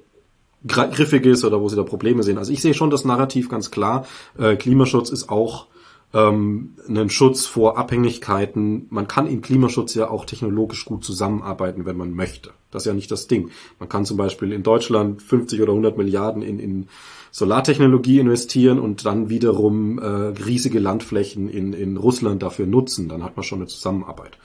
griffig 0.66 1.26
ist 1.26 1.44
oder 1.44 1.60
wo 1.60 1.68
Sie 1.68 1.76
da 1.76 1.82
Probleme 1.82 2.22
sehen. 2.22 2.38
Also 2.38 2.52
ich 2.52 2.62
sehe 2.62 2.74
schon 2.74 2.90
das 2.90 3.04
Narrativ 3.04 3.48
ganz 3.48 3.70
klar. 3.70 4.06
Äh, 4.38 4.56
Klimaschutz 4.56 5.10
ist 5.10 5.28
auch 5.28 5.66
ähm, 6.14 6.74
einen 6.88 7.10
Schutz 7.10 7.46
vor 7.46 7.78
Abhängigkeiten. 7.78 8.86
Man 8.90 9.06
kann 9.06 9.26
im 9.26 9.42
Klimaschutz 9.42 9.94
ja 9.94 10.10
auch 10.10 10.24
technologisch 10.24 10.84
gut 10.84 11.04
zusammenarbeiten, 11.04 11.84
wenn 11.84 11.96
man 11.96 12.14
möchte. 12.14 12.50
Das 12.72 12.82
ist 12.82 12.86
ja 12.86 12.94
nicht 12.94 13.10
das 13.10 13.28
Ding. 13.28 13.50
Man 13.78 13.88
kann 13.88 14.04
zum 14.04 14.16
Beispiel 14.16 14.50
in 14.50 14.64
Deutschland 14.64 15.22
50 15.22 15.60
oder 15.62 15.72
100 15.72 15.96
Milliarden 15.96 16.42
in, 16.42 16.58
in 16.58 16.88
Solartechnologie 17.30 18.18
investieren 18.18 18.80
und 18.80 19.06
dann 19.06 19.28
wiederum 19.28 19.98
äh, 19.98 20.06
riesige 20.06 20.80
Landflächen 20.80 21.48
in, 21.48 21.72
in 21.72 21.96
Russland 21.96 22.42
dafür 22.42 22.66
nutzen. 22.66 23.08
Dann 23.08 23.22
hat 23.22 23.36
man 23.36 23.44
schon 23.44 23.60
eine 23.60 23.68
Zusammenarbeit. 23.68 24.38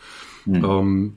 Mhm. 0.46 0.64
Ähm, 0.64 1.16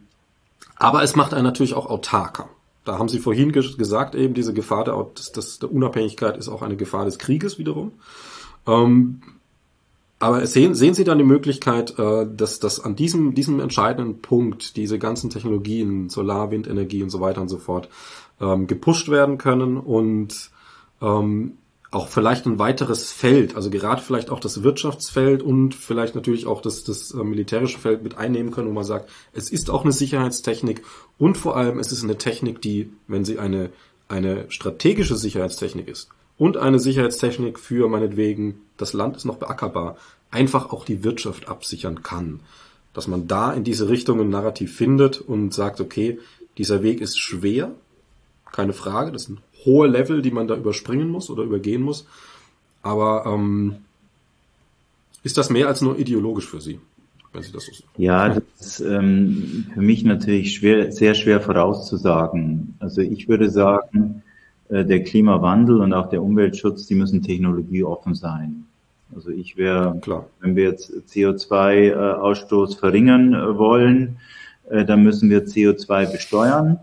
aber 0.76 1.02
es 1.02 1.14
macht 1.14 1.34
einen 1.34 1.44
natürlich 1.44 1.74
auch 1.74 1.86
autarker. 1.86 2.48
Da 2.84 2.98
haben 2.98 3.08
Sie 3.08 3.18
vorhin 3.18 3.52
gesagt, 3.52 4.14
eben 4.14 4.34
diese 4.34 4.54
Gefahr 4.54 4.84
der, 4.84 5.06
des, 5.16 5.32
des, 5.32 5.58
der 5.58 5.70
Unabhängigkeit 5.70 6.36
ist 6.38 6.48
auch 6.48 6.62
eine 6.62 6.76
Gefahr 6.76 7.04
des 7.04 7.18
Krieges 7.18 7.58
wiederum. 7.58 7.92
Ähm, 8.66 9.20
aber 10.20 10.46
sehen, 10.46 10.74
sehen 10.74 10.94
Sie 10.94 11.04
dann 11.04 11.18
die 11.18 11.24
Möglichkeit, 11.24 11.98
äh, 11.98 12.26
dass, 12.30 12.60
dass 12.60 12.78
an 12.78 12.94
diesem, 12.94 13.34
diesem 13.34 13.58
entscheidenden 13.58 14.20
Punkt 14.20 14.76
diese 14.76 14.98
ganzen 14.98 15.30
Technologien, 15.30 16.10
Solar, 16.10 16.50
Windenergie 16.50 17.02
und 17.02 17.10
so 17.10 17.20
weiter 17.20 17.40
und 17.40 17.48
so 17.48 17.58
fort, 17.58 17.88
ähm, 18.40 18.66
gepusht 18.66 19.08
werden 19.08 19.38
können 19.38 19.78
und 19.78 20.50
ähm, 21.00 21.54
auch 21.90 22.08
vielleicht 22.08 22.46
ein 22.46 22.58
weiteres 22.58 23.10
Feld, 23.10 23.56
also 23.56 23.70
gerade 23.70 24.00
vielleicht 24.00 24.30
auch 24.30 24.40
das 24.40 24.62
Wirtschaftsfeld 24.62 25.42
und 25.42 25.74
vielleicht 25.74 26.14
natürlich 26.14 26.46
auch 26.46 26.60
das, 26.60 26.84
das 26.84 27.12
äh, 27.12 27.24
militärische 27.24 27.78
Feld 27.78 28.02
mit 28.02 28.16
einnehmen 28.16 28.52
können, 28.52 28.68
wo 28.68 28.72
man 28.72 28.84
sagt, 28.84 29.10
es 29.32 29.50
ist 29.50 29.70
auch 29.70 29.82
eine 29.82 29.92
Sicherheitstechnik 29.92 30.82
und 31.18 31.36
vor 31.36 31.56
allem 31.56 31.78
es 31.78 31.92
ist 31.92 32.04
eine 32.04 32.18
Technik, 32.18 32.60
die, 32.60 32.92
wenn 33.08 33.24
sie 33.24 33.38
eine, 33.38 33.70
eine 34.06 34.44
strategische 34.50 35.16
Sicherheitstechnik 35.16 35.88
ist, 35.88 36.10
und 36.40 36.56
eine 36.56 36.78
Sicherheitstechnik 36.78 37.58
für 37.58 37.86
meinetwegen, 37.86 38.62
das 38.78 38.94
Land 38.94 39.14
ist 39.14 39.26
noch 39.26 39.36
beackerbar, 39.36 39.98
einfach 40.30 40.72
auch 40.72 40.86
die 40.86 41.04
Wirtschaft 41.04 41.48
absichern 41.48 42.02
kann. 42.02 42.40
Dass 42.94 43.06
man 43.06 43.28
da 43.28 43.52
in 43.52 43.62
diese 43.62 43.90
Richtung 43.90 44.18
ein 44.22 44.30
Narrativ 44.30 44.74
findet 44.74 45.20
und 45.20 45.52
sagt, 45.52 45.82
okay, 45.82 46.18
dieser 46.56 46.82
Weg 46.82 47.02
ist 47.02 47.18
schwer, 47.18 47.72
keine 48.52 48.72
Frage, 48.72 49.12
das 49.12 49.24
sind 49.24 49.40
hohe 49.66 49.86
Level, 49.86 50.22
die 50.22 50.30
man 50.30 50.48
da 50.48 50.56
überspringen 50.56 51.10
muss 51.10 51.28
oder 51.28 51.42
übergehen 51.42 51.82
muss. 51.82 52.06
Aber 52.80 53.26
ähm, 53.26 53.76
ist 55.22 55.36
das 55.36 55.50
mehr 55.50 55.68
als 55.68 55.82
nur 55.82 55.98
ideologisch 55.98 56.48
für 56.48 56.62
Sie? 56.62 56.80
Wenn 57.34 57.42
Sie 57.42 57.52
das 57.52 57.66
so 57.66 57.72
sagen? 57.72 57.88
Ja, 57.98 58.30
das 58.30 58.44
ist 58.58 58.80
ähm, 58.80 59.66
für 59.74 59.82
mich 59.82 60.04
natürlich 60.04 60.54
schwer, 60.54 60.90
sehr 60.90 61.12
schwer 61.12 61.42
vorauszusagen. 61.42 62.76
Also 62.78 63.02
ich 63.02 63.28
würde 63.28 63.50
sagen, 63.50 64.22
der 64.70 65.02
Klimawandel 65.02 65.80
und 65.80 65.92
auch 65.92 66.08
der 66.08 66.22
Umweltschutz, 66.22 66.86
die 66.86 66.94
müssen 66.94 67.22
technologieoffen 67.22 68.14
sein. 68.14 68.66
Also 69.14 69.30
ich 69.30 69.56
wäre, 69.56 69.98
klar, 70.00 70.26
wenn 70.40 70.54
wir 70.54 70.64
jetzt 70.64 70.92
CO2-Ausstoß 71.08 72.78
verringern 72.78 73.34
äh, 73.34 73.58
wollen, 73.58 74.18
äh, 74.68 74.84
dann 74.84 75.02
müssen 75.02 75.30
wir 75.30 75.46
CO2 75.46 76.12
besteuern. 76.12 76.78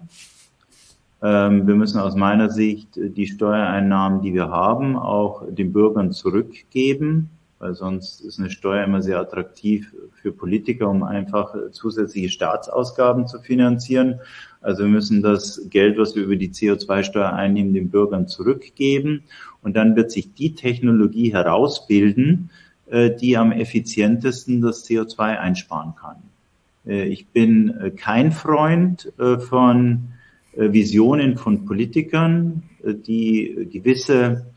Ähm, 1.22 1.66
wir 1.68 1.76
müssen 1.76 2.00
aus 2.00 2.16
meiner 2.16 2.50
Sicht 2.50 2.90
die 2.96 3.28
Steuereinnahmen, 3.28 4.22
die 4.22 4.34
wir 4.34 4.50
haben, 4.50 4.98
auch 4.98 5.44
den 5.50 5.72
Bürgern 5.72 6.12
zurückgeben, 6.12 7.30
weil 7.60 7.74
sonst 7.74 8.22
ist 8.22 8.40
eine 8.40 8.52
Steuer 8.52 8.84
immer 8.84 9.02
sehr 9.02 9.20
attraktiv 9.20 9.96
für 10.22 10.32
Politiker, 10.32 10.90
um 10.90 11.04
einfach 11.04 11.56
zusätzliche 11.72 12.30
Staatsausgaben 12.30 13.28
zu 13.28 13.40
finanzieren. 13.40 14.20
Also 14.68 14.84
wir 14.84 14.90
müssen 14.90 15.22
das 15.22 15.62
Geld, 15.70 15.98
was 15.98 16.14
wir 16.18 16.24
über 16.24 16.36
die 16.36 16.50
CO2-Steuer 16.50 17.32
einnehmen, 17.32 17.74
den 17.74 17.90
Bürgern 17.90 18.28
zurückgeben. 18.28 19.24
Und 19.62 19.78
dann 19.78 19.96
wird 19.96 20.12
sich 20.12 20.34
die 20.34 20.56
Technologie 20.56 21.32
herausbilden, 21.32 22.50
äh, 22.88 23.16
die 23.16 23.38
am 23.38 23.54
effizientesten 23.54 24.62
das 24.62 24.86
CO2 24.86 25.40
einsparen 25.40 25.94
kann. 25.96 26.18
Äh, 26.86 27.06
ich 27.06 27.28
bin 27.28 27.78
äh, 27.80 27.92
kein 27.92 28.34
Freund 28.34 29.14
von 29.18 30.10
Visionen 30.54 31.38
von 31.38 31.66
Politikern, 31.66 32.64
die 32.84 33.70
gewisse 33.72 34.48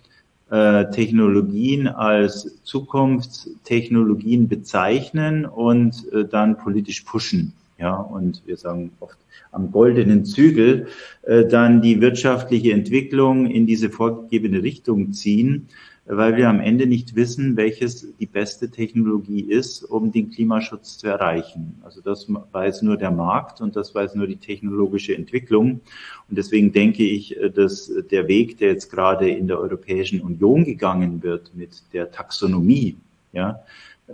Technologien 0.48 1.86
als 1.86 2.58
Zukunftstechnologien 2.64 4.48
bezeichnen 4.48 5.44
und 5.44 6.06
dann 6.30 6.56
politisch 6.56 7.02
pushen. 7.02 7.52
Ja, 7.80 7.94
und 7.94 8.42
wir 8.44 8.58
sagen 8.58 8.92
oft 9.00 9.18
am 9.52 9.72
goldenen 9.72 10.26
Zügel, 10.26 10.88
äh, 11.22 11.46
dann 11.46 11.80
die 11.80 12.02
wirtschaftliche 12.02 12.72
Entwicklung 12.72 13.46
in 13.46 13.66
diese 13.66 13.88
vorgegebene 13.88 14.62
Richtung 14.62 15.12
ziehen, 15.12 15.68
weil 16.04 16.36
wir 16.36 16.50
am 16.50 16.60
Ende 16.60 16.86
nicht 16.86 17.16
wissen, 17.16 17.56
welches 17.56 18.14
die 18.18 18.26
beste 18.26 18.70
Technologie 18.70 19.40
ist, 19.40 19.82
um 19.82 20.12
den 20.12 20.30
Klimaschutz 20.30 20.98
zu 20.98 21.06
erreichen. 21.06 21.80
Also 21.82 22.02
das 22.02 22.26
weiß 22.52 22.82
nur 22.82 22.98
der 22.98 23.12
Markt 23.12 23.62
und 23.62 23.76
das 23.76 23.94
weiß 23.94 24.14
nur 24.14 24.26
die 24.26 24.36
technologische 24.36 25.16
Entwicklung. 25.16 25.80
Und 26.28 26.36
deswegen 26.36 26.72
denke 26.72 27.04
ich, 27.04 27.34
äh, 27.38 27.48
dass 27.48 27.90
der 28.10 28.28
Weg, 28.28 28.58
der 28.58 28.72
jetzt 28.72 28.90
gerade 28.90 29.30
in 29.30 29.46
der 29.46 29.58
Europäischen 29.58 30.20
Union 30.20 30.66
gegangen 30.66 31.22
wird 31.22 31.52
mit 31.54 31.82
der 31.94 32.10
Taxonomie, 32.10 32.96
ja, 33.32 33.62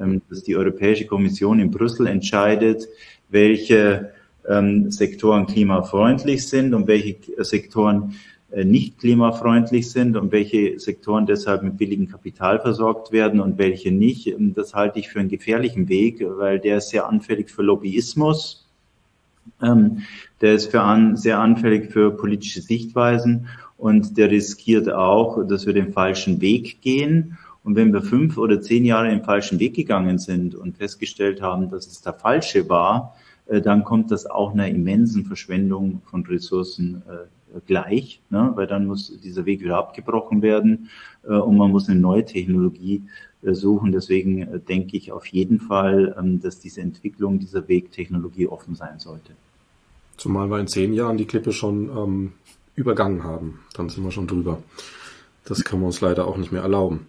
ähm, 0.00 0.22
dass 0.28 0.42
die 0.42 0.56
Europäische 0.56 1.06
Kommission 1.06 1.58
in 1.58 1.70
Brüssel 1.70 2.06
entscheidet, 2.06 2.86
welche 3.28 4.12
ähm, 4.48 4.90
Sektoren 4.90 5.46
klimafreundlich 5.46 6.48
sind 6.48 6.74
und 6.74 6.86
welche 6.86 7.16
Sektoren 7.44 8.14
äh, 8.50 8.64
nicht 8.64 8.98
klimafreundlich 8.98 9.90
sind 9.90 10.16
und 10.16 10.30
welche 10.30 10.78
Sektoren 10.78 11.26
deshalb 11.26 11.62
mit 11.62 11.76
billigem 11.76 12.08
Kapital 12.08 12.60
versorgt 12.60 13.10
werden 13.10 13.40
und 13.40 13.58
welche 13.58 13.90
nicht. 13.90 14.28
Ähm, 14.28 14.54
das 14.54 14.74
halte 14.74 14.98
ich 14.98 15.08
für 15.08 15.20
einen 15.20 15.28
gefährlichen 15.28 15.88
Weg, 15.88 16.24
weil 16.24 16.60
der 16.60 16.78
ist 16.78 16.90
sehr 16.90 17.08
anfällig 17.08 17.50
für 17.50 17.62
Lobbyismus. 17.62 18.66
Ähm, 19.62 20.02
der 20.40 20.54
ist 20.54 20.70
für 20.70 20.82
an, 20.82 21.16
sehr 21.16 21.38
anfällig 21.38 21.92
für 21.92 22.10
politische 22.10 22.60
Sichtweisen 22.60 23.48
und 23.78 24.16
der 24.16 24.30
riskiert 24.30 24.92
auch, 24.92 25.46
dass 25.46 25.66
wir 25.66 25.72
den 25.72 25.92
falschen 25.92 26.40
Weg 26.40 26.80
gehen. 26.80 27.38
Und 27.66 27.74
wenn 27.74 27.92
wir 27.92 28.00
fünf 28.00 28.38
oder 28.38 28.60
zehn 28.60 28.84
Jahre 28.84 29.10
den 29.10 29.24
falschen 29.24 29.58
Weg 29.58 29.74
gegangen 29.74 30.18
sind 30.18 30.54
und 30.54 30.76
festgestellt 30.76 31.42
haben, 31.42 31.68
dass 31.68 31.88
es 31.88 32.00
der 32.00 32.12
falsche 32.12 32.68
war, 32.68 33.16
äh, 33.46 33.60
dann 33.60 33.82
kommt 33.82 34.12
das 34.12 34.24
auch 34.24 34.52
einer 34.52 34.68
immensen 34.68 35.24
Verschwendung 35.24 36.00
von 36.08 36.24
Ressourcen 36.24 37.02
äh, 37.08 37.58
gleich, 37.66 38.20
ne? 38.30 38.52
weil 38.54 38.68
dann 38.68 38.86
muss 38.86 39.18
dieser 39.20 39.46
Weg 39.46 39.64
wieder 39.64 39.78
abgebrochen 39.78 40.42
werden 40.42 40.90
äh, 41.24 41.32
und 41.32 41.56
man 41.56 41.72
muss 41.72 41.88
eine 41.88 41.98
neue 41.98 42.24
Technologie 42.24 43.02
suchen. 43.42 43.90
Deswegen 43.90 44.62
denke 44.68 44.96
ich 44.96 45.10
auf 45.10 45.26
jeden 45.26 45.58
Fall, 45.58 46.14
ähm, 46.16 46.40
dass 46.40 46.60
diese 46.60 46.82
Entwicklung, 46.82 47.40
dieser 47.40 47.66
Weg 47.66 47.90
Technologie 47.90 48.46
offen 48.46 48.76
sein 48.76 49.00
sollte. 49.00 49.32
Zumal 50.16 50.48
wir 50.48 50.60
in 50.60 50.68
zehn 50.68 50.92
Jahren 50.92 51.16
die 51.16 51.26
Klippe 51.26 51.52
schon 51.52 51.90
ähm, 51.90 52.32
übergangen 52.76 53.24
haben. 53.24 53.58
Dann 53.74 53.88
sind 53.88 54.04
wir 54.04 54.12
schon 54.12 54.28
drüber. 54.28 54.62
Das 55.44 55.64
kann 55.64 55.80
man 55.80 55.88
uns 55.88 56.00
leider 56.00 56.28
auch 56.28 56.36
nicht 56.36 56.52
mehr 56.52 56.62
erlauben. 56.62 57.08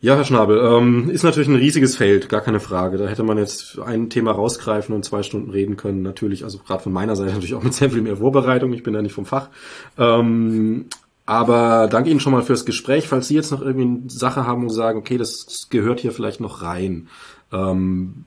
Ja, 0.00 0.14
Herr 0.14 0.24
Schnabel, 0.24 0.58
ähm, 0.58 1.10
ist 1.10 1.24
natürlich 1.24 1.48
ein 1.48 1.56
riesiges 1.56 1.96
Feld, 1.96 2.28
gar 2.28 2.40
keine 2.40 2.60
Frage. 2.60 2.98
Da 2.98 3.08
hätte 3.08 3.24
man 3.24 3.36
jetzt 3.36 3.80
ein 3.80 4.10
Thema 4.10 4.30
rausgreifen 4.30 4.94
und 4.94 5.04
zwei 5.04 5.24
Stunden 5.24 5.50
reden 5.50 5.76
können. 5.76 6.02
Natürlich, 6.02 6.44
also 6.44 6.58
gerade 6.58 6.84
von 6.84 6.92
meiner 6.92 7.16
Seite 7.16 7.30
natürlich 7.34 7.54
auch 7.54 7.64
mit 7.64 7.74
sehr 7.74 7.90
viel 7.90 8.02
mehr 8.02 8.18
Vorbereitung. 8.18 8.72
Ich 8.72 8.84
bin 8.84 8.94
ja 8.94 9.02
nicht 9.02 9.14
vom 9.14 9.26
Fach. 9.26 9.48
Ähm, 9.96 10.86
aber 11.26 11.88
danke 11.90 12.10
Ihnen 12.10 12.20
schon 12.20 12.32
mal 12.32 12.44
fürs 12.44 12.64
Gespräch. 12.64 13.08
Falls 13.08 13.26
Sie 13.26 13.34
jetzt 13.34 13.50
noch 13.50 13.60
irgendwie 13.60 13.86
eine 13.86 14.10
Sache 14.10 14.46
haben 14.46 14.62
und 14.62 14.70
sagen, 14.70 15.00
okay, 15.00 15.18
das 15.18 15.66
gehört 15.68 15.98
hier 15.98 16.12
vielleicht 16.12 16.40
noch 16.40 16.62
rein. 16.62 17.08
Ähm, 17.52 18.24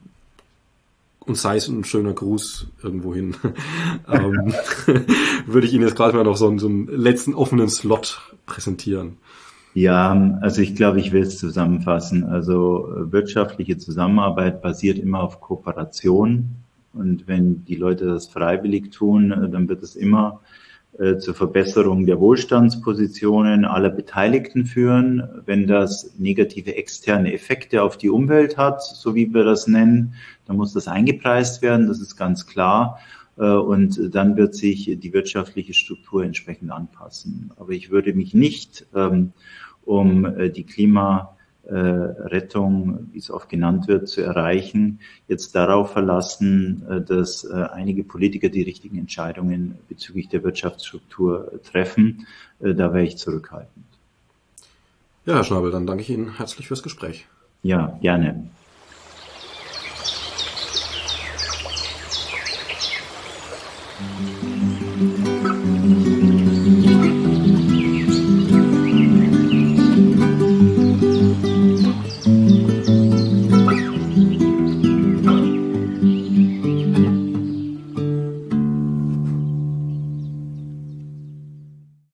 und 1.20 1.38
sei 1.38 1.56
es 1.56 1.68
ein 1.68 1.84
schöner 1.84 2.12
Gruß 2.12 2.66
irgendwo 2.82 3.14
hin, 3.14 3.34
ähm, 4.12 4.54
würde 5.46 5.66
ich 5.66 5.72
Ihnen 5.72 5.84
jetzt 5.84 5.96
gerade 5.96 6.14
mal 6.14 6.24
noch 6.24 6.36
so 6.36 6.48
einen, 6.48 6.58
so 6.58 6.66
einen 6.66 6.86
letzten 6.88 7.32
offenen 7.32 7.70
Slot 7.70 8.20
präsentieren. 8.44 9.16
Ja, 9.74 10.38
also 10.42 10.60
ich 10.60 10.74
glaube, 10.74 11.00
ich 11.00 11.12
will 11.12 11.22
es 11.22 11.38
zusammenfassen. 11.38 12.24
Also 12.24 12.88
äh, 12.88 13.12
wirtschaftliche 13.12 13.78
Zusammenarbeit 13.78 14.60
basiert 14.60 14.98
immer 14.98 15.22
auf 15.22 15.40
Kooperation. 15.40 16.56
Und 16.92 17.26
wenn 17.26 17.64
die 17.64 17.76
Leute 17.76 18.04
das 18.04 18.26
freiwillig 18.26 18.90
tun, 18.90 19.32
äh, 19.32 19.48
dann 19.48 19.70
wird 19.70 19.82
es 19.82 19.96
immer 19.96 20.40
äh, 20.98 21.16
zur 21.16 21.34
Verbesserung 21.34 22.04
der 22.04 22.20
Wohlstandspositionen 22.20 23.64
aller 23.64 23.88
Beteiligten 23.88 24.66
führen. 24.66 25.26
Wenn 25.46 25.66
das 25.66 26.12
negative 26.18 26.76
externe 26.76 27.32
Effekte 27.32 27.82
auf 27.82 27.96
die 27.96 28.10
Umwelt 28.10 28.58
hat, 28.58 28.82
so 28.82 29.14
wie 29.14 29.32
wir 29.32 29.44
das 29.44 29.66
nennen, 29.68 30.12
dann 30.44 30.58
muss 30.58 30.74
das 30.74 30.86
eingepreist 30.86 31.62
werden, 31.62 31.88
das 31.88 31.98
ist 31.98 32.16
ganz 32.16 32.46
klar. 32.46 32.98
Und 33.36 34.14
dann 34.14 34.36
wird 34.36 34.54
sich 34.54 34.98
die 35.00 35.12
wirtschaftliche 35.14 35.72
Struktur 35.72 36.22
entsprechend 36.22 36.70
anpassen. 36.70 37.50
Aber 37.56 37.70
ich 37.70 37.90
würde 37.90 38.12
mich 38.12 38.34
nicht 38.34 38.86
ähm, 38.94 39.32
um 39.84 40.24
äh, 40.24 40.50
die 40.50 40.64
Klimarettung, 40.64 43.08
wie 43.12 43.18
es 43.18 43.30
oft 43.30 43.48
genannt 43.48 43.86
wird, 43.88 44.08
zu 44.08 44.22
erreichen, 44.22 45.00
jetzt 45.28 45.54
darauf 45.54 45.92
verlassen, 45.92 46.84
äh, 46.88 47.00
dass 47.00 47.44
äh, 47.44 47.66
einige 47.72 48.02
Politiker 48.04 48.48
die 48.48 48.62
richtigen 48.62 48.98
Entscheidungen 48.98 49.76
bezüglich 49.88 50.28
der 50.28 50.44
Wirtschaftsstruktur 50.44 51.52
treffen. 51.70 52.26
Da 52.58 52.94
wäre 52.94 53.02
ich 53.02 53.18
zurückhaltend. 53.18 53.84
Ja, 55.26 55.34
Herr 55.34 55.44
Schnabel, 55.44 55.70
dann 55.70 55.86
danke 55.86 56.02
ich 56.02 56.10
Ihnen 56.10 56.36
herzlich 56.36 56.68
fürs 56.68 56.82
Gespräch. 56.82 57.26
Ja, 57.62 57.98
gerne. 58.00 58.48
Mhm. 63.98 64.31